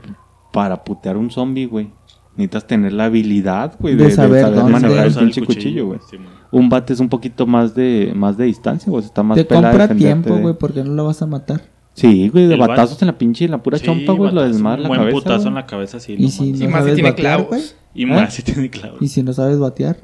[0.53, 1.91] para putear un zombie, güey,
[2.37, 4.73] necesitas tener la habilidad, güey, De de, de saber saber, dónde.
[4.73, 6.01] manejar el pinche cuchillo, güey.
[6.11, 6.17] sí.
[6.53, 9.05] Un bate es un poquito más de más de distancia, güey.
[9.05, 11.63] Está más Te compra tiempo, de- güey, porque no lo vas a matar.
[11.95, 14.43] Sí, güey, de bat- batazos en la pinche, en la pura Sí, chompa, güey, lo
[14.43, 15.15] desmadra un la buen cabeza.
[15.19, 15.49] putazo güey.
[15.49, 16.15] en la cabeza, sí.
[16.19, 17.49] Y no si no Y más si sabes tiene batear, clavos.
[17.49, 17.63] güey.
[17.95, 19.03] Y más si tiene clavos.
[19.03, 19.97] Y si no sabes batear.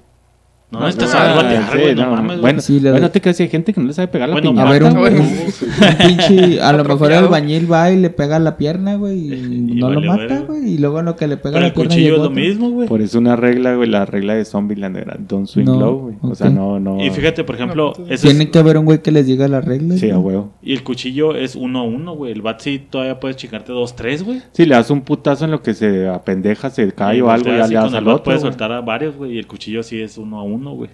[0.68, 1.94] No, no estás a batear, sí, güey.
[1.94, 2.40] No no, mames.
[2.40, 4.28] Bueno, Sí, le bueno, doy- te creas que hay gente que no le sabe pegar
[4.28, 4.68] la Bueno, piñata.
[4.68, 5.20] A ver, un, Bueno.
[5.20, 6.60] un- un pinche.
[6.60, 9.16] A lo mejor el bañil va y le pega la pierna, güey.
[9.16, 9.32] Y,
[9.70, 10.74] Y no lo mata, güey.
[10.74, 11.88] Y luego lo que le pega Pero la el pierna.
[11.90, 12.34] cuchillo es lo otro.
[12.34, 12.88] mismo, güey.
[12.88, 16.16] Por eso una regla, güey, la regla de Zombieland era Don't swing No, low, güey.
[16.22, 17.02] O sea, no, no.
[17.04, 19.46] Y fíjate, por ejemplo, No, eso es- Tiene que haber un güey que les diga
[19.46, 20.00] las reglas.
[20.00, 20.50] Sí, a huevo.
[20.62, 22.32] Y el cuchillo es uno a uno, güey.
[22.32, 24.42] El bat sí todavía puedes chingarte dos, tres, güey.
[24.50, 27.68] Si le das un putazo en lo que se apendeja, se cae o algo, ya
[27.68, 28.24] le das al otro.
[28.24, 29.34] Puedes soltar a varios, güey.
[29.34, 30.90] Y el cuchillo sí es uno a uno, güey.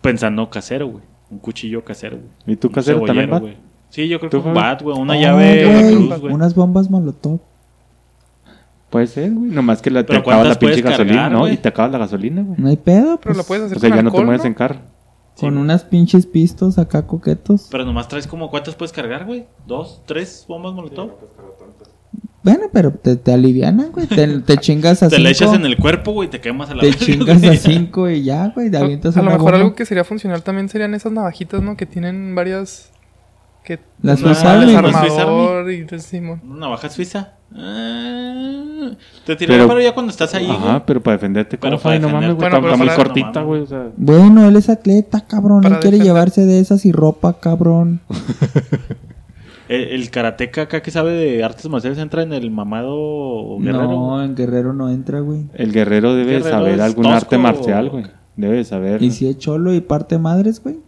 [0.00, 1.04] Pensando casero, güey.
[1.30, 2.28] Un cuchillo casero, güey.
[2.46, 3.42] ¿Y tú Un casero también, bat?
[3.42, 3.56] güey.
[3.90, 4.98] Sí, yo creo ¿Tú, que un bat, güey.
[4.98, 6.34] Una Oh, llave güey, cruz, güey.
[6.34, 7.40] Unas bombas molotov.
[8.90, 9.50] Puede ser, güey.
[9.50, 11.48] Nomás que la, te acabas la ¿cuántas pinche gasolina, cargar, ¿no?
[11.48, 12.58] Y te acabas la gasolina, güey.
[12.58, 13.36] No hay pedo, Pero pues.
[13.36, 14.48] la puedes hacer O sea, con ya no te alcohol, mueves ¿no?
[14.48, 14.76] en carro.
[15.38, 17.68] Con Sí, unas pinches pistos acá coquetos.
[17.70, 19.46] Pero nomás traes como cuántas puedes cargar, güey.
[19.66, 21.10] Dos, tres bombas molotov.
[22.42, 24.06] Bueno, pero te, te alivianan, güey.
[24.06, 25.24] Te, te chingas a Te cinco.
[25.24, 27.50] le echas en el cuerpo, güey, y te quemas a la Te verga, chingas güey.
[27.50, 28.70] a cinco y ya, güey.
[28.70, 29.64] Te A, avientas a lo una mejor bomba.
[29.64, 31.76] algo que sería funcional también serían esas navajitas, ¿no?
[31.76, 32.90] Que tienen varias...
[33.64, 34.66] Que Las Swiss Army.
[34.72, 36.40] desarmador y Simón.
[36.42, 37.32] Una navaja suiza.
[37.54, 38.90] Ah,
[39.26, 40.82] te tiraría Pero- pero ya cuando estás ahí, Ajá, güey.
[40.86, 42.00] pero para defenderte, Pero ¿cómo, para Fabi?
[42.00, 42.60] No mames, defenderte.
[42.60, 42.70] güey.
[42.70, 43.60] Bueno, está, muy cortita, no güey.
[43.62, 45.60] O sea, Bueno, él es atleta, cabrón.
[45.62, 48.00] Para Él quiere llevarse de esas y ropa, cabrón.
[49.68, 53.82] El, el karateca acá que sabe de artes marciales entra en el mamado guerrero.
[53.86, 55.46] no, en Guerrero no entra, güey.
[55.54, 58.04] el guerrero debe Guerrero saber algún tosco, arte marcial, güey.
[58.36, 59.02] Debe de saber.
[59.02, 60.78] Y si es cholo y parte madres, güey.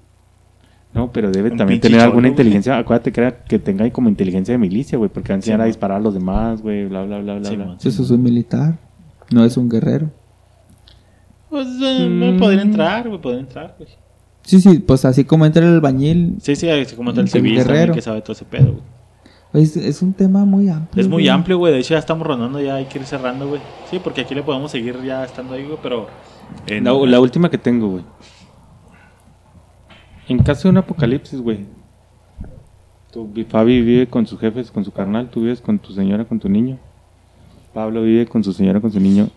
[0.94, 2.30] No, pero debe Un también tener cholo, alguna güey.
[2.32, 2.78] inteligencia.
[2.78, 5.10] Acuérdate que, era- que tenga ahí como inteligencia de milicia, güey.
[5.10, 5.68] Porque va a enseñar Sí, a man.
[5.68, 6.86] disparar a los demás, güey.
[6.86, 7.48] Bla, bla, bla, bla.
[7.48, 7.64] Sí, bla.
[7.66, 7.76] man.
[7.84, 8.78] Eso es un militar.
[9.32, 10.10] No es un guerrero.
[11.48, 13.90] Pues eh, podría entrar, güey, podría entrar, güey.
[14.42, 16.36] Sí, sí, pues así como entra el albañil.
[16.40, 17.94] Sí, sí, así como está el El civil también guerrero.
[17.94, 19.64] que sabe todo ese pedo, güey.
[19.64, 21.00] Es, es un tema muy amplio.
[21.02, 21.28] Es muy güey.
[21.28, 21.72] amplio, güey.
[21.72, 23.60] De hecho, ya estamos rondando, ya hay que ir cerrando, güey.
[23.90, 26.06] Sí, porque aquí le podemos seguir ya estando ahí, güey, pero...
[26.66, 28.04] en- La, la última que tengo, güey.
[30.28, 31.66] En caso de un apocalipsis, güey.
[33.12, 35.28] Tu, Fabi vive con sus jefes, con su carnal.
[35.30, 36.78] Tú vives con tu señora, con tu niño.
[37.74, 39.28] Pablo vive con su señora, con su niño.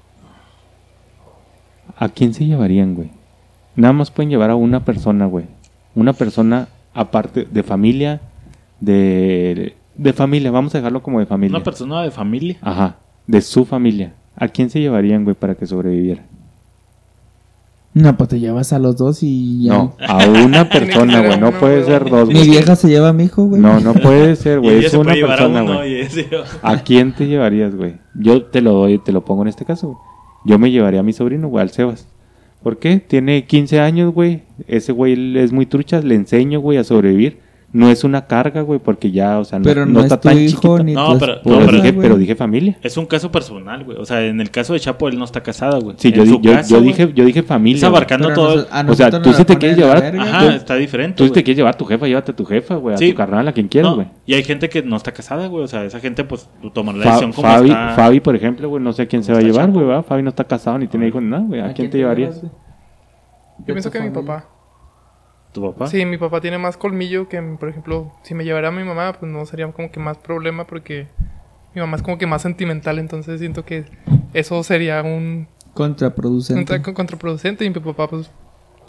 [1.97, 3.09] ¿A quién se llevarían, güey?
[3.75, 5.45] Nada más pueden llevar a una persona, güey.
[5.95, 8.21] Una persona aparte de familia,
[8.79, 10.51] de, de familia.
[10.51, 11.55] Vamos a dejarlo como de familia.
[11.57, 12.57] Una persona de familia.
[12.61, 12.97] Ajá,
[13.27, 14.13] de su familia.
[14.35, 16.23] ¿A quién se llevarían, güey, para que sobreviviera?
[17.95, 19.73] No, pues te llevas a los dos y ya.
[19.73, 21.39] No, a una persona, güey.
[21.39, 22.49] No puede ser dos, Mi güey.
[22.49, 23.61] vieja se lleva a mi hijo, güey.
[23.61, 24.83] No, no puede ser, güey.
[24.85, 25.93] Es se una persona, uno güey.
[25.97, 26.27] y ese-
[26.63, 27.97] ¿A quién te llevarías, güey?
[28.15, 29.97] Yo te lo doy, te lo pongo en este caso, güey.
[30.45, 32.07] Yo me llevaría a mi sobrino, güey, al Sebas.
[32.63, 33.01] ¿Por qué?
[33.05, 34.41] Tiene 15 años, güey.
[34.67, 35.99] Ese güey es muy trucha.
[36.01, 37.39] Le enseño, güey, a sobrevivir.
[37.73, 40.19] No es una carga, güey, porque ya, o sea, no, Pero no, no es está
[40.21, 42.77] tu tan hijo ni No, pero- Pero, no, esposa, dije, pero dije familia.
[42.83, 43.97] Es un caso personal, güey.
[43.97, 45.95] O sea, en el caso de Chapo, él no está casado, güey.
[45.97, 47.77] Sí, yo, yo, caso, yo güey, dije, yo dije familia.
[47.77, 47.97] Está güey.
[47.97, 48.55] abarcando Pero todo.
[48.57, 50.21] nos- a O sea, tú sí te quieres a llevar- verga.
[50.21, 51.17] Ajá, Tú- está diferente.
[51.17, 52.93] Tú si te quieres llevar a tu jefa, llévate a tu jefa, güey.
[52.93, 53.09] A Sí.
[53.09, 54.07] tu carnal, a quien quieras, No, güey.
[54.27, 55.63] y hay gente que no está casada, güey.
[55.63, 57.89] O sea, esa gente, pues, tomará la Fa- decisión como Fabi, está.
[57.95, 60.05] Fabi, por ejemplo, güey, no sé quién se va a llevar, güey, ¿verdad?
[60.07, 61.59] Fabi no está casado ni tiene hijos ni nada, güey.
[61.59, 62.39] ¿A, quién te llevarías?
[62.39, 64.27] Yo pienso que mi familia.
[64.35, 64.49] papá.
[65.53, 65.87] ¿Tu papá?
[65.87, 69.13] Sí, mi papá tiene más colmillo que, por ejemplo, si me llevara a mi mamá,
[69.13, 71.07] pues no sería como que más problema porque
[71.75, 73.85] mi mamá es como que más sentimental, entonces siento que
[74.33, 76.65] eso sería un Contraproducente.
[76.73, 78.29] contra- contraproducente y mi papá, pues,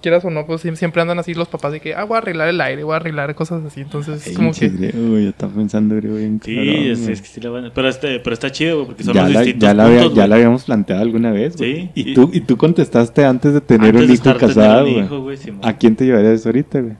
[0.05, 2.19] quieras o no, pues sie- siempre andan así los papás de que, ah, voy a
[2.19, 4.67] arreglar el aire, voy a arreglar cosas así, entonces es como que...
[4.69, 8.21] Uy, yo estaba pensando, güey, bien Sí, cabrón, es, que sí la van Pero, este,
[8.21, 10.35] pero está chido, güey, porque son ya, los la, distintos ya, la había- ya la
[10.37, 11.75] habíamos planteado alguna vez, güey.
[11.75, 14.85] Sí, Y, y- tú, y tú contestaste antes de tener Antes un hijo casado,
[15.19, 15.39] güey.
[15.63, 16.97] ¿A quién te llevarías ahorita, güey?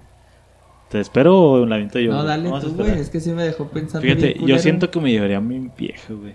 [0.91, 2.13] ¿Te espero o la aviento yo?
[2.13, 2.99] No, dale Vamos a tú, güey.
[3.01, 4.03] Es que sí me dejó pensando.
[4.07, 6.35] Fíjate, bien yo siento que me llevaría a mi vieja, güey.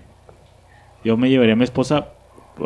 [1.04, 2.10] Yo me llevaría a mi esposa.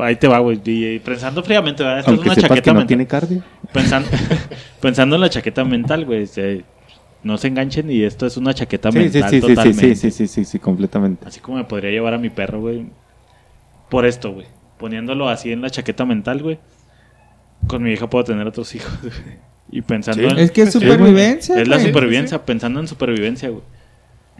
[0.01, 0.59] Ahí te va, güey.
[0.65, 1.99] y Pensando fríamente, ¿verdad?
[1.99, 2.87] Esta Aunque es una chaqueta que no mental.
[2.87, 3.43] tiene cardio.
[3.71, 4.09] Pensando,
[4.81, 6.25] pensando en la chaqueta mental, güey.
[7.23, 9.95] no se enganchen y esto es una chaqueta Sí, mental sí, sí, sí, totalmente.
[9.95, 11.27] sí, sí, sí, sí, sí, completamente.
[11.27, 12.85] Así como me podría llevar a mi perro, güey.
[13.89, 14.47] Por esto, güey.
[14.77, 16.59] poniéndolo así en la chaqueta mental, güey.
[17.67, 19.13] Con mi hija puedo tener otros hijos, güey.
[19.71, 20.29] Y pensando Sí.
[20.29, 20.39] en...
[20.39, 20.89] Es que es güey.
[20.91, 21.59] supervivencia.
[21.61, 23.63] Es la supervivencia, pensando en supervivencia, güey.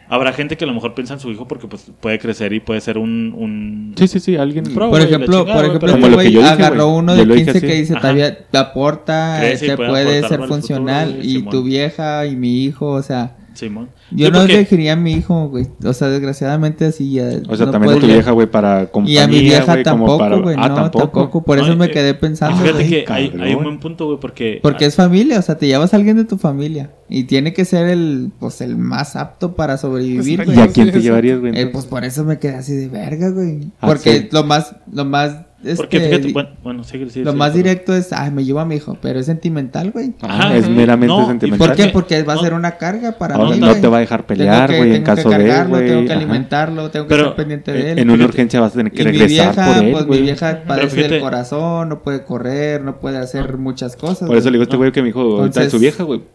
[0.10, 2.60] Habrá gente que a lo mejor piensa en su hijo porque pues puede crecer y
[2.60, 3.34] puede ser un...
[3.36, 3.96] un...
[3.98, 4.66] Sí, sí, sí, alguien.
[4.66, 6.88] Pro, Por ejemplo, chingada, por ejemplo, pero- Como este lo que güey yo dije, agarró
[6.90, 11.08] uno de lo dije 15 que dice, todavía aporta, Crece y te puede ser funcional,
[11.10, 13.90] futuro, y tu vieja y mi hijo, o sea, Simón.
[14.12, 17.30] yo Sí, no porque- elegiría a mi hijo, güey, o sea, desgraciadamente así ya.
[17.48, 19.84] O sea, no también a tu vieja, güey, para Y compañía, a mi vieja güey,
[19.84, 21.00] tampoco, para- güey, Ah, no, tampoco.
[21.08, 24.06] tampoco, por eso me y- quedé Y pensando, fíjate que hay, hay un buen punto,
[24.06, 24.60] güey, porque...
[24.62, 27.66] Porque es familia, o sea, te llevas a alguien de tu familia y tiene que
[27.66, 30.60] ser el, pues, el más apto para sobrevivir, Pues, güey.
[30.60, 31.58] ¿Y a quién te llevarías, güey?
[31.60, 33.72] Eh, pues por eso me quedé así de verga, güey.
[33.80, 34.28] Ah, Porque sí.
[34.32, 35.38] lo más, lo más,
[35.78, 38.60] Porque este, fíjate, bueno, bueno, sigue, sigue, lo sigue, más directo es, ay, me llevo
[38.60, 40.14] a mi hijo, pero es sentimental, güey.
[40.22, 40.58] Ah, Ajá.
[40.58, 41.68] es meramente No, sentimental.
[41.68, 41.88] ¿Por qué?
[41.88, 44.68] Porque va a ser una carga para No, mí, no te va a dejar pelear,
[44.70, 45.88] güey, en tengo caso que de, cargarlo, güey.
[45.88, 46.20] Tengo que Ajá.
[46.20, 48.00] alimentarlo, tengo que Pero estar pendiente de él.
[48.00, 50.22] En una urgencia vas a tener que y mi regresar vieja, por él, pues mi
[50.22, 54.28] vieja padece del corazón, no puede correr, no puede hacer muchas cosas.
[54.28, 56.20] Por eso le digo a este güey que mi hijo ahorita es su vieja, güey.
[56.20, 56.30] Pero,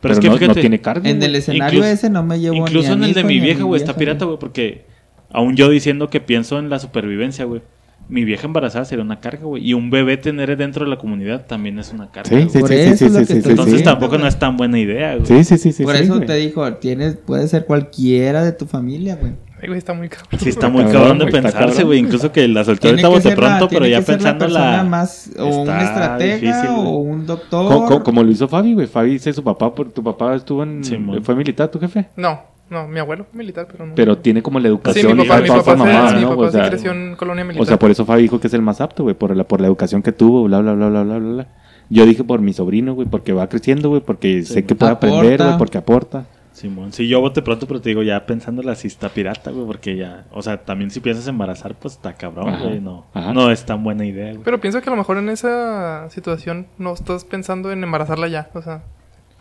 [0.00, 1.06] Pero, es que no, fíjate, no tiene cargo.
[1.08, 3.40] En el escenario Incluso- ese no me llevo Incluso ni a en el de mi
[3.40, 4.84] vieja, güey, está pirata, güey, porque
[5.30, 7.62] aún yo diciendo que pienso en la supervivencia, güey.
[8.06, 9.66] Mi vieja embarazada sería una carga, güey.
[9.66, 12.28] Y un bebé tener dentro de la comunidad también es una carga.
[12.28, 13.84] Sí, sí, Por sí, eso sí, sí, sí, sí, Entonces sí.
[13.84, 15.26] tampoco no es tan buena idea, güey.
[15.26, 15.84] Sí, sí, sí, sí.
[15.84, 19.32] Por sí, eso te dijo, tienes, puede ser cualquiera de tu familia, güey.
[19.62, 20.38] Ay, güey, está muy cabrón.
[20.38, 21.98] Sí, está muy cabrón, cabrón de pensarse, güey.
[22.00, 24.84] Incluso que la soltó ahorita bote pronto, pero tiene ya pensando persona la...
[24.84, 27.68] más o un estratega difícil, o un doctor.
[27.72, 28.86] Co- co- Como lo hizo Fabi, güey.
[28.86, 30.82] Fabi dice su papá, por, tu papá estuvo en...
[31.22, 32.08] Fue militar, tu jefe.
[32.16, 33.94] No, no, mi abuelo fue militar, pero no.
[33.94, 36.28] Pero tiene como la Sí, educación mi papá, mi papá, se- mamada, mi ¿no?
[36.30, 37.62] papá O sí sea, creció en colonia militar.
[37.62, 39.60] O sea, por eso Fabi dijo que es el más apto, güey, por la, por
[39.60, 41.46] la educación que tuvo, bla, bla, bla, bla, bla, bla, bla.
[41.90, 44.92] Yo dije por mi sobrino, güey, porque va creciendo, güey, porque Sí, sé que puede
[44.92, 46.26] aprender, güey, porque aporta.
[46.52, 49.96] Simón, sí, yo bote pronto, pero te digo, ya pensándola si está pirata, güey, porque
[49.96, 50.24] ya...
[50.30, 52.80] O sea, también si piensas embarazar, pues está cabrón, Ajá, güey.
[52.80, 53.32] No, ajá.
[53.34, 54.44] no es tan buena idea, güey.
[54.44, 58.50] Pero pienso que a lo mejor en esa situación no estás pensando en embarazarla ya.
[58.54, 58.84] O sea,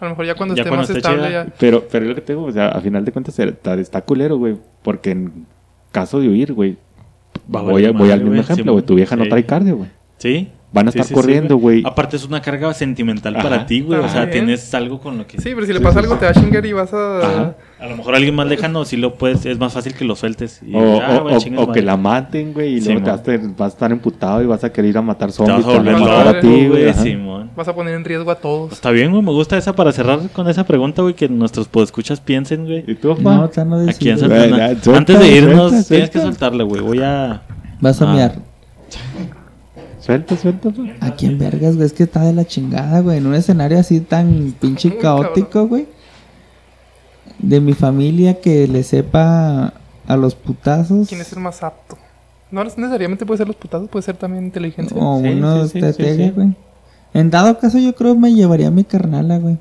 [0.03, 1.45] a lo mejor ya cuando Ya esté cuando más esté estable chida.
[1.45, 1.53] ya.
[1.59, 4.37] Pero, pero es lo que tengo, o sea, a final de cuentas está, está culero,
[4.37, 5.45] güey, porque en
[5.91, 6.77] caso de huir, güey,
[7.53, 9.89] Va a voy, a, voy al mismo ejemplo, güey, tu vieja no trae cardio, güey.
[10.17, 10.49] Sí.
[10.73, 11.83] Van a Sí, estar sí, sí, corriendo, güey.
[11.85, 13.43] Aparte es una carga sentimental Ajá.
[13.43, 13.99] para ti, güey.
[13.99, 15.37] O sea, tienes algo con lo que...
[15.39, 17.19] Sí, pero si le pasa algo te va a chingar y vas a.
[17.19, 17.55] Ajá.
[17.79, 19.45] A lo mejor alguien más lejano sí lo puedes...
[19.45, 20.61] Es más fácil que lo sueltes.
[20.65, 23.47] Y, O, ah, o- güey, o- que la maten, güey, y luego te vas, a-
[23.57, 25.77] vas a estar emputado y vas a querer ir a matar vas zombies, a te
[25.77, 27.45] van a volver a ti, güey.
[27.55, 28.71] Vas a poner en riesgo a todos.
[28.71, 29.21] Está bien, güey.
[29.21, 31.13] Me gusta esa para cerrar con esa pregunta, güey.
[31.13, 32.83] Que nuestros podescuchas piensen, güey.
[32.87, 34.17] ¿Y tú, No, no Aquí en.
[34.17, 34.75] Santana.
[34.95, 36.81] Antes de irnos, suelta, tienes que soltarle, güey.
[36.81, 37.43] Voy a...
[37.79, 38.31] Vas a Ah.
[40.03, 40.93] Suelta, suelta, papá.
[40.99, 41.85] ¿A quién vergas, güey?
[41.85, 43.19] Es que está de la chingada, güey.
[43.19, 45.87] En un escenario así tan pinche Muy caótico, güey.
[47.39, 49.73] De mi familia que le sepa
[50.05, 51.07] a los putazos.
[51.07, 51.97] ¿Quién es el más apto?
[52.51, 54.95] No necesariamente puede ser los putazos, puede ser también inteligencia.
[54.99, 56.31] O Sí, uno sí, sí, estratega, sí, sí.
[56.31, 56.55] güey.
[57.13, 59.57] En dado caso, yo creo me llevaría a mi carnala, güey.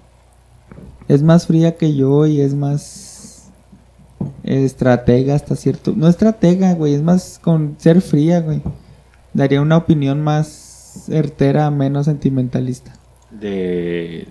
[1.07, 3.49] Es más fría que yo y es más
[4.43, 5.93] estratega hasta cierto.
[5.97, 6.95] No estratega, güey.
[6.95, 8.61] Es más con ser fría, güey.
[9.35, 12.93] Daría una opinión más certera, menos sentimentalista.
[13.31, 14.27] De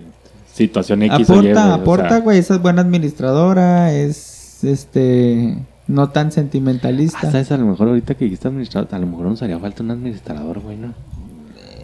[0.54, 2.38] situación X o Y, aporta, güey, o aporta, sea, güey.
[2.38, 3.92] Esa es buena administradora.
[3.92, 5.58] Es este.
[5.88, 7.30] No tan sentimentalista.
[7.30, 7.50] ¿sabes?
[7.50, 10.60] A lo mejor ahorita que dijiste administrador, a lo mejor nos haría falta un administrador,
[10.60, 10.94] güey, ¿no?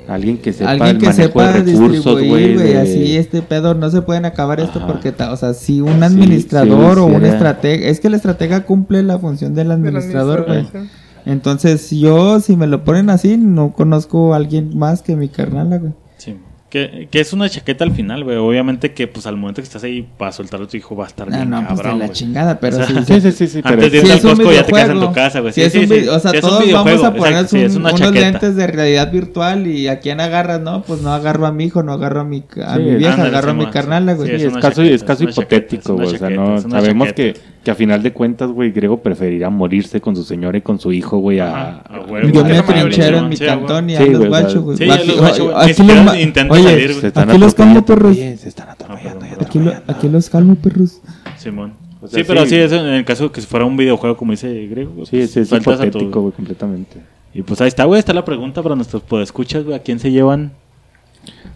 [0.08, 2.68] Alguien que sepa Alguien el que manejo sepa de recursos, distribuir, güey.
[2.68, 4.86] de- así este pedo, no se pueden acabar esto Ajá.
[4.86, 8.14] porque, ta- o sea, si un Sí, administrador sí, o un estratega, es que el
[8.14, 10.66] estratega cumple la función del Del administrador, güey.
[11.28, 15.78] Entonces, yo, si me lo ponen así, no conozco a alguien más que mi carnala,
[15.78, 15.92] güey.
[16.16, 16.36] Sí.
[16.70, 18.36] Que, que es una chaqueta al final, güey.
[18.36, 21.06] Obviamente que, pues, al momento que estás ahí para soltar a tu hijo va a
[21.06, 22.16] estar bien no, pues de cabrón, la güey.
[22.16, 23.04] chingada, pero O sea, sí.
[23.06, 24.82] Sí, sí, sí, sí, pero Antes de Si al es un Costco ya te quedas
[24.82, 25.52] en videojuego, tu casa, güey.
[25.54, 26.08] si Sí, es sí, un sí.
[26.08, 28.30] O sea, un todos vamos videojuego, a poner exacto, sí, es un- una unos chaqueta.
[28.30, 30.82] lentes de realidad virtual y a quién agarras, ¿no?
[30.82, 33.28] Pues no agarro a mi hijo, no agarro a mi, a Sí, mi vieja, ándale,
[33.30, 34.16] agarro a mi sí.
[34.16, 34.38] güey.
[34.38, 36.14] Sí, es caso, es caso hipotético, güey.
[36.14, 37.34] O sea, no, sabemos que,
[37.68, 40.90] que a final de cuentas, güey, Grego preferiría morirse con su señora y con su
[40.90, 41.82] hijo, güey, a...
[42.08, 42.28] Huevo.
[42.32, 43.66] Yo me trinchero en mi sí, a huevo.
[43.66, 44.76] cantón y Sí, a los guachos, güey.
[44.78, 45.40] sí, a los Aquí- guachos,
[46.48, 48.16] Oye, aquí los calmo, perros.
[48.16, 49.82] se están atropellando, Aquí, lo- atropellando.
[49.92, 51.02] aquí los calmo, perros.
[51.36, 51.74] Simón.
[52.00, 52.50] O sea, sí, pero sí.
[52.50, 54.92] sí, es en el caso que si fuera un videojuego, como dice Grego.
[54.94, 56.96] güey, Sí, pues, sí, es hipotético, güey, completamente.
[57.34, 57.98] Y pues ahí está, güey.
[57.98, 59.76] Está la pregunta para nuestros podescuchas, güey.
[59.76, 60.52] ¿A quién se llevan?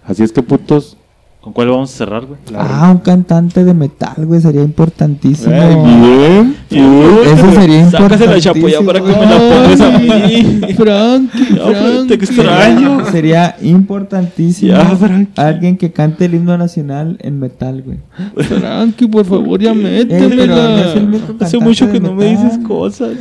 [0.05, 0.99] Así es que, putos...
[1.43, 2.39] ¿Con cuál vamos a cerrar, güey?
[2.57, 5.53] Ah, un cantante de metal, güey, sería importantísimo.
[5.53, 10.73] Ay, bien, Eso sería Sácase la chapoya para que me la pongas a mí.
[10.77, 13.05] Frankie, Ya, pero te extraño.
[13.11, 15.33] Sería importantísimo Ya, Frankie.
[15.41, 17.99] alguien que cante el himno nacional en metal, güey.
[18.37, 20.93] Frankie, por favor, ya Eh, métemela.
[21.41, 23.17] Hace mucho que no me dices cosas.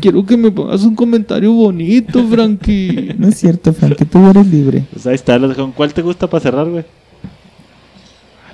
[0.00, 3.14] Quiero que me pongas un comentario bonito, Frankie.
[3.18, 4.86] No es cierto, Frankie, tú eres libre.
[4.90, 5.70] Pues ahí está, dejo.
[5.76, 6.84] ¿Cuál te gusta para cerrar, güey?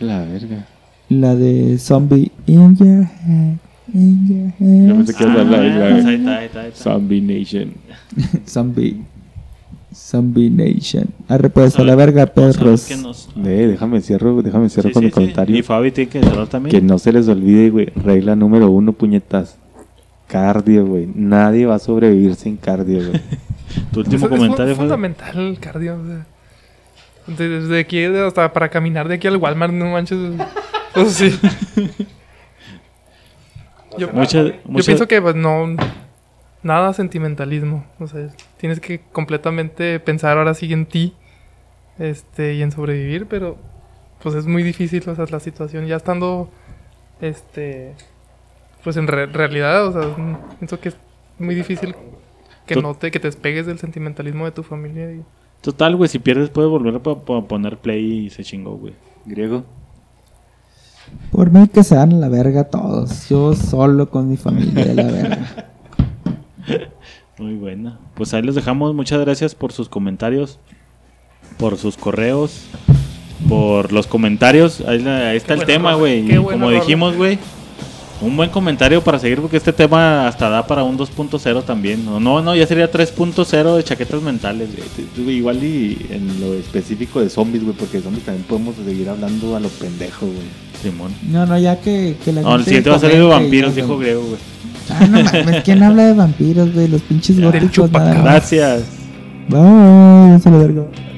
[0.00, 0.66] La verga.
[1.08, 3.56] La de Zombie in your head,
[3.94, 4.96] in your Yo head.
[4.96, 6.82] pensé que ibas a hablar de la- pues ahí está, ahí está, ahí está.
[6.82, 7.72] Zombie Nation.
[8.46, 9.02] Zombie.
[9.94, 11.06] Zombie Nation.
[11.28, 12.90] Arre pues a la ver, verga, perros.
[13.02, 15.14] nos- Eh, déjame cierro, déjame cierro Sí, con sí, mi sí.
[15.14, 15.56] comentario.
[15.56, 16.70] Y Fabi tiene que cerrar también.
[16.70, 17.86] Que no se les olvide, güey.
[17.96, 19.56] Regla número uno, puñetas.
[20.28, 21.08] Cardio, güey.
[21.14, 23.20] Nadie va a sobrevivir sin cardio, güey.
[23.92, 24.86] Tu Es, último es comentario, Fabi.
[24.88, 25.94] fundamental el cardio.
[26.00, 26.26] o sea.
[27.36, 30.18] Desde aquí hasta para caminar de aquí al Walmart, no manches.
[30.94, 31.38] Pues sí.
[33.96, 34.10] Yo,
[34.84, 35.76] pienso que pues no.
[36.62, 37.86] Nada sentimentalismo.
[38.00, 41.14] O sea, tienes que completamente pensar ahora sí en ti.
[41.98, 43.56] Este, y en sobrevivir, pero
[44.22, 45.86] pues es muy difícil, o sea, la situación.
[45.86, 46.50] Ya estando.
[47.20, 47.94] Este.
[48.84, 50.96] Pues en re- realidad, o sea, pienso que es
[51.38, 51.94] muy difícil
[52.66, 55.10] que no te, que te despegues del sentimentalismo de tu familia.
[55.12, 55.24] Y,
[55.60, 58.94] Total, güey, si pierdes puedes volver a po- po- poner play y se chingó, güey.
[59.26, 59.64] Griego.
[61.32, 63.28] Por mí que se dan a la verga todos.
[63.28, 65.66] Yo solo con mi familia, la verga.
[67.38, 67.98] Muy buena.
[68.14, 68.94] Pues ahí los dejamos.
[68.94, 70.58] Muchas gracias por sus comentarios,
[71.58, 72.64] por sus correos,
[73.48, 74.80] por los comentarios.
[74.82, 75.04] Ahí,
[75.36, 76.28] está el tema, güey.
[76.36, 77.38] Como dijimos, güey.
[78.20, 82.04] Un buen comentario para seguir porque este tema hasta da para un 2.0 también.
[82.04, 84.70] No, no, no, ya sería 3.0 de chaquetas mentales,
[85.16, 85.36] güey.
[85.36, 87.76] Igual y en lo específico de zombies, güey.
[87.76, 90.68] Porque de zombies también podemos seguir hablando a lo pendejo, güey.
[90.82, 91.12] Simón.
[91.30, 93.94] No, no, ya que, que la No, el siguiente va a ser de vampiros, dijo
[93.94, 94.00] güey.
[94.00, 94.40] Griego, güey.
[94.90, 96.88] Ah, no mames, ¿quién habla de vampiros, güey?
[96.88, 98.24] Los pinches góticos nada más.
[98.24, 98.82] Gracias.
[99.48, 101.17] Bye.